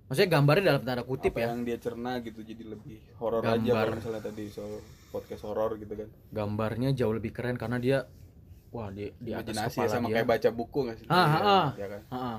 maksudnya 0.08 0.30
gambarnya 0.32 0.64
dalam 0.74 0.82
tanda 0.82 1.04
kutip 1.04 1.32
apa 1.36 1.40
ya 1.44 1.46
yang 1.52 1.62
dia 1.62 1.78
cerna 1.78 2.18
gitu 2.24 2.40
jadi 2.40 2.64
lebih 2.66 2.98
horor 3.20 3.44
aja 3.44 3.70
kalau 3.70 3.94
misalnya 3.94 4.22
tadi 4.24 4.44
soal 4.48 4.72
podcast 5.12 5.42
horor 5.44 5.76
gitu 5.76 5.92
kan 5.94 6.08
gambarnya 6.32 6.90
jauh 6.96 7.12
lebih 7.12 7.30
keren 7.30 7.54
karena 7.54 7.76
dia 7.76 7.98
wah 8.72 8.88
di 8.88 9.12
di 9.20 9.30
atas 9.30 9.52
imajinasi 9.54 9.76
kepala 9.76 9.86
ya 9.86 9.92
sama 9.92 10.06
dia 10.08 10.14
kayak 10.16 10.28
baca 10.32 10.48
buku 10.50 10.78
nggak 10.88 10.96
sih 10.98 11.06
Ah, 11.06 11.14
ah, 11.20 11.36
ah. 11.44 11.66
ya 11.76 11.86
kan 11.86 12.02
Ah, 12.08 12.16
ah. 12.16 12.38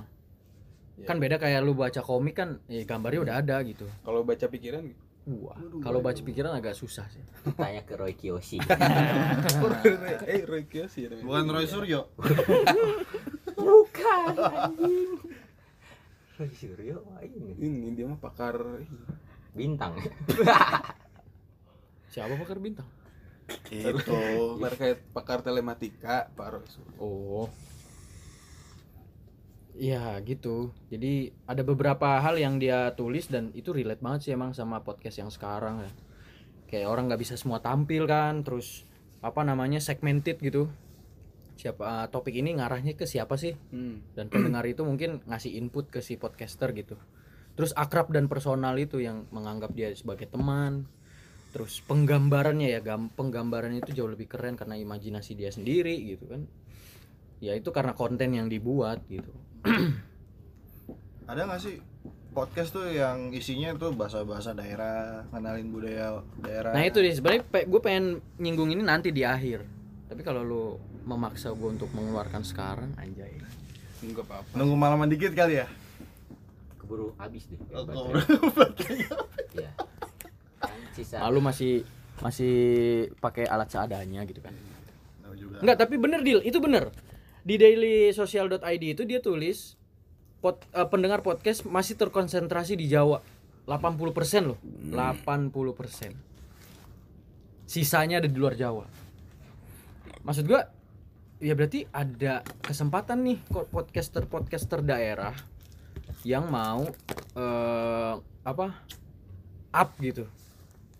Iya. 0.91 1.07
kan 1.07 1.17
beda 1.17 1.35
kayak 1.39 1.59
lu 1.63 1.73
baca 1.73 2.01
komik 2.01 2.35
kan 2.35 2.49
ya 2.67 2.81
gambarnya 2.83 3.21
udah 3.23 3.35
ada 3.39 3.55
gitu 3.63 3.85
kalau 4.01 4.25
baca 4.25 4.45
pikiran 4.49 4.81
gitu. 4.89 5.01
Wah 5.29 5.57
kalau 5.85 6.01
baca 6.01 6.17
pikiran 6.17 6.49
agak 6.57 6.73
susah 6.73 7.05
sih 7.13 7.21
Tanya 7.53 7.85
ke 7.85 7.93
Roy 7.93 8.17
Kiyoshi. 8.17 8.57
eh 10.33 10.41
Roy 10.49 10.65
Kiyoshi 10.65 11.05
ya 11.05 11.09
bukan 11.21 11.45
Roy 11.49 11.65
Suryo 11.69 12.09
Bukan. 13.61 14.33
Roy 16.41 16.49
Suryo 16.57 17.05
wah 17.05 17.21
ini 17.21 17.53
ini 17.61 17.87
dia 17.93 18.09
mah 18.09 18.17
pakar 18.17 18.57
bintang. 19.53 19.93
siapa 22.11 22.33
pakar 22.35 22.57
bintang 22.57 22.89
itu 23.71 24.17
pakar 24.59 24.73
kayak 24.79 24.97
pakar 25.11 25.39
telematika 25.43 26.31
Pak 26.33 26.47
Roy 26.49 26.65
Suryo. 26.65 26.97
Oh. 26.97 27.47
Ya 29.81 30.13
gitu. 30.21 30.69
Jadi 30.93 31.33
ada 31.49 31.65
beberapa 31.65 32.21
hal 32.21 32.37
yang 32.37 32.61
dia 32.61 32.93
tulis 32.93 33.25
dan 33.25 33.49
itu 33.57 33.73
relate 33.73 33.97
banget 33.97 34.29
sih 34.29 34.31
emang 34.37 34.53
sama 34.53 34.85
podcast 34.85 35.17
yang 35.17 35.33
sekarang 35.33 35.81
ya. 35.81 35.91
Kayak 36.69 36.87
orang 36.93 37.09
nggak 37.09 37.21
bisa 37.25 37.33
semua 37.33 37.65
tampil 37.65 38.05
kan, 38.05 38.45
terus 38.45 38.85
apa 39.25 39.41
namanya 39.41 39.81
segmented 39.81 40.37
gitu. 40.37 40.69
Siapa 41.57 41.81
ah, 41.81 42.05
topik 42.13 42.37
ini 42.37 42.61
ngarahnya 42.61 42.93
ke 42.93 43.09
siapa 43.09 43.41
sih? 43.41 43.57
Hmm. 43.73 44.05
Dan 44.13 44.29
pendengar 44.29 44.69
itu 44.69 44.85
mungkin 44.85 45.25
ngasih 45.25 45.57
input 45.57 45.89
ke 45.89 46.05
si 46.05 46.13
podcaster 46.13 46.77
gitu. 46.77 46.93
Terus 47.57 47.73
akrab 47.73 48.13
dan 48.13 48.29
personal 48.29 48.77
itu 48.77 49.01
yang 49.01 49.25
menganggap 49.33 49.73
dia 49.73 49.89
sebagai 49.97 50.29
teman. 50.29 50.85
Terus 51.57 51.81
penggambarannya 51.89 52.69
ya, 52.69 52.85
gam 52.85 53.09
penggambarannya 53.17 53.81
itu 53.81 53.97
jauh 53.97 54.13
lebih 54.13 54.29
keren 54.29 54.53
karena 54.53 54.77
imajinasi 54.77 55.33
dia 55.33 55.49
sendiri 55.49 55.97
gitu 56.05 56.29
kan. 56.29 56.45
Ya 57.41 57.57
itu 57.57 57.73
karena 57.73 57.97
konten 57.97 58.29
yang 58.37 58.45
dibuat 58.45 59.01
gitu. 59.09 59.33
ada 61.31 61.41
nggak 61.47 61.61
sih 61.61 61.75
podcast 62.31 62.71
tuh 62.71 62.87
yang 62.87 63.31
isinya 63.35 63.75
tuh 63.75 63.91
bahasa-bahasa 63.91 64.55
daerah 64.55 65.27
kenalin 65.29 65.67
budaya 65.71 66.23
daerah 66.39 66.71
Nah 66.71 66.83
itu 66.87 67.03
deh 67.03 67.11
sebenarnya 67.11 67.43
gue 67.67 67.81
pengen 67.83 68.23
nyinggung 68.39 68.71
ini 68.71 68.83
nanti 68.83 69.11
di 69.11 69.27
akhir. 69.27 69.63
Tapi 70.11 70.21
kalau 70.27 70.43
lu 70.43 70.65
memaksa 71.07 71.51
gue 71.55 71.69
untuk 71.71 71.91
mengeluarkan 71.95 72.43
sekarang 72.43 72.91
anjay. 72.99 73.39
enggak 74.01 74.25
apa-apa 74.25 74.57
nunggu 74.57 74.73
malaman 74.73 75.05
dikit 75.05 75.29
kali 75.37 75.61
ya 75.61 75.69
Keburu 76.81 77.13
habis 77.21 77.45
deh. 77.45 77.61
Oh, 77.77 77.85
baterai. 78.57 79.05
Ya. 79.53 79.71
Sisa. 80.97 81.21
Lalu 81.29 81.39
masih 81.39 81.73
masih 82.19 82.55
pakai 83.21 83.45
alat 83.45 83.69
seadanya 83.69 84.25
gitu 84.25 84.41
kan. 84.41 84.53
Enggak, 85.61 85.77
tapi 85.77 86.01
bener 86.01 86.25
deal, 86.25 86.41
itu 86.41 86.57
bener. 86.57 86.89
Di 87.41 87.57
dailysocial.id 87.57 88.83
itu 88.97 89.03
dia 89.03 89.19
tulis 89.19 89.73
pod- 90.41 90.65
eh, 90.73 90.87
pendengar 90.89 91.25
podcast 91.25 91.65
masih 91.65 91.97
terkonsentrasi 91.97 92.77
di 92.77 92.85
Jawa. 92.85 93.21
80% 93.65 94.45
loh. 94.45 94.59
80%. 94.93 96.13
Sisanya 97.65 98.19
ada 98.19 98.27
di 98.27 98.37
luar 98.37 98.53
Jawa. 98.57 98.85
Maksud 100.21 100.45
gua 100.45 100.67
ya 101.41 101.57
berarti 101.57 101.89
ada 101.89 102.45
kesempatan 102.61 103.25
nih 103.25 103.37
podcaster 103.49 104.29
podcaster 104.29 104.85
daerah 104.85 105.33
yang 106.21 106.45
mau 106.53 106.85
eh 107.33 108.13
apa 108.45 108.77
up 109.73 109.89
gitu 109.97 110.29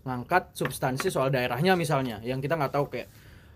ngangkat 0.02 0.50
substansi 0.58 1.14
soal 1.14 1.30
daerahnya 1.30 1.78
misalnya 1.78 2.18
yang 2.26 2.42
kita 2.42 2.58
nggak 2.58 2.74
tahu 2.74 2.90
kayak 2.90 3.06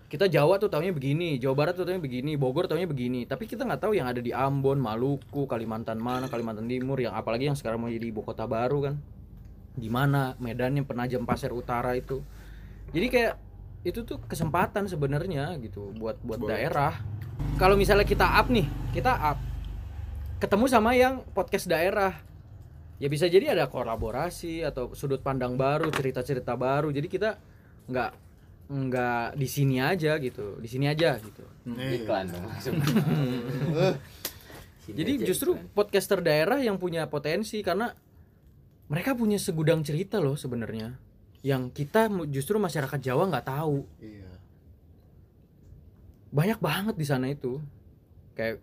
kita 0.07 0.31
Jawa 0.31 0.55
tuh 0.55 0.71
taunya 0.71 0.95
begini, 0.95 1.35
Jawa 1.35 1.55
Barat 1.55 1.75
tuh 1.75 1.83
taunya 1.83 1.99
begini, 1.99 2.39
Bogor 2.39 2.63
taunya 2.71 2.87
begini. 2.87 3.27
Tapi 3.27 3.43
kita 3.43 3.67
nggak 3.67 3.83
tahu 3.83 3.93
yang 3.99 4.07
ada 4.07 4.23
di 4.23 4.31
Ambon, 4.31 4.79
Maluku, 4.79 5.43
Kalimantan 5.51 5.99
mana, 5.99 6.31
Kalimantan 6.31 6.63
Timur, 6.63 6.95
yang 6.95 7.11
apalagi 7.11 7.51
yang 7.51 7.59
sekarang 7.59 7.83
mau 7.83 7.91
jadi 7.91 8.07
ibu 8.07 8.23
kota 8.23 8.47
baru 8.47 8.87
kan. 8.87 8.95
Di 9.75 9.91
mana 9.91 10.39
Medannya 10.39 10.87
Penajam 10.87 11.27
Pasir 11.27 11.51
Utara 11.51 11.91
itu. 11.99 12.23
Jadi 12.95 13.07
kayak 13.11 13.35
itu 13.83 14.07
tuh 14.07 14.23
kesempatan 14.23 14.87
sebenarnya 14.87 15.59
gitu 15.59 15.91
buat 15.99 16.15
buat 16.23 16.39
Boleh. 16.39 16.55
daerah. 16.55 17.03
Kalau 17.59 17.75
misalnya 17.75 18.07
kita 18.07 18.25
up 18.39 18.47
nih, 18.47 18.65
kita 18.95 19.11
up 19.11 19.37
ketemu 20.39 20.65
sama 20.71 20.95
yang 20.95 21.19
podcast 21.35 21.67
daerah. 21.67 22.15
Ya 22.97 23.11
bisa 23.11 23.27
jadi 23.29 23.53
ada 23.53 23.69
kolaborasi 23.69 24.63
atau 24.65 24.95
sudut 24.95 25.21
pandang 25.21 25.59
baru, 25.59 25.91
cerita-cerita 25.91 26.55
baru. 26.55 26.89
Jadi 26.95 27.07
kita 27.11 27.37
nggak 27.91 28.26
nggak 28.67 29.39
di 29.39 29.47
sini 29.47 29.79
aja 29.79 30.19
gitu, 30.19 30.59
di 30.59 30.67
sini 30.67 30.91
aja 30.91 31.15
gitu. 31.19 31.43
iklan 31.71 32.27
dong 32.27 32.45
langsung 32.47 32.75
Jadi 34.87 35.11
aja 35.19 35.25
justru 35.27 35.55
iklan. 35.55 35.71
podcaster 35.75 36.19
daerah 36.19 36.59
yang 36.59 36.75
punya 36.75 37.07
potensi 37.07 37.63
karena 37.63 37.91
mereka 38.87 39.15
punya 39.15 39.35
segudang 39.39 39.83
cerita 39.83 40.19
loh 40.19 40.35
sebenarnya 40.35 40.95
yang 41.45 41.69
kita 41.71 42.09
justru 42.27 42.57
masyarakat 42.57 42.99
Jawa 42.99 43.29
nggak 43.29 43.47
tahu. 43.47 43.85
Iya. 44.01 44.31
Banyak 46.33 46.59
banget 46.59 46.95
di 46.97 47.05
sana 47.05 47.29
itu. 47.29 47.61
Kayak 48.33 48.59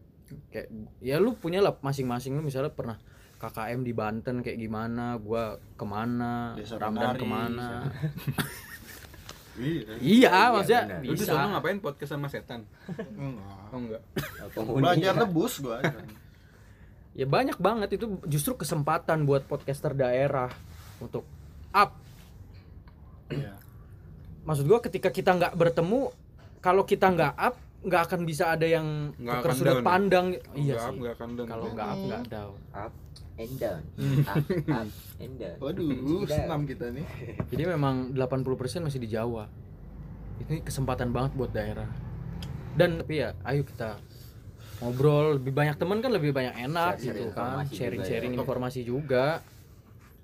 kayak 0.51 0.69
ya 0.99 1.17
lu 1.23 1.37
punya 1.39 1.63
lah 1.63 1.77
masing-masing 1.79 2.35
lu 2.35 2.43
misalnya 2.43 2.73
pernah 2.75 2.99
KKM 3.39 3.81
di 3.85 3.93
Banten 3.93 4.41
kayak 4.41 4.59
gimana, 4.59 5.21
gua 5.21 5.61
ke 5.77 5.85
mana, 5.85 6.57
Ramdan 6.57 7.15
ke 7.17 7.27
mana. 7.27 7.69
Iya. 9.55 9.95
iya, 9.99 10.31
maksudnya. 10.51 10.83
Lu 11.01 11.13
di 11.13 11.21
sana 11.21 11.35
bisa. 11.41 11.53
ngapain 11.53 11.79
podcast 11.79 12.11
sama 12.11 12.27
setan? 12.27 12.67
Enggak. 12.89 13.71
Oh 13.71 13.79
enggak. 13.79 14.03
Belajar 14.75 15.13
nebus 15.17 15.59
gua. 15.59 15.79
Ya 17.13 17.25
banyak 17.25 17.55
banget 17.57 17.95
itu 17.95 18.19
justru 18.25 18.55
kesempatan 18.55 19.23
buat 19.23 19.45
podcaster 19.45 19.93
daerah 19.93 20.51
untuk 20.99 21.23
up 21.71 21.95
Iya. 23.27 23.55
maksud 24.43 24.65
gua 24.65 24.79
ketika 24.79 25.09
kita 25.09 25.33
nggak 25.33 25.55
bertemu 25.55 26.11
kalau 26.59 26.83
kita 26.83 27.09
nggak 27.09 27.35
up 27.35 27.55
nggak 27.81 28.03
akan 28.05 28.21
bisa 28.25 28.51
ada 28.51 28.65
yang 28.65 29.13
Nggak 29.15 29.55
sudut 29.55 29.79
down. 29.79 29.85
pandang 29.85 30.27
iya 30.53 30.75
Enggak, 30.75 30.81
sih 30.83 30.95
enggak 30.97 31.13
akan 31.15 31.29
down. 31.31 31.47
kalau 31.47 31.67
nggak 31.71 31.87
up 31.87 31.99
nggak 32.01 32.23
down 32.27 32.55
up 32.73 32.93
and 33.35 33.55
down 33.59 33.83
up 34.25 34.45
up 34.71 34.89
and 35.19 35.35
down 35.39 35.57
Waduh, 35.59 36.23
senam 36.31 36.65
kita 36.65 36.91
nih. 36.95 37.07
jadi 37.51 37.75
memang 37.75 38.15
80% 38.15 38.87
masih 38.87 39.01
di 39.03 39.11
Jawa 39.11 39.51
ini 40.43 40.63
kesempatan 40.63 41.11
banget 41.11 41.35
buat 41.35 41.51
daerah 41.51 41.87
dan 42.75 42.99
tapi 42.99 43.23
ya 43.23 43.35
ayo 43.47 43.63
kita 43.63 43.99
ngobrol 44.83 45.39
lebih 45.39 45.55
banyak 45.55 45.79
teman 45.79 46.03
kan 46.03 46.11
lebih 46.11 46.35
banyak 46.35 46.55
enak 46.59 46.99
Share-share 46.99 47.15
gitu 47.15 47.25
kan 47.31 47.63
informasi 47.63 47.75
sharing 47.75 48.01
juga 48.01 48.11
sharing 48.11 48.33
ya. 48.33 48.39
informasi 48.43 48.81
juga 48.83 49.27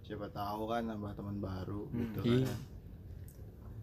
Siapa 0.02 0.26
tahu 0.26 0.66
kan 0.66 0.82
nambah 0.90 1.14
teman 1.14 1.38
baru 1.38 1.86
gitu 1.94 2.18
Ih. 2.26 2.42
kan. 2.42 2.58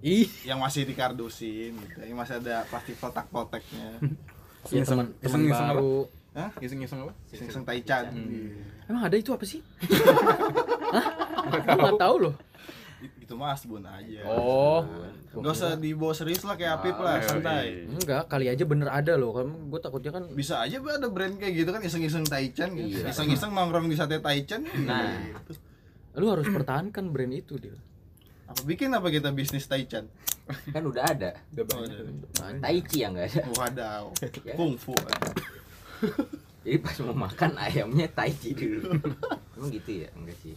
ih 0.04 0.28
Yang 0.44 0.60
masih 0.60 0.82
dikardusin 0.84 1.72
gitu. 1.72 1.98
Yang 2.04 2.18
masih 2.20 2.36
ada 2.44 2.68
plastik 2.68 3.00
kotak-kotaknya. 3.00 3.96
ya 4.76 4.84
teman 4.84 5.16
teman 5.16 5.40
iseng-iseng 5.48 5.68
apa? 5.72 5.80
baru 5.80 5.96
Hah? 6.36 6.50
Ngiseng-ngiseng 6.60 7.00
apa? 7.08 7.14
Sing-sing 7.32 7.64
taichan. 7.64 8.04
Iya. 8.12 8.60
Emang 8.88 9.04
ada 9.04 9.16
itu 9.16 9.30
apa 9.30 9.44
sih 9.44 9.60
Hah? 10.96 11.06
Gua 11.64 11.76
nggak 11.78 12.00
tahu 12.00 12.16
loh 12.22 12.36
Itu 13.20 13.36
mah 13.36 13.52
asbun 13.52 13.84
aja. 13.84 14.24
oh 14.26 14.82
Gak 15.30 15.54
usah 15.54 15.76
dibawa 15.76 16.12
serius 16.12 16.42
lah 16.42 16.56
kayak 16.56 16.80
Apip 16.80 16.98
lah, 16.98 17.20
santai. 17.20 17.86
enggak 17.86 18.26
kali 18.26 18.48
aja 18.48 18.64
bener 18.64 18.88
ada 18.88 19.14
loh 19.14 19.32
kan 19.32 19.46
gue 19.46 19.78
takutnya 19.78 20.12
kan 20.12 20.24
Bisa 20.30 20.60
aja 20.60 20.80
ada 20.80 21.08
brand 21.08 21.36
kayak 21.36 21.54
gitu 21.56 21.70
kan 21.70 21.80
iseng-iseng 21.80 22.24
taichan 22.24 22.74
gitu. 22.74 22.98
Iya. 22.98 23.12
Iseng-iseng 23.12 23.52
nongkrong 23.52 23.86
di 23.86 23.94
sate 23.94 24.18
taichan 24.18 24.66
Nah. 24.90 25.14
lu 26.16 26.26
harus 26.28 26.48
pertahankan 26.48 27.08
brand 27.08 27.30
itu 27.32 27.56
dia 27.56 27.78
Apa 28.46 28.64
bikin 28.64 28.90
apa 28.90 29.08
kita 29.08 29.30
bisnis 29.30 29.64
taichan? 29.64 30.08
kan 30.74 30.82
udah 30.82 31.04
ada 31.06 31.36
Udah 31.52 31.64
Oh, 31.68 31.84
banyak. 31.84 32.00
ada. 32.34 32.58
tai 32.58 32.80
chi 32.82 33.04
yang 33.04 33.12
nggak 33.12 33.28
ada 33.30 33.44
Wadaw. 33.54 34.04
Ya. 34.42 34.56
Kungfu. 34.56 34.96
Jadi 36.68 36.84
pas 36.84 37.00
mau 37.08 37.16
makan 37.16 37.56
ayamnya 37.56 38.12
tai 38.12 38.36
chi 38.36 38.52
dulu 38.52 38.92
emang 39.56 39.72
gitu 39.72 40.04
ya 40.04 40.12
enggak 40.20 40.36
sih 40.44 40.56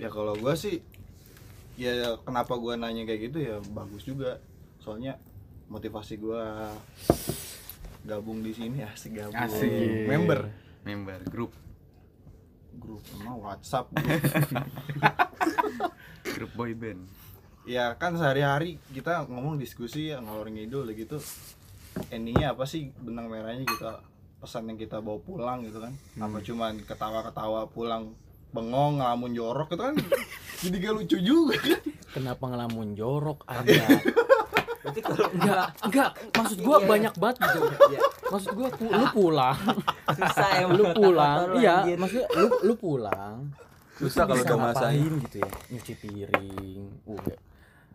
Ya 0.00 0.08
kalau 0.08 0.32
gua 0.34 0.56
sih 0.56 0.80
ya 1.76 2.16
kenapa 2.24 2.56
gua 2.56 2.74
nanya 2.74 3.04
kayak 3.04 3.20
gitu 3.30 3.38
ya 3.38 3.56
bagus 3.72 4.02
juga. 4.02 4.40
Soalnya 4.80 5.20
motivasi 5.68 6.16
gua 6.20 6.72
gabung 8.02 8.40
di 8.40 8.56
sini 8.56 8.82
asik 8.82 9.20
gabung. 9.20 9.36
Asik. 9.36 10.08
Member 10.08 10.48
member 10.82 11.20
grup 11.28 11.52
grup 12.74 13.04
emang 13.20 13.38
WhatsApp. 13.38 13.92
grup 16.34 16.52
boy 16.56 16.72
band 16.72 17.04
ya 17.62 17.94
kan 17.94 18.18
sehari-hari 18.18 18.82
kita 18.90 19.22
ngomong 19.30 19.54
diskusi 19.54 20.10
ya 20.10 20.18
ngalor 20.18 20.50
ngidul 20.50 20.88
gitu. 20.96 21.20
Endingnya 22.08 22.56
apa 22.56 22.64
sih 22.64 22.88
benang 22.98 23.28
merahnya 23.28 23.68
kita 23.68 24.00
pesan 24.42 24.66
yang 24.66 24.76
kita 24.76 24.98
bawa 24.98 25.18
pulang 25.18 25.62
gitu 25.62 25.78
kan? 25.78 25.94
Apa 26.18 26.38
cuman 26.38 26.82
ketawa-ketawa 26.82 27.64
pulang 27.68 28.10
bengong 28.50 28.98
ngelamun 28.98 29.32
jorok 29.32 29.70
itu 29.70 29.82
kan 29.82 29.94
jadi 30.62 30.76
gak 30.78 30.94
lucu 30.94 31.16
juga 31.18 31.56
kan? 31.56 31.80
kenapa 32.12 32.44
ngelamun 32.44 32.92
jorok 32.92 33.40
ada 33.46 33.64
berarti 34.82 35.00
kalau 35.00 35.26
enggak 35.32 35.66
enggak 35.80 36.10
maksud 36.32 36.58
gua 36.60 36.76
Iya. 36.76 36.86
banyak 36.86 37.14
banget 37.16 37.36
gitu 37.40 37.58
Iya. 37.88 38.00
maksud 38.28 38.50
gua 38.52 38.68
pu- 38.68 38.92
lu 38.92 39.06
pulang 39.10 39.56
susah 40.04 40.48
ya 40.52 40.64
lu 40.68 40.84
pulang 40.92 41.38
Lu 41.48 41.56
iya 41.56 41.74
anjir. 41.80 41.96
maksudnya 41.96 42.26
lu 42.34 42.46
lu 42.60 42.74
pulang 42.76 43.36
Susah 43.94 44.22
lu 44.22 44.28
kalau 44.28 44.42
udah 44.44 44.58
masain. 44.68 45.12
gitu 45.22 45.36
ya 45.38 45.50
nyuci 45.70 45.92
piring 45.96 46.76
uh, 47.06 47.24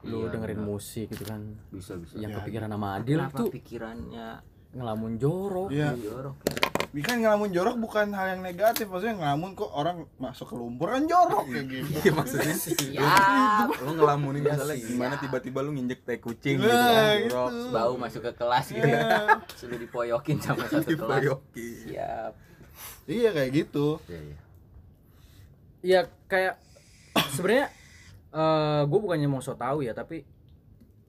lu 0.01 0.17
Iya, 0.17 0.27
dengerin 0.31 0.57
benar. 0.57 0.69
musik 0.69 1.05
gitu 1.07 1.21
kan 1.23 1.41
bisa 1.69 1.93
bisa 1.97 2.13
yang 2.15 2.31
Ya, 2.31 2.37
kepikiran 2.39 2.69
sama 2.71 2.87
Adil 2.95 3.17
kenapa 3.19 3.37
tuh 3.37 3.47
pikirannya 3.51 4.27
ngelamun 4.69 5.15
jorok 5.15 5.69
Iya. 5.69 5.93
jorok 5.93 6.35
Ini 6.87 7.03
kan 7.03 7.19
ngelamun 7.19 7.51
jorok 7.51 7.77
bukan 7.77 8.09
hal 8.09 8.27
yang 8.31 8.41
negatif, 8.41 8.87
maksudnya 8.87 9.15
ngelamun 9.15 9.53
kok 9.53 9.69
orang 9.69 10.09
masuk 10.17 10.49
ke 10.49 10.55
lumpur 10.55 10.89
kan 10.89 11.03
jorok 11.03 11.45
kayak 11.45 11.65
gitu. 11.67 11.89
Iya 11.93 12.11
maksudnya 12.11 12.55
siap 12.55 13.67
lu 13.77 13.91
ngelamunin 13.93 14.41
misalnya 14.41 14.77
gimana 14.77 15.13
tiba-tiba 15.15 15.59
lu 15.61 15.71
nginjek 15.71 16.01
tai 16.01 16.17
kucing 16.17 16.57
gitu 16.57 16.65
Nah, 16.65 16.81
kan 16.81 17.15
gitu. 17.19 17.29
jorok. 17.29 17.69
bau 17.69 17.93
masuk 17.95 18.21
ke 18.23 18.31
kelas 18.33 18.65
gitu 18.71 18.87
ya 18.87 19.03
sudah 19.53 19.77
dipoyokin 19.77 20.37
sama 20.39 20.65
satu 20.65 20.89
kelas 20.89 21.21
siap 21.53 22.31
Iya 23.05 23.29
kayak 23.31 23.51
gitu. 23.53 23.87
ya, 24.05 24.17
ya. 24.17 24.37
ya 25.83 25.99
kayak 26.25 26.55
sebenarnya 27.31 27.67
eh 28.29 28.81
gue 28.83 28.99
bukannya 28.99 29.27
mau 29.27 29.39
so 29.39 29.53
tau 29.53 29.79
ya 29.79 29.91
tapi 29.91 30.23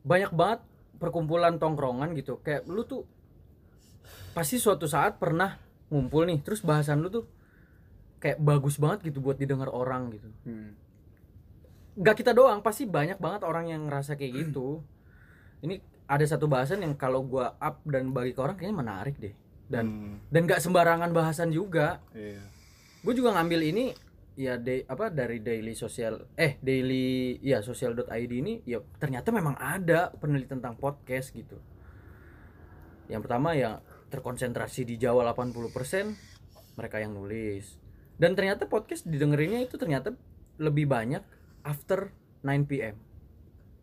banyak 0.00 0.30
banget 0.30 0.60
perkumpulan 0.96 1.56
tongkrongan 1.56 2.12
gitu 2.12 2.38
kayak 2.38 2.66
lu 2.66 2.82
tuh 2.82 3.06
pasti 4.38 4.54
suatu 4.62 4.86
saat 4.86 5.18
pernah 5.18 5.58
ngumpul 5.90 6.22
nih 6.30 6.38
terus 6.46 6.62
bahasan 6.62 7.02
lu 7.02 7.10
tuh 7.10 7.26
kayak 8.22 8.38
bagus 8.38 8.78
banget 8.78 9.10
gitu 9.10 9.18
buat 9.18 9.34
didengar 9.34 9.66
orang 9.74 10.14
gitu. 10.14 10.30
Hmm. 10.46 10.78
nggak 11.98 12.14
kita 12.22 12.30
doang 12.30 12.62
pasti 12.62 12.86
banyak 12.86 13.18
banget 13.18 13.42
orang 13.42 13.74
yang 13.74 13.90
ngerasa 13.90 14.14
kayak 14.14 14.30
gitu. 14.46 14.86
Ini 15.66 15.82
ada 16.06 16.22
satu 16.22 16.46
bahasan 16.46 16.86
yang 16.86 16.94
kalau 16.94 17.26
gua 17.26 17.58
up 17.58 17.82
dan 17.82 18.14
bagi 18.14 18.30
ke 18.30 18.38
orang 18.38 18.54
kayaknya 18.54 18.78
menarik 18.78 19.18
deh. 19.18 19.34
Dan 19.66 19.84
Hmm, 19.90 20.14
dan 20.30 20.46
nggak 20.46 20.62
sembarangan 20.62 21.10
bahasan 21.10 21.50
juga. 21.50 21.98
Iya. 22.14 22.38
gue 22.98 23.14
juga 23.14 23.30
ngambil 23.34 23.60
ini 23.62 23.84
ya 24.34 24.58
de, 24.58 24.82
apa 24.86 25.10
dari 25.10 25.38
daily 25.38 25.74
sosial 25.74 26.26
eh 26.34 26.58
daily 26.62 27.38
ya 27.42 27.62
sosial.id 27.62 28.30
ini 28.30 28.62
ya 28.66 28.82
ternyata 28.98 29.34
memang 29.34 29.54
ada 29.58 30.14
penelitian 30.14 30.62
tentang 30.62 30.78
podcast 30.78 31.34
gitu. 31.34 31.58
Yang 33.10 33.20
pertama 33.26 33.58
ya 33.58 33.82
terkonsentrasi 34.08 34.84
di 34.88 34.96
Jawa 34.96 35.24
80% 35.32 36.76
mereka 36.76 36.96
yang 36.98 37.14
nulis 37.14 37.76
dan 38.18 38.34
ternyata 38.34 38.66
podcast 38.66 39.06
didengerinnya 39.06 39.62
itu 39.62 39.76
ternyata 39.78 40.16
lebih 40.58 40.88
banyak 40.90 41.22
after 41.62 42.10
9 42.42 42.66
pm 42.70 42.96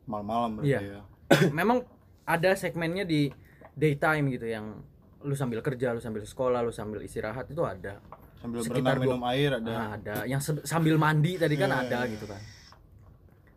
Malam-malam 0.06 0.62
berarti 0.62 0.70
Iya. 0.70 0.80
ya. 0.82 1.02
memang 1.60 1.82
ada 2.26 2.52
segmennya 2.54 3.06
di 3.06 3.30
daytime 3.74 4.30
gitu 4.34 4.48
yang 4.50 4.82
lu 5.26 5.34
sambil 5.34 5.66
kerja 5.66 5.94
lu 5.94 6.02
sambil 6.02 6.22
sekolah 6.22 6.62
lu 6.62 6.70
sambil 6.70 7.02
istirahat 7.02 7.50
itu 7.50 7.66
ada 7.66 7.98
Sambil 8.46 8.62
Sekitar 8.62 9.02
berenang 9.02 9.18
minum 9.18 9.24
air 9.26 9.52
ada. 9.58 9.72
Nah, 9.74 9.88
ada 9.98 10.16
yang 10.30 10.38
sambil 10.44 11.02
mandi 11.02 11.34
tadi 11.34 11.58
kan 11.58 11.74
Iya, 11.74 11.82
ada 11.82 12.00
iya, 12.06 12.14
gitu 12.14 12.26
kan. 12.30 12.38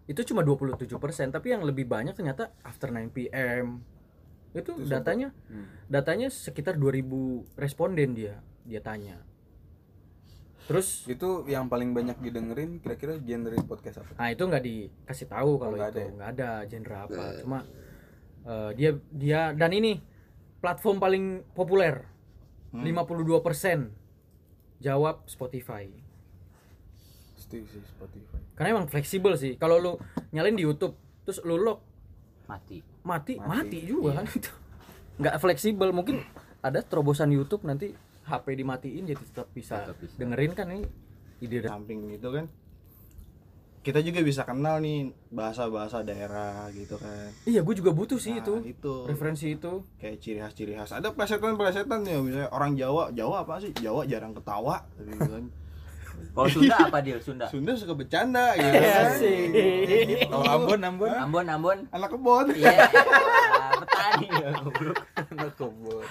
Itu 0.09 0.25
cuma 0.33 0.41
27%, 0.41 1.29
tapi 1.29 1.53
yang 1.53 1.61
lebih 1.61 1.85
banyak 1.85 2.17
ternyata 2.17 2.57
after 2.65 2.89
9 2.89 3.13
PM. 3.13 3.85
Itu 4.59 4.73
Itu 4.77 4.87
datanya 4.87 5.31
Hmm. 5.49 5.67
datanya 5.87 6.29
sekitar 6.29 6.75
2000 6.75 7.47
responden 7.55 8.13
dia 8.13 8.43
dia 8.63 8.79
tanya. 8.79 9.23
Terus 10.69 11.09
itu 11.09 11.49
yang 11.49 11.65
paling 11.67 11.97
banyak 11.97 12.21
didengerin 12.21 12.77
kira-kira 12.79 13.17
genre 13.17 13.57
podcast 13.65 14.05
apa? 14.05 14.13
Nah 14.21 14.29
itu 14.29 14.43
nggak 14.45 14.61
dikasih 14.63 15.27
tahu 15.27 15.51
kalau 15.57 15.75
nggak 15.75 15.89
itu 15.89 15.97
ada 15.97 16.03
ya? 16.05 16.11
nggak 16.13 16.31
ada 16.37 16.49
genre 16.69 16.97
apa. 17.01 17.23
Cuma 17.41 17.59
eh, 18.45 18.71
dia 18.77 18.91
dia 19.09 19.41
dan 19.57 19.73
ini 19.73 19.97
platform 20.61 21.01
paling 21.01 21.25
populer. 21.57 22.05
Hmm. 22.69 22.85
52% 22.85 23.89
jawab 24.79 25.25
Spotify. 25.25 25.89
Setuju 27.41 27.65
sih 27.65 27.83
Spotify. 27.89 28.37
Karena 28.53 28.77
emang 28.77 28.87
fleksibel 28.93 29.33
sih. 29.41 29.57
Kalau 29.57 29.81
lu 29.81 29.93
nyalin 30.31 30.53
di 30.53 30.69
YouTube 30.69 30.93
terus 31.25 31.41
lu 31.45 31.57
lock 31.57 31.81
mati 32.45 32.85
mati 33.09 33.35
Mati. 33.35 33.49
mati, 33.49 33.79
juga 33.83 34.11
kan 34.15 34.29
itu. 34.29 34.53
Nggak 35.17 35.35
fleksibel 35.39 35.89
mungkin 35.91 36.21
ada 36.61 36.79
terobosan 36.81 37.29
YouTube 37.29 37.65
nanti 37.65 37.97
HP 38.23 38.45
dimatiin 38.55 39.09
jadi 39.09 39.23
tetap 39.25 39.49
bisa, 39.51 39.81
Tetap 39.81 39.97
bisa. 39.97 40.15
dengerin 40.15 40.53
kan 40.53 40.69
ini 40.69 40.85
ide 41.39 41.65
samping 41.65 42.13
itu 42.13 42.29
kan 42.29 42.45
kita 43.79 44.05
juga 44.05 44.21
bisa 44.21 44.43
kenal 44.43 44.79
nih 44.79 45.09
bahasa-bahasa 45.31 46.05
daerah 46.05 46.69
gitu 46.71 46.99
kan. 46.99 47.31
Iya 47.43 47.63
gue 47.63 47.73
juga 47.73 47.89
butuh 47.89 48.21
sih 48.21 48.37
Nah, 48.37 48.43
itu. 48.43 48.55
itu. 48.69 48.95
Referensi 49.07 49.47
itu. 49.51 49.81
Kayak 49.97 50.17
ciri 50.19 50.39
khas 50.39 50.53
ciri 50.53 50.73
khas. 50.75 50.91
Ada 50.93 51.09
plesetan-plesetan 51.09 52.05
ya 52.05 52.21
misalnya 52.21 52.51
orang 52.51 52.77
Jawa 52.77 53.09
Jawa 53.11 53.49
apa 53.49 53.57
sih? 53.59 53.73
Jawa 53.75 54.05
jarang 54.05 54.37
ketawa 54.37 54.85
gitu 54.99 55.25
kan 55.25 55.45
kalau 56.35 56.49
Sunda 56.49 56.77
apa 56.79 56.99
dia? 57.01 57.17
Sunda? 57.19 57.47
Sunda 57.47 57.73
suka 57.75 57.95
bercanda 57.95 58.55
gitu 58.55 58.69
Iya 58.79 58.93
kan? 58.95 59.11
sih. 59.19 59.39
oh 60.31 60.45
Ambon 60.47 60.81
Ambon. 60.81 61.11
Ambon 61.11 61.47
Ambon. 61.47 61.79
Anak 61.91 62.09
kebon. 62.13 62.47
Iya 62.55 62.87
petani. 63.79 64.27
Ya 64.43 64.51
goblok. 64.59 64.99
Anak 65.17 65.51
kebun 65.55 66.05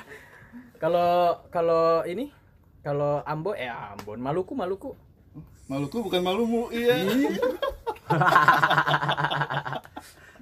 kalau 0.77 1.41
kalau 1.49 2.05
ini 2.05 2.29
kalau 2.81 3.23
Ambon 3.23 3.55
eh 3.55 3.67
Ambon. 3.67 4.19
Maluku 4.19 4.53
Maluku. 4.53 4.91
Maluku 5.67 5.99
bukan 5.99 6.23
Malumu 6.23 6.71
iya 6.71 6.95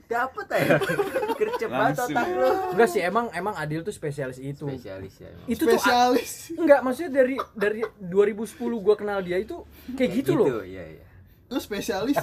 dapet 0.06 0.46
ya 0.52 0.78
gercep 1.40 1.70
banget 1.70 1.98
otak 2.06 2.28
lu. 2.32 2.50
Enggak 2.74 2.90
sih 2.90 3.02
emang 3.04 3.26
emang 3.34 3.56
Adil 3.58 3.82
tuh 3.82 3.92
spesialis 3.92 4.40
itu. 4.40 4.66
Spesialis 4.66 5.14
ya 5.20 5.28
emang. 5.34 5.48
itu 5.50 5.64
tuh 5.66 5.80
spesialis. 5.80 6.32
Enggak 6.56 6.80
maksudnya 6.86 7.12
dari 7.12 7.36
dari 7.58 7.82
2010 8.00 8.86
gua 8.86 8.96
kenal 8.96 9.20
dia 9.26 9.38
itu 9.42 9.66
kayak 9.98 10.12
gitu, 10.24 10.32
loh. 10.38 10.64
iya 10.64 10.84
iya. 10.86 11.06
Lu 11.50 11.60
spesialis. 11.60 12.18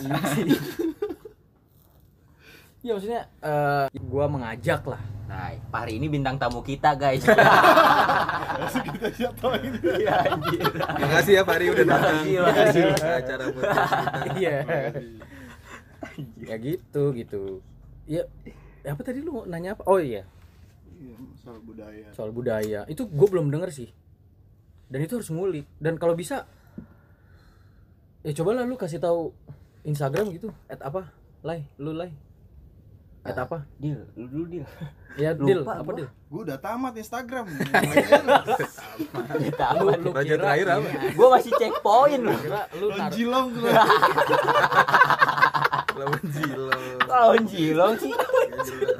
Iya 2.82 2.98
maksudnya 2.98 3.22
eh 3.46 3.86
gua 4.02 4.26
mengajak 4.26 4.82
lah. 4.90 4.98
Nah 5.30 5.54
hari 5.70 6.02
ini 6.02 6.10
bintang 6.10 6.34
tamu 6.34 6.66
kita 6.66 6.98
guys. 6.98 7.22
Kita 8.82 9.08
siapa 9.14 9.58
ini 9.62 9.78
iya 10.02 10.34
anjir. 10.34 10.66
Makasih 10.98 11.32
ya 11.38 11.42
Fari 11.46 11.66
udah 11.70 11.86
datang. 11.86 12.14
Makasih, 12.26 12.34
makasih. 12.42 12.82
ke 12.94 13.08
acara 13.22 13.44
podcast 13.54 13.90
kita. 13.90 14.30
Iya. 14.38 14.58
Ya 16.42 16.56
gitu 16.58 17.02
gitu 17.14 17.62
ya 18.04 18.22
apa 18.84 19.00
tadi 19.00 19.22
lu 19.22 19.46
nanya 19.46 19.74
apa? 19.74 19.86
Oh 19.86 19.98
iya. 19.98 20.26
Iya, 20.98 21.16
soal 21.38 21.58
budaya. 21.62 22.06
Soal 22.14 22.30
budaya. 22.30 22.80
Itu 22.86 23.06
gue 23.06 23.28
belum 23.28 23.50
denger 23.50 23.70
sih. 23.70 23.88
Dan 24.86 25.02
itu 25.02 25.18
harus 25.18 25.30
ngulik. 25.30 25.66
Dan 25.78 25.96
kalau 25.96 26.14
bisa 26.14 26.46
ya 28.22 28.32
cobalah 28.32 28.62
lu 28.62 28.78
kasih 28.78 29.02
tahu 29.02 29.34
Instagram 29.82 30.30
gitu. 30.30 30.54
At 30.66 30.82
apa? 30.82 31.10
Lay 31.42 31.66
lu 31.74 31.90
lay 31.90 32.14
at 33.22 33.38
apa? 33.38 33.62
deal. 33.78 34.02
Lu 34.18 34.26
dulu 34.26 34.44
deal. 34.50 34.66
Ya 35.14 35.30
Lupa 35.30 35.46
deal. 35.46 35.62
Gua. 35.62 35.74
apa 35.78 35.90
deal? 35.94 36.10
Gue 36.26 36.40
udah 36.42 36.58
tamat 36.58 36.94
Instagram. 36.98 37.46
Kita 39.46 39.66
lu 39.78 39.94
lu 39.94 40.10
terakhir 40.10 40.66
apa? 40.66 40.88
gua 41.14 41.28
masih 41.38 41.52
check 41.54 41.74
point 41.82 42.18
lu 42.18 42.34
kira 42.34 42.66
lu 42.74 42.86
tar- 42.90 42.98
Lonjilong 43.10 43.46
tuh 43.54 43.62
lawan 45.96 46.22
Jilo 46.24 46.68
tahun 47.06 47.40
jilong 47.48 47.94
sih. 48.00 48.12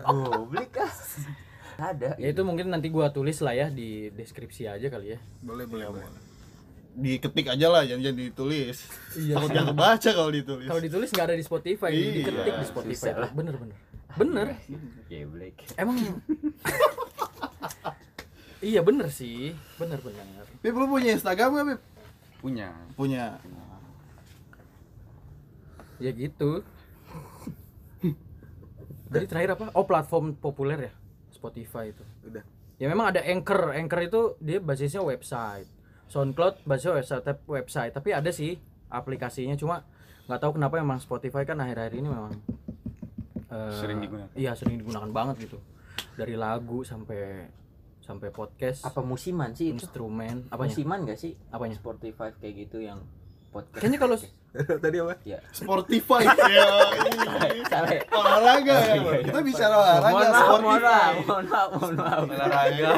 Goblok 0.05 0.77
ah 0.79 0.93
ada. 1.83 2.15
Ya 2.21 2.29
itu 2.31 2.43
mungkin 2.47 2.71
nanti 2.71 2.93
gua 2.93 3.11
tulis 3.11 3.43
lah 3.43 3.57
ya 3.57 3.67
di 3.73 4.13
deskripsi 4.15 4.71
aja 4.71 4.87
kali 4.87 5.17
ya. 5.17 5.19
Boleh 5.43 5.67
boleh 5.67 5.87
boleh. 5.91 6.07
diketik 6.93 7.49
aja 7.49 7.73
lah 7.73 7.89
jangan 7.89 8.05
jangan 8.05 8.19
ditulis. 8.21 8.77
Iya, 9.17 9.41
takut 9.41 9.51
jangan 9.57 9.69
kebaca 9.73 10.11
kalau 10.13 10.31
ditulis. 10.31 10.69
Kalau 10.69 10.83
ditulis 10.85 11.09
nggak 11.09 11.27
ada 11.33 11.37
di 11.41 11.45
Spotify 11.45 11.89
Iya. 11.89 12.13
diketik 12.21 12.55
di 12.61 12.67
Spotify. 12.69 13.11
Lah. 13.17 13.31
bener 13.33 13.55
bener. 13.57 13.77
Bener. 14.13 14.47
Geblek. 15.09 15.57
emang 15.81 15.97
iya 18.61 18.85
bener 18.85 19.09
sih. 19.09 19.57
Bener 19.81 20.05
bener. 20.05 20.45
Pip 20.61 20.77
lu 20.77 20.85
punya 20.85 21.17
Instagram 21.17 21.57
gak 21.57 21.67
Pip? 21.73 21.81
punya. 22.45 22.69
Punya. 22.93 23.41
Ya 25.97 26.11
gitu 26.13 26.61
jadi 29.13 29.27
terakhir 29.29 29.51
apa? 29.55 29.65
Oh 29.77 29.85
platform 29.85 30.35
populer 30.35 30.89
ya? 30.89 30.93
Spotify 31.31 31.93
itu. 31.93 32.05
Udah. 32.25 32.45
Ya 32.81 32.87
memang 32.89 33.13
ada 33.15 33.21
Anchor. 33.23 33.77
Anchor 33.77 34.01
itu 34.03 34.21
dia 34.41 34.59
basisnya 34.59 35.05
website. 35.05 35.69
SoundCloud 36.09 36.65
basisnya 36.65 36.99
website 36.99 37.25
website. 37.47 37.93
Tapi 37.93 38.11
ada 38.11 38.31
sih 38.33 38.59
aplikasinya. 38.89 39.55
Cuma 39.55 39.85
nggak 40.27 40.41
tahu 40.41 40.53
kenapa 40.57 40.79
emang 40.79 40.99
Spotify 40.99 41.43
kan 41.43 41.59
akhir-akhir 41.59 41.95
ini 41.99 42.09
memang 42.09 42.33
eh, 43.51 43.75
Sering 43.77 43.99
digunakan. 43.99 44.31
iya 44.35 44.53
sering 44.55 44.79
digunakan 44.79 45.11
banget 45.11 45.49
gitu. 45.51 45.59
Dari 46.17 46.37
lagu 46.37 46.85
sampai 46.85 47.47
sampai 48.03 48.29
podcast. 48.35 48.83
Apa 48.83 49.01
musiman 49.01 49.55
sih 49.55 49.71
itu? 49.71 49.79
instrumen. 49.79 50.51
Apanya? 50.51 50.75
Musiman 50.75 50.99
gak 51.07 51.19
sih? 51.19 51.33
apanya? 51.55 51.79
Spotify 51.79 52.35
kayak 52.35 52.55
gitu 52.67 52.83
yang 52.83 52.99
podcast. 53.55 53.79
kayaknya 53.79 54.01
kalau 54.03 54.17
tadi 54.85 54.97
apa? 55.01 55.15
Ya. 55.25 55.39
Sportify. 55.53 56.23
Ya 56.53 56.69
Salah. 57.73 57.91
Olahraga 58.13 58.75
ya 58.85 58.95
kita 59.25 59.41
bicara 59.41 59.75
olahraga 59.81 60.13
maaf, 60.13 60.29
mohon 60.29 60.61
Sportify. 60.61 60.85
maaf, 60.85 61.15
mohon 61.25 61.45
maaf, 61.49 61.71
mohon 61.73 61.95
maaf. 61.97 62.21
olahraga. 62.29 62.89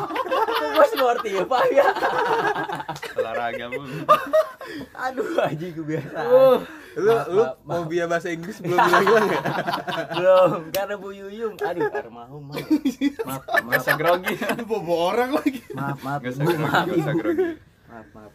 Gue 0.70 0.86
Spotify 0.90 1.66
ya. 1.72 1.86
olahraga 3.14 3.64
bu. 3.70 3.80
Aduh, 4.94 5.28
aja 5.38 5.66
gue 5.66 5.86
biasa. 5.86 6.18
Uh, 6.26 6.58
lu 6.98 7.10
Maaf, 7.10 7.26
lu 7.30 7.42
maaf, 7.42 7.54
mau 7.62 7.82
biar 7.86 8.06
bahasa 8.10 8.28
Inggris 8.30 8.58
belum 8.58 8.78
bilang 8.78 9.04
bilang 9.06 9.26
ya? 9.30 9.40
Belum, 10.14 10.60
karena 10.74 10.94
Bu 10.98 11.08
Yuyung. 11.14 11.54
Aduh, 11.58 11.86
armahum. 11.90 12.42
Maaf, 12.50 13.42
maaf, 13.46 13.78
usah 13.78 13.94
grogi. 13.94 14.34
Bobo 14.66 14.94
orang 15.10 15.30
lagi. 15.38 15.62
Maaf, 15.70 15.98
maaf, 16.02 16.20
nggak 16.22 16.98
usah 16.98 17.14
grogi. 17.14 17.50
Maaf, 17.86 18.06
maaf. 18.10 18.32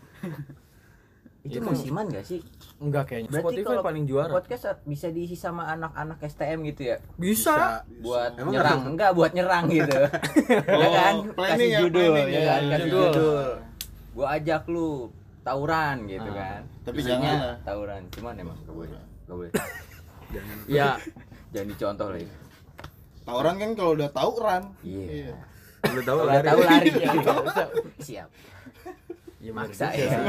Itu 1.46 1.62
Itu- 1.62 1.68
musiman 1.70 2.10
gak 2.10 2.26
sih? 2.26 2.41
enggak 2.76 3.06
kayaknya. 3.06 3.30
Berarti 3.30 3.46
Spotify 3.46 3.70
kalau 3.70 3.84
paling 3.86 4.04
juara. 4.04 4.32
Podcast 4.34 4.66
bisa 4.82 5.08
diisi 5.08 5.38
sama 5.38 5.70
anak-anak 5.70 6.18
STM 6.20 6.66
gitu 6.66 6.82
ya? 6.89 6.98
bisa, 7.16 7.86
buat 8.02 8.34
Emang 8.34 8.52
nyerang. 8.52 8.80
enggak 8.89 9.12
buat 9.14 9.32
nyerang 9.32 9.66
gitu. 9.70 9.93
Ya 10.82 10.89
kan? 10.91 11.14
planning 11.32 11.54
kasih 11.56 11.70
ya, 11.70 11.80
judul. 11.86 12.12
planning 12.12 12.28
ya 12.28 12.36
ya, 12.36 12.43
kan? 12.43 12.60
Iya, 12.60 12.72
kasih 12.74 12.82
iya. 12.82 12.93
judul. 12.98 13.46
Gua 14.12 14.28
ajak 14.34 14.64
lu 14.66 14.89
tawuran 15.39 15.96
gitu 16.10 16.30
Ah, 16.30 16.36
kan. 16.36 16.62
tapi 16.82 16.98
Isinya 16.98 17.14
jangan 17.14 17.38
lah. 17.38 17.56
tawuran. 17.62 18.02
Cuman 18.10 18.34
emang 18.36 18.58
gak 18.60 18.74
boleh. 18.74 18.89
gak 19.24 19.36
boleh. 19.38 19.52
Ya 20.68 20.89
jangan 21.52 21.68
dicontoh 21.70 22.08
lagi. 22.10 22.28
Tawuran 23.22 23.56
kan 23.56 23.70
kalau 23.74 23.91
udah 23.93 24.10
tahu 24.10 24.32
ran 24.38 24.64
iya. 24.82 25.38
Lu 25.86 26.02
tahu 26.02 26.18
kalau 26.20 26.30
lari. 26.32 26.48
tahu 26.48 26.60
lari 26.60 26.89
ya. 26.91 27.12
Siap 28.02 28.30
ya 29.46 29.52
bener 29.54 29.70
maksa. 29.70 29.88
ya. 29.93 30.26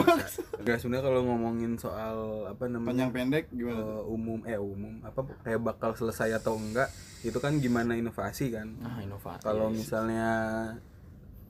Enggak 0.61 0.77
sebenarnya 0.85 1.05
kalau 1.09 1.21
ngomongin 1.25 1.73
soal 1.81 2.45
apa 2.45 2.69
namanya 2.69 2.93
panjang 2.93 3.11
pendek 3.17 3.45
gimana 3.49 3.81
eh, 3.81 4.03
umum 4.13 4.41
eh 4.45 4.61
umum 4.61 4.95
apa 5.01 5.21
kayak 5.41 5.61
bakal 5.65 5.97
selesai 5.97 6.37
atau 6.37 6.61
enggak 6.61 6.93
itu 7.25 7.39
kan 7.41 7.57
gimana 7.57 7.97
inovasi 7.97 8.53
kan? 8.53 8.77
Ah 8.85 9.01
inovasi. 9.01 9.41
Kalau 9.41 9.73
misalnya 9.73 10.29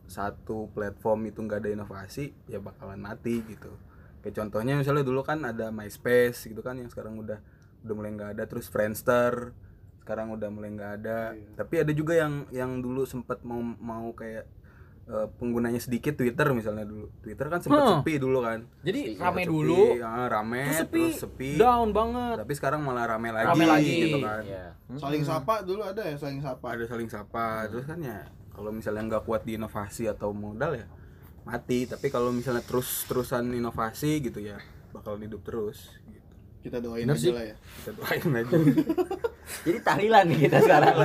satu 0.06 0.70
platform 0.70 1.34
itu 1.34 1.42
nggak 1.42 1.66
ada 1.66 1.70
inovasi 1.74 2.30
ya 2.46 2.62
bakalan 2.62 3.02
mati 3.02 3.42
gitu. 3.42 3.74
Kayak 4.22 4.42
contohnya 4.42 4.78
misalnya 4.78 5.02
dulu 5.02 5.26
kan 5.26 5.42
ada 5.42 5.74
MySpace 5.74 6.46
gitu 6.46 6.62
kan 6.62 6.78
yang 6.78 6.86
sekarang 6.86 7.18
udah 7.18 7.42
udah 7.82 7.94
mulai 7.94 8.14
nggak 8.14 8.30
ada. 8.38 8.44
Terus 8.46 8.70
Friendster 8.70 9.50
sekarang 10.06 10.30
udah 10.30 10.48
mulai 10.54 10.70
nggak 10.70 10.92
ada. 11.02 11.34
Tapi 11.58 11.82
ada 11.82 11.90
juga 11.90 12.14
yang 12.14 12.46
yang 12.54 12.78
dulu 12.78 13.02
sempat 13.02 13.42
mau 13.42 13.58
mau 13.62 14.14
kayak 14.14 14.46
eh, 15.06 15.26
penggunanya 15.32 15.78
sedikit 15.78 16.12
Twitter 16.12 16.50
misalnya 16.50 16.82
dulu. 16.82 17.06
Twitter 17.20 17.46
kan 17.46 17.58
sempat 17.58 17.78
Huh. 17.78 17.90
sepi 17.96 18.14
dulu 18.16 18.38
kan. 18.40 18.66
Jadi 18.80 19.00
Iya, 19.12 19.22
rame 19.22 19.40
Sepi, 19.40 19.48
dulu. 19.48 19.78
ah, 20.00 20.26
rame 20.26 20.60
terus 20.64 20.76
sepi, 20.76 20.98
terus 21.00 21.14
sepi. 21.20 21.50
down 21.54 21.88
banget. 21.90 22.36
Tapi 22.38 22.52
sekarang 22.52 22.80
malah 22.80 23.06
rame 23.08 23.30
lagi, 23.30 23.46
Rame 23.48 23.64
lagi. 23.64 23.94
gitu 24.04 24.18
kan. 24.20 24.42
Iya. 24.42 24.66
saling 24.96 25.22
sapa 25.22 25.54
dulu 25.60 25.82
ada 25.82 26.02
ya 26.02 26.14
saling 26.14 26.38
sapa? 26.38 26.66
Ada 26.68 26.84
saling 26.88 27.06
sapa. 27.06 27.46
Terus 27.66 27.84
kan 27.84 27.98
ya 27.98 28.18
kalau 28.50 28.70
misalnya 28.70 29.02
nggak 29.06 29.22
kuat 29.22 29.42
di 29.42 29.54
inovasi 29.54 30.06
atau 30.06 30.30
modal 30.30 30.74
ya 30.74 30.86
mati. 31.42 31.84
Tapi 31.84 32.06
kalau 32.08 32.30
misalnya 32.30 32.60
terus 32.60 33.04
terusan 33.04 33.50
inovasi 33.50 34.18
gitu 34.20 34.38
ya 34.38 34.58
bakal 34.88 35.14
hidup 35.16 35.38
terus 35.40 35.92
gitu. 36.02 36.24
kita 36.64 36.80
doain 36.80 37.04
Bener 37.04 37.14
aja 37.14 37.22
sih. 37.22 37.30
lah 37.30 37.44
ya. 37.44 37.56
Kita 37.76 37.90
doain 37.94 38.26
aja. 38.34 38.56
Jadi 39.64 39.78
tahlilan 39.80 40.24
nih 40.26 40.38
kita 40.42 40.58
sekarang 40.60 40.96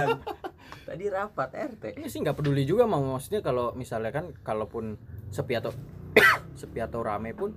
Tadi 0.91 1.07
rapat 1.07 1.55
RT. 1.55 1.83
ini 1.95 2.11
sih 2.11 2.19
nggak 2.19 2.35
peduli 2.35 2.67
juga 2.67 2.83
mau 2.83 2.99
maksudnya 3.15 3.39
kalau 3.39 3.71
misalnya 3.79 4.11
kan 4.11 4.35
kalaupun 4.43 4.99
sepi 5.31 5.55
atau 5.55 5.71
sepi 6.59 6.83
atau 6.83 6.99
rame 6.99 7.31
pun 7.31 7.55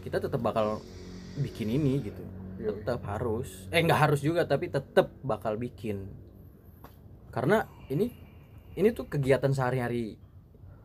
kita 0.00 0.24
tetap 0.24 0.40
bakal 0.40 0.80
bikin 1.36 1.68
ini 1.68 2.00
gitu. 2.00 2.24
Yoi. 2.56 2.80
tetap 2.80 3.04
harus. 3.12 3.68
Eh 3.68 3.84
nggak 3.84 4.08
harus 4.08 4.24
juga 4.24 4.48
tapi 4.48 4.72
tetap 4.72 5.12
bakal 5.20 5.60
bikin. 5.60 6.08
Karena 7.28 7.68
ini 7.92 8.08
ini 8.72 8.88
tuh 8.96 9.04
kegiatan 9.04 9.52
sehari-hari 9.52 10.16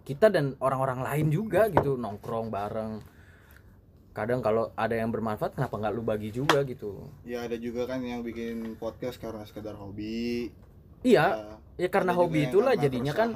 kita 0.04 0.28
dan 0.28 0.60
orang-orang 0.60 1.08
lain 1.08 1.32
juga 1.32 1.72
gitu. 1.72 1.96
Nongkrong 1.96 2.52
bareng. 2.52 3.00
Kadang 4.12 4.44
kalau 4.44 4.76
ada 4.76 4.92
yang 4.92 5.08
bermanfaat 5.08 5.56
kenapa 5.56 5.80
nggak 5.80 5.94
lu 5.96 6.04
bagi 6.04 6.36
juga 6.36 6.68
gitu? 6.68 7.08
Ya 7.24 7.48
ada 7.48 7.56
juga 7.56 7.88
kan 7.88 8.04
yang 8.04 8.28
bikin 8.28 8.76
podcast 8.76 9.24
karena 9.24 9.48
sekedar 9.48 9.80
hobi 9.80 10.52
iya 11.02 11.58
ya 11.76 11.88
karena 11.88 12.14
hobi 12.14 12.46
itulah 12.48 12.74
jadinya 12.76 13.12
kan. 13.12 13.30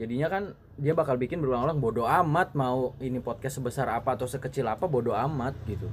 jadinya 0.00 0.32
kan 0.32 0.42
dia 0.80 0.96
bakal 0.96 1.20
bikin 1.20 1.44
berulang-ulang 1.44 1.76
bodoh 1.76 2.08
amat 2.08 2.56
mau 2.56 2.96
ini 2.98 3.20
podcast 3.20 3.60
sebesar 3.60 3.84
apa 3.92 4.16
atau 4.16 4.24
sekecil 4.24 4.64
apa 4.64 4.88
bodoh 4.88 5.12
amat 5.12 5.52
gitu. 5.68 5.84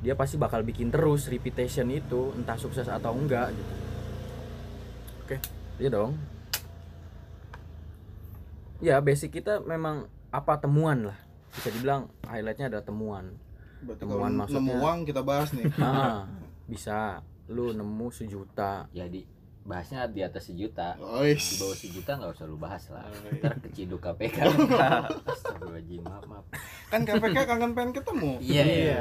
Dia 0.00 0.16
pasti 0.16 0.40
bakal 0.40 0.64
bikin 0.64 0.88
terus 0.88 1.28
repetition 1.28 1.92
itu 1.92 2.32
entah 2.32 2.56
sukses 2.56 2.88
atau 2.88 3.12
enggak 3.12 3.52
gitu. 3.52 3.74
Oke. 5.22 5.36
iya 5.76 5.92
dong. 5.92 6.16
Ya 8.78 8.96
basic 9.02 9.34
kita 9.34 9.60
memang 9.60 10.06
apa? 10.30 10.56
Temuan 10.56 11.12
lah. 11.12 11.18
Bisa 11.52 11.68
dibilang 11.68 12.08
highlightnya 12.24 12.70
ada 12.70 12.80
temuan. 12.80 13.36
Berarti 13.82 14.06
Temuan 14.06 14.32
kalau 14.32 14.38
maksudnya- 14.40 14.72
nemu 14.72 14.84
uang 14.86 14.98
kita 15.04 15.20
bahas 15.20 15.48
nih. 15.52 15.66
Ah 15.82 16.24
bisa. 16.72 17.20
Lu 17.50 17.74
nemu 17.74 18.08
sejuta. 18.08 18.86
Jadi 18.88 19.26
bahasnya 19.68 20.08
di 20.08 20.24
atas 20.24 20.48
sejuta. 20.48 20.96
Di 20.96 21.04
Ois. 21.04 21.60
bawah 21.60 21.76
sejuta 21.76 22.16
nggak 22.16 22.32
usah 22.32 22.46
lu 22.48 22.56
bahas 22.56 22.88
lah. 22.88 23.04
Oh, 23.04 23.28
Ntar 23.36 23.60
keciduk 23.60 24.00
KPK. 24.00 24.38
Astagfirullahaladzim, 25.28 26.00
maaf, 26.02 26.24
maaf. 26.24 26.44
kan 26.88 27.04
KPK 27.04 27.38
kangen 27.44 27.76
pengen 27.76 27.92
ketemu 27.92 28.32
Iya. 28.40 28.96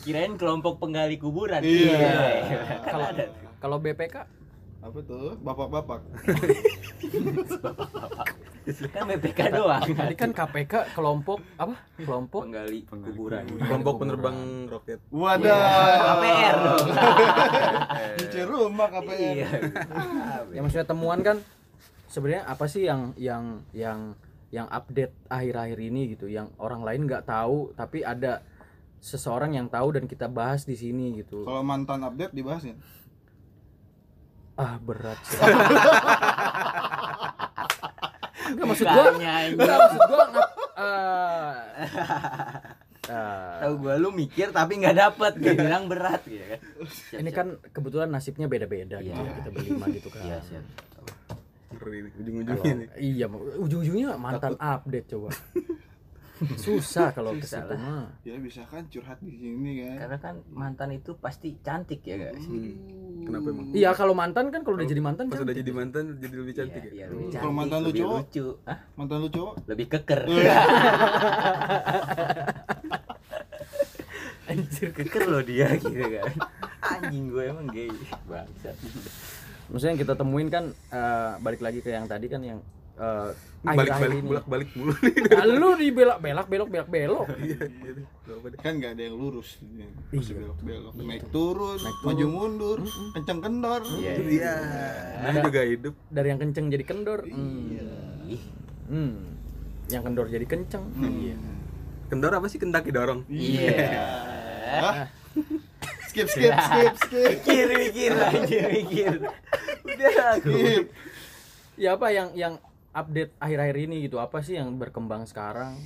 Kirain 0.00 0.38
kelompok 0.38 0.78
penggali 0.78 1.18
kuburan. 1.18 1.60
Iya. 1.60 1.98
Kan 2.46 2.80
kalau 2.86 3.06
ada. 3.10 3.24
kalau 3.58 3.76
BPK 3.82 4.16
apa 4.80 4.98
tuh 5.04 5.36
bapak-bapak. 5.44 6.00
Kan 8.70 9.08
BPK 9.08 9.40
doang. 9.50 9.82
tadi 9.82 10.14
kan 10.14 10.30
KPK 10.30 10.94
kelompok 10.94 11.42
apa? 11.58 11.74
Kelompok? 11.98 12.46
Penggali 12.46 12.86
kuburan. 12.86 13.44
kelompok 13.58 13.94
penerbang 13.98 14.36
roket. 14.68 15.00
Wadah. 15.10 15.96
KPR 15.98 16.56
dong. 16.60 16.86
Cuci 18.20 18.40
rumah 18.46 18.86
KPR 18.88 19.16
Iya. 19.16 19.48
ya 20.54 20.60
maksudnya 20.62 20.86
temuan 20.86 21.20
kan 21.20 21.36
sebenarnya 22.06 22.46
apa 22.46 22.64
sih 22.68 22.86
yang 22.86 23.10
yang 23.16 23.64
yang 23.74 24.14
yang 24.50 24.66
update 24.70 25.12
akhir-akhir 25.26 25.78
ini 25.80 26.14
gitu? 26.14 26.30
Yang 26.30 26.54
orang 26.56 26.84
lain 26.84 27.10
nggak 27.10 27.26
tahu 27.26 27.74
tapi 27.74 28.06
ada 28.06 28.44
seseorang 29.00 29.56
yang 29.56 29.66
tahu 29.66 29.96
dan 29.96 30.04
kita 30.04 30.28
bahas 30.28 30.62
di 30.62 30.76
sini 30.76 31.16
gitu. 31.18 31.42
Kalau 31.42 31.64
mantan 31.64 32.04
update 32.04 32.36
dibahasin 32.36 32.76
ah 34.60 34.76
berat 34.78 35.18
sih 35.24 35.40
Enggak 38.50 38.66
maksud 38.66 38.86
gua 38.86 39.04
enggak 39.14 39.78
maksud 39.78 40.00
gua 40.02 40.24
eh, 40.76 41.54
eh, 43.06 43.52
Tahu 43.60 43.74
gua 43.78 43.94
lu 43.96 44.10
mikir 44.12 44.50
tapi 44.50 44.72
nggak 44.76 44.96
dapet 44.96 45.32
dia 45.36 45.54
bilang 45.54 45.86
berat 45.86 46.22
gitu 46.24 46.42
kan. 46.44 46.58
Siap, 46.82 47.18
ini 47.18 47.28
siap. 47.28 47.36
kan 47.36 47.46
kebetulan 47.70 48.08
nasibnya 48.08 48.46
beda-beda 48.46 48.98
gitu 48.98 49.12
Iya. 49.12 49.22
ya 49.22 49.32
kita 49.36 49.50
berlima 49.50 49.84
gitu 49.88 50.08
kan 50.08 50.22
Iya, 50.22 50.38
siap. 50.42 50.64
Ujung-ujungnya 51.80 52.74
iya 52.98 53.26
ujung-ujungnya 53.56 54.14
mantan 54.14 54.54
update 54.54 55.06
coba 55.08 55.30
susah 56.56 57.10
kalau 57.10 57.32
ke 57.32 57.42
Susah 57.42 57.68
mah 57.68 58.08
ya 58.20 58.36
bisa 58.36 58.64
kan 58.64 58.84
curhat 58.86 59.20
di 59.20 59.34
sini 59.34 59.70
kan 59.80 59.96
Karena 60.00 60.18
kan 60.18 60.34
mantan 60.48 60.90
itu 60.90 61.12
pasti 61.14 61.52
cantik 61.58 62.00
ya 62.00 62.16
guys. 62.18 62.40
Hmm. 62.42 63.22
kenapa 63.22 63.46
emang 63.48 63.66
Iya 63.70 63.90
kalau 63.92 64.12
mantan 64.12 64.48
kan 64.48 64.60
kalau 64.60 64.74
udah 64.74 64.86
jadi 64.86 64.98
mantan 64.98 65.28
pas 65.28 65.38
udah 65.38 65.52
jadi 65.52 65.70
mantan 65.70 66.16
jadi 66.16 66.34
lebih 66.34 66.54
cantik 66.54 66.82
Iya, 66.86 66.94
ya 66.96 67.06
lebih 67.06 67.24
Kalau 67.28 67.36
cantik, 67.44 67.58
mantan 67.58 67.78
lu 67.78 67.90
cowok? 67.92 68.16
lucu. 68.18 68.46
Hah? 68.64 68.78
mantan 68.94 69.18
lu 69.18 69.28
cowok 69.28 69.54
Lebih 69.66 69.86
keker. 69.90 70.20
Anjir 74.50 74.88
keker 74.90 75.24
loh 75.24 75.42
dia 75.42 75.70
gitu 75.76 75.94
kan. 75.94 76.32
Anjing 76.82 77.30
gue 77.30 77.42
emang 77.46 77.66
gay. 77.68 77.90
Bangsat. 78.24 78.74
maksudnya 79.66 79.94
yang 79.94 80.02
kita 80.02 80.14
temuin 80.14 80.48
kan 80.48 80.64
eh, 80.90 81.32
balik 81.38 81.62
lagi 81.62 81.78
ke 81.78 81.94
yang 81.94 82.02
tadi 82.04 82.26
kan 82.26 82.42
yang 82.42 82.58
eh, 83.00 83.30
balik 83.60 83.88
akhir-akhir 83.90 84.00
balik 84.02 84.14
ini. 84.14 84.28
bolak 84.28 84.46
balik 84.46 84.68
mulu 84.72 84.92
nih 84.98 85.14
Ah, 85.40 85.46
lu 85.46 85.68
dibelak 85.74 86.18
belak 86.18 86.46
belok 86.46 86.68
belak 86.68 86.88
belok 86.88 87.26
iya 87.38 87.60
iya 87.64 87.90
deh. 87.92 88.06
kan 88.58 88.72
nggak 88.74 88.92
ada 88.94 89.02
yang 89.02 89.16
lurus 89.16 89.56
Iya. 89.60 89.86
masih 90.10 90.34
belok 90.36 90.58
belok 90.60 90.92
naik 90.96 91.24
turun 91.30 91.78
maju 92.00 92.26
mundur 92.26 92.78
kenceng 93.12 93.40
kendor 93.40 93.82
Iya. 93.94 94.12
iya 94.20 94.54
nah 95.18 95.40
juga 95.42 95.60
hidup 95.62 95.94
dari 96.06 96.26
yang 96.28 96.38
kenceng 96.38 96.66
jadi 96.68 96.84
kendor 96.84 97.20
hmm. 97.22 98.28
Ih, 98.28 98.42
Hmm. 98.86 99.16
yang 99.86 100.02
kendor 100.02 100.26
jadi 100.26 100.44
kenceng 100.44 100.84
iya 101.00 101.36
kendor 102.06 102.32
apa 102.32 102.46
sih 102.46 102.58
kendaki 102.58 102.90
dorong 102.90 103.24
Iya. 103.26 104.02
Ah. 104.72 105.06
skip 106.04 106.26
skip 106.26 106.50
skip 106.50 106.94
skip 106.98 107.26
Mikir 107.32 107.66
mikir 107.72 108.10
anjir 108.14 108.66
mikir. 108.68 109.12
Udah 109.84 110.14
aku. 110.32 110.50
skip 110.50 110.84
ya 111.74 111.94
apa 111.94 112.06
yang 112.08 112.28
yang 112.34 112.54
update 112.90 113.32
akhir-akhir 113.38 113.76
ini 113.86 113.96
gitu. 114.06 114.18
Apa 114.18 114.42
sih 114.42 114.58
yang 114.58 114.74
berkembang 114.76 115.26
sekarang? 115.26 115.78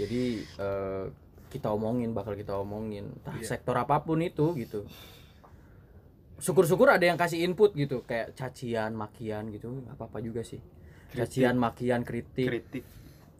Jadi 0.00 0.40
eh, 0.42 1.04
kita 1.52 1.68
omongin 1.72 2.16
bakal 2.16 2.32
kita 2.36 2.56
omongin. 2.56 3.12
Entah 3.20 3.36
sektor 3.44 3.76
apa 3.76 4.00
pun 4.00 4.20
itu 4.24 4.56
gitu. 4.56 4.84
Syukur-syukur 6.36 6.92
ada 6.92 7.04
yang 7.04 7.16
kasih 7.16 7.44
input 7.44 7.72
gitu. 7.76 8.04
Kayak 8.04 8.36
cacian 8.36 8.92
makian 8.96 9.52
gitu. 9.52 9.84
Apa-apa 9.88 10.20
juga 10.20 10.44
sih. 10.44 10.60
Cacian 11.12 11.56
makian 11.56 12.04
kritik, 12.04 12.48
kritik. 12.48 12.84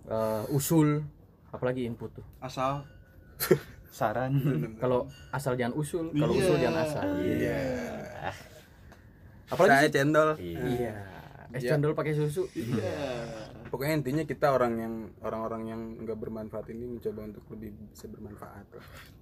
Eh, 0.08 0.44
usul. 0.52 1.04
Apalagi 1.52 1.84
input 1.88 2.12
tuh. 2.12 2.26
Asal. 2.40 2.84
Saran. 3.96 4.36
Kalau 4.76 5.08
asal 5.32 5.56
jangan 5.56 5.72
usul 5.72 6.12
kalau 6.12 6.36
Iya. 6.36 6.40
usul 6.44 6.56
jangan 6.60 6.80
asal. 6.84 7.04
Iya. 7.24 7.58
apalagi 9.46 9.72
saya 9.72 9.86
sih? 9.86 9.94
cendol. 9.94 10.30
Iya 10.42 11.15
es 11.54 11.62
Iya. 11.62 11.76
cendol 11.76 11.94
pakai 11.94 12.14
susu. 12.14 12.48
Pokoknya 13.66 13.94
intinya 13.98 14.24
kita 14.24 14.54
orang 14.54 14.72
yang 14.78 14.94
orang-orang 15.20 15.62
yang 15.66 15.80
nggak 16.02 16.18
bermanfaat 16.18 16.70
ini 16.70 16.86
mencoba 16.86 17.20
untuk 17.26 17.44
lebih 17.54 17.74
bisa 17.90 18.06
bermanfaat 18.06 18.66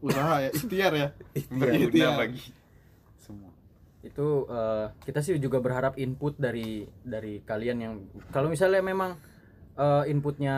usaha 0.01 0.35
ya 0.41 0.51
ikhtiar 0.53 0.93
ya. 0.93 1.09
Berguna 1.61 2.09
bagi 2.21 2.45
semua. 3.19 3.51
Itu 4.05 4.45
eh, 4.47 4.87
kita 5.05 5.25
sih 5.25 5.41
juga 5.41 5.59
berharap 5.59 5.97
input 5.97 6.37
dari 6.37 6.85
dari 7.01 7.41
kalian 7.41 7.79
yang 7.81 7.95
kalau 8.31 8.53
misalnya 8.53 8.85
memang 8.85 9.17
eh, 9.75 10.05
inputnya 10.13 10.57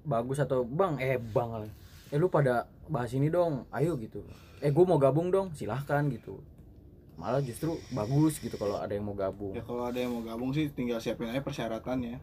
bagus 0.00 0.40
atau 0.40 0.64
bang 0.64 0.96
eh 0.96 1.20
bang 1.20 1.68
eh 2.10 2.16
lu 2.18 2.32
pada 2.32 2.66
bahas 2.88 3.12
ini 3.12 3.28
dong 3.28 3.68
ayo 3.70 3.94
gitu. 4.00 4.24
Eh 4.60 4.72
gue 4.72 4.84
mau 4.84 5.00
gabung 5.00 5.28
dong 5.32 5.52
silahkan 5.56 6.04
gitu 6.08 6.40
malah 7.20 7.44
justru 7.44 7.76
bagus 7.92 8.40
gitu 8.40 8.56
kalau 8.56 8.80
ada 8.80 8.96
yang 8.96 9.04
mau 9.04 9.12
gabung. 9.12 9.52
Ya 9.52 9.60
kalau 9.60 9.84
ada 9.84 10.00
yang 10.00 10.16
mau 10.16 10.24
gabung 10.24 10.56
sih 10.56 10.72
tinggal 10.72 11.04
siapin 11.04 11.28
aja 11.28 11.44
persyaratannya. 11.44 12.16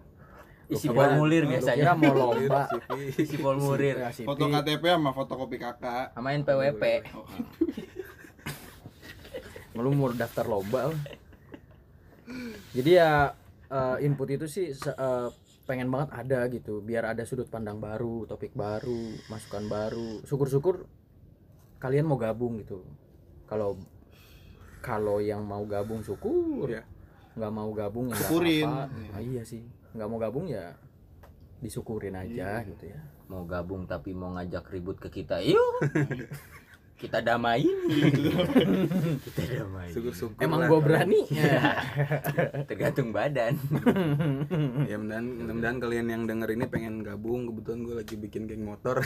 Isi 0.68 0.90
formulir 0.90 1.46
biasanya. 1.46 1.78
kira 1.78 1.94
mau 1.94 2.14
lomba. 2.18 2.66
Isi 3.14 3.38
formulir. 3.38 4.02
Foto 4.26 4.50
KTP 4.50 4.84
sama 4.90 5.14
fotokopi 5.14 5.62
kakak 5.62 6.18
sama 6.18 6.34
NPWP. 6.34 6.84
Oh, 9.78 9.86
lu 9.86 9.94
mau 9.94 10.10
daftar 10.10 10.50
lomba. 10.50 10.90
Lah. 10.90 11.02
jadi 12.76 12.92
ya 12.92 13.12
eh, 13.72 14.04
input 14.04 14.28
itu 14.34 14.50
sih 14.50 14.74
eh, 14.74 15.28
pengen 15.70 15.94
banget 15.94 16.10
ada 16.18 16.50
gitu. 16.50 16.82
Biar 16.82 17.14
ada 17.14 17.22
sudut 17.22 17.46
pandang 17.46 17.78
baru 17.78 18.26
topik 18.26 18.58
baru 18.58 19.14
masukan 19.30 19.70
baru. 19.70 20.26
Syukur-syukur 20.26 20.90
kalian 21.78 22.10
mau 22.10 22.18
gabung 22.18 22.58
gitu. 22.66 22.82
Kalau 23.46 23.78
kalau 24.80 25.18
yang 25.18 25.42
mau 25.42 25.64
gabung 25.64 26.00
syukur 26.00 26.68
Iya. 26.68 26.84
nggak 27.34 27.52
mau 27.52 27.70
gabung 27.70 28.06
ya 28.06 28.12
nggak 28.12 28.22
Syukurin. 28.24 28.68
apa-apa. 28.68 29.14
Ah, 29.14 29.22
iya 29.22 29.42
sih 29.42 29.62
nggak 29.92 30.08
mau 30.08 30.18
gabung 30.18 30.46
ya 30.46 30.74
disyukurin 31.58 32.14
aja 32.14 32.62
gitu 32.64 32.86
ya 32.88 33.02
Mau 33.28 33.44
gabung 33.44 33.84
tapi 33.84 34.12
mau 34.12 34.32
ngajak 34.32 34.70
ribut 34.70 34.96
ke 34.96 35.12
kita. 35.12 35.44
Yuk. 35.44 35.84
kita 36.98 37.20
damain. 37.20 37.62
kita 39.22 39.42
damain. 39.54 39.92
syukur-syukur 39.92 40.40
emang 40.40 40.64
lah. 40.64 40.68
gue 40.68 40.80
berani 40.80 41.22
Tergantung 42.66 43.12
badan. 43.12 43.54
ya 44.90 44.96
mudah-mudahan 44.96 45.26
mudah-mudahan 45.28 45.78
kalian 45.78 46.08
yang 46.08 46.24
denger 46.24 46.50
ini 46.52 46.66
pengen 46.66 47.04
gabung 47.04 47.46
kebetulan 47.46 47.80
gue 47.84 47.96
lagi 47.98 48.16
bikin 48.16 48.48
geng 48.48 48.64
motor 48.64 48.98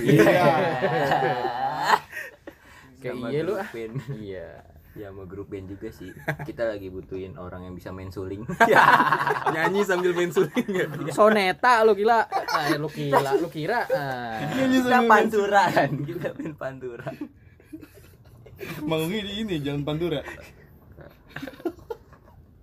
kayak 2.96 3.16
Sama 3.18 3.28
iya 3.28 3.42
lu 3.42 3.54
ah 3.58 3.70
iya 4.14 4.50
ya 4.92 5.08
mau 5.12 5.24
grup 5.24 5.48
band 5.48 5.72
juga 5.72 5.88
sih. 5.92 6.12
Kita 6.48 6.68
lagi 6.68 6.92
butuhin 6.92 7.40
orang 7.40 7.68
yang 7.68 7.76
bisa 7.76 7.96
main 7.96 8.12
suling. 8.12 8.44
Nyanyi 9.56 9.82
sambil 9.88 10.12
main 10.12 10.32
suling 10.32 10.68
ya. 10.68 10.86
Soneta 11.16 11.84
lu 11.88 11.96
gila. 11.96 12.28
Ah, 12.28 12.76
lu 12.76 12.92
gila 12.92 13.32
lu 13.40 13.48
kira 13.48 13.88
ah. 13.88 14.44
kita 14.52 15.08
panturan 15.08 15.90
kita 16.04 16.28
main 16.36 16.54
panturan 16.54 17.16
Manggungnya 18.90 19.26
di 19.26 19.34
ini 19.42 19.56
Jalan 19.58 19.82
Pantura. 19.82 20.22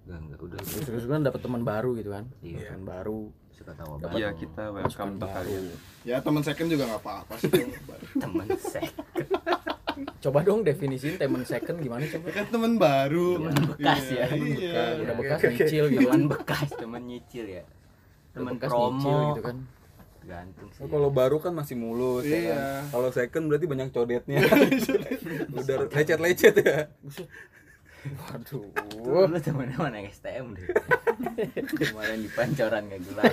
enggak 0.06 0.18
enggak 0.22 0.40
udah. 0.46 0.58
Terus 0.62 1.04
kan 1.10 1.26
dapat 1.26 1.40
teman 1.42 1.62
baru 1.66 1.90
gitu 1.98 2.14
kan. 2.14 2.30
Iya. 2.38 2.70
teman 2.70 2.86
baru. 2.86 3.20
Suka 3.50 3.74
tawa 3.74 3.98
Iya 4.14 4.30
banget 4.30 4.46
kita 4.46 4.64
welcome 4.70 5.18
untuk 5.18 5.30
kalian. 5.34 5.62
Ya 6.06 6.16
teman 6.22 6.42
second 6.46 6.68
juga 6.70 6.86
nggak 6.86 7.02
apa-apa 7.02 7.34
sih. 7.42 7.50
temen 8.14 8.46
sek 8.62 8.94
coba 10.18 10.38
dong 10.40 10.60
definisiin 10.62 11.16
teman 11.16 11.42
second 11.42 11.78
gimana 11.78 12.04
coba. 12.04 12.26
Kan 12.30 12.46
teman 12.48 12.72
baru. 12.76 13.28
Teman 13.40 13.54
bekas 13.68 14.02
Iya, 14.06 14.18
ya. 14.18 14.26
Iya. 14.34 14.82
udah 15.00 15.14
bekas 15.16 15.40
nyicil 15.44 15.84
gitu 15.88 15.98
kan 16.00 16.12
temen 16.12 16.24
bekas. 16.26 16.68
Temen 16.72 17.02
nyicil 17.04 17.44
ya. 17.48 17.62
Temen 18.30 18.52
Bekas 18.54 18.70
promo. 18.70 18.92
nyicil 18.92 19.18
gitu 19.28 19.42
kan. 19.42 19.56
Gantung 20.18 20.68
sih. 20.70 20.80
Oh, 20.82 20.88
kalau 20.88 21.08
baru 21.08 21.36
kan 21.38 21.52
masih 21.52 21.74
mulus 21.74 22.22
ya 22.22 22.36
Iya. 22.36 22.54
kan? 22.54 22.82
kalau 22.92 23.08
second 23.10 23.44
berarti 23.46 23.66
banyak 23.66 23.88
codetnya. 23.90 24.38
Udah 25.58 25.76
lecet-lecet 25.88 26.54
ya. 26.58 26.78
Waduh. 27.98 28.64
Lu 29.02 29.38
temen-temen 29.38 29.92
yang 29.92 30.06
STM 30.08 30.46
deh. 30.54 30.68
Kemarin 31.80 32.18
di 32.20 32.30
pancoran 32.30 32.82
nggak 32.86 33.00
gelar 33.04 33.32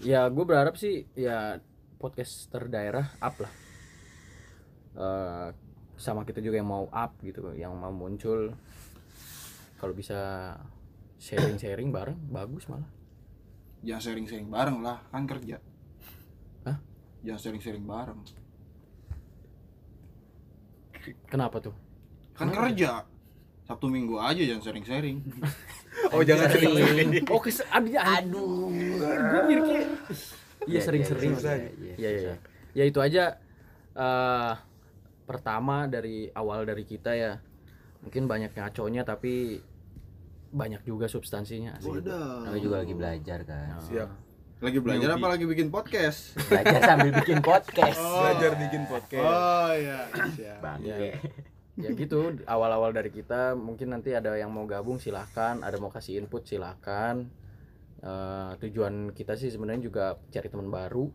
ya 0.00 0.24
gue 0.32 0.44
berharap 0.44 0.80
sih 0.80 1.04
ya 1.12 1.60
podcaster 2.00 2.72
daerah 2.72 3.12
up 3.20 3.36
lah 3.36 3.52
Eh, 4.90 5.48
sama 6.00 6.24
kita 6.24 6.40
juga 6.40 6.56
yang 6.58 6.66
mau 6.66 6.88
up 6.90 7.12
gitu 7.20 7.52
yang 7.52 7.76
mau 7.76 7.92
muncul 7.92 8.56
kalau 9.76 9.92
bisa 9.92 10.56
sharing-sharing 11.20 11.92
bareng 11.92 12.16
bagus 12.32 12.64
malah 12.66 12.88
Jangan 13.80 14.12
sharing-sharing 14.12 14.48
bareng 14.52 14.84
lah, 14.84 15.00
kan 15.08 15.24
kerja. 15.24 15.56
Hah? 16.68 16.76
Jangan 17.24 17.40
sharing-sharing 17.40 17.84
bareng. 17.84 18.20
kenapa 21.32 21.64
tuh 21.64 21.72
Kan 22.36 22.52
kerja. 22.52 23.08
Sabtu 23.64 23.88
Minggu 23.88 24.20
aja 24.20 24.36
jangan 24.36 24.60
sharing-sharing. 24.68 25.16
oh 26.12 26.22
jangan 26.24 26.46
sering 26.50 26.72
sering 26.76 27.08
oh 27.32 27.40
kes 27.40 27.60
aduh 27.70 27.96
aduh 27.96 28.68
iya 30.68 30.80
sering-sering 30.80 31.32
susah, 31.36 31.56
maksudnya. 31.56 31.70
iya, 31.78 31.94
iya 31.96 32.10
iya 32.10 32.34
ya 32.74 32.84
itu 32.88 32.98
aja 33.00 33.24
eh 33.96 34.52
pertama 35.30 35.86
dari 35.86 36.26
awal 36.34 36.66
dari 36.66 36.82
kita 36.82 37.14
ya. 37.14 37.38
Mungkin 38.02 38.26
banyak 38.26 38.50
ngaconya 38.50 39.06
tapi 39.06 39.62
banyak 40.50 40.82
juga 40.82 41.06
substansinya 41.06 41.78
asli. 41.78 42.02
Wadah. 42.02 42.50
Namanya 42.50 42.62
juga 42.66 42.76
lagi 42.82 42.94
belajar 42.98 43.38
kan. 43.46 43.78
Siap. 43.86 44.10
Lagi 44.60 44.78
belajar 44.82 45.16
apa 45.16 45.26
lagi 45.30 45.44
bikin 45.46 45.70
podcast? 45.70 46.34
belajar 46.50 46.80
sambil 46.82 47.10
bikin 47.22 47.38
podcast. 47.48 48.00
Belajar 48.02 48.52
bikin 48.58 48.82
podcast. 48.90 49.24
Oh 49.30 49.70
iya, 49.72 50.00
siap. 50.34 50.58
bangke. 50.58 51.10
Ya 51.80 51.90
gitu 51.96 52.36
awal-awal 52.44 52.90
dari 52.92 53.08
kita 53.08 53.54
mungkin 53.56 53.94
nanti 53.94 54.12
ada 54.12 54.36
yang 54.36 54.52
mau 54.52 54.66
gabung 54.68 55.00
silahkan 55.00 55.64
ada 55.64 55.78
mau 55.80 55.88
kasih 55.88 56.18
input 56.20 56.44
silahkan 56.44 57.30
Eh, 58.00 58.50
tujuan 58.64 59.12
kita 59.12 59.36
sih 59.36 59.52
sebenarnya 59.52 59.84
juga 59.84 60.04
cari 60.32 60.48
teman 60.48 60.72
baru 60.72 61.12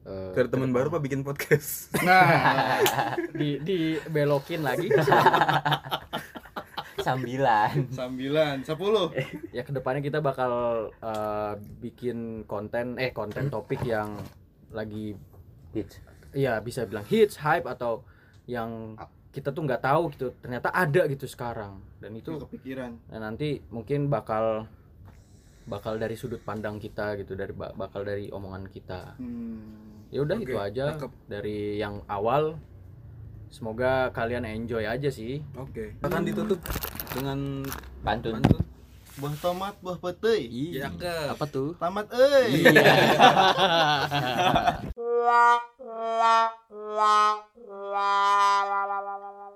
Eh, 0.00 0.32
cari 0.32 0.48
teman 0.48 0.72
baru 0.72 0.88
apa 0.88 0.98
bikin 0.98 1.20
podcast? 1.20 1.92
Nah, 2.06 2.80
di 3.36 3.60
dibelokin 3.60 4.64
lagi. 4.64 4.88
Sambilan. 7.00 7.88
Sambilan, 7.92 8.56
sepuluh. 8.64 9.12
ya 9.56 9.60
ke 9.60 9.72
depannya 9.72 10.00
kita 10.00 10.20
bakal 10.20 10.52
eh, 10.92 11.52
bikin 11.80 12.44
konten 12.44 12.96
eh 12.96 13.12
konten 13.12 13.48
topik 13.48 13.80
yang 13.84 14.16
lagi 14.72 15.16
hits. 15.72 16.00
Ya 16.32 16.60
bisa 16.60 16.84
bilang 16.84 17.04
hits 17.04 17.40
hype 17.40 17.64
atau 17.64 18.04
yang 18.44 18.96
kita 19.32 19.52
tuh 19.52 19.64
nggak 19.64 19.84
tahu 19.84 20.12
gitu. 20.16 20.32
Ternyata 20.40 20.72
ada 20.72 21.08
gitu 21.08 21.24
sekarang. 21.24 21.80
Dan 22.00 22.16
itu 22.16 22.36
Itu 22.36 22.48
kepikiran. 22.48 22.96
nah, 23.08 23.20
nanti 23.20 23.60
mungkin 23.68 24.08
bakal 24.08 24.64
bakal 25.70 25.94
dari 25.94 26.12
sudut 26.12 26.40
pandang 26.40 26.76
kita 26.76 27.14
gitu 27.14 27.32
dari 27.32 27.52
ba- 27.52 27.70
bakal 27.72 28.02
dari 28.02 28.26
omongan 28.28 28.66
kita 28.66 29.14
Hmm. 29.16 30.02
ya 30.08 30.20
udah 30.20 30.36
Oke, 30.36 30.44
itu 30.44 30.58
aja 30.58 30.84
cakep. 30.92 31.10
dari 31.24 31.58
yang 31.76 32.02
awal 32.04 32.58
semoga 33.48 34.10
kalian 34.10 34.42
enjoy 34.44 34.82
aja 34.82 35.06
sih 35.08 35.38
oke 35.54 35.94
akan 36.00 36.22
ditutup 36.22 36.58
dengan 37.08 37.62
pantun 38.02 38.34
pantun 38.36 38.62
Buah 39.12 39.36
tomat, 39.36 39.74
buah 39.78 39.98
petai. 40.00 40.48
iya 40.48 40.86
apa 41.28 41.44
tuh 41.44 41.76
Tamat 41.76 42.08
euy. 42.08 42.62
iya 42.62 42.82
la 44.96 46.38
la 48.64 48.86
la 48.88 49.16
la 49.16 49.49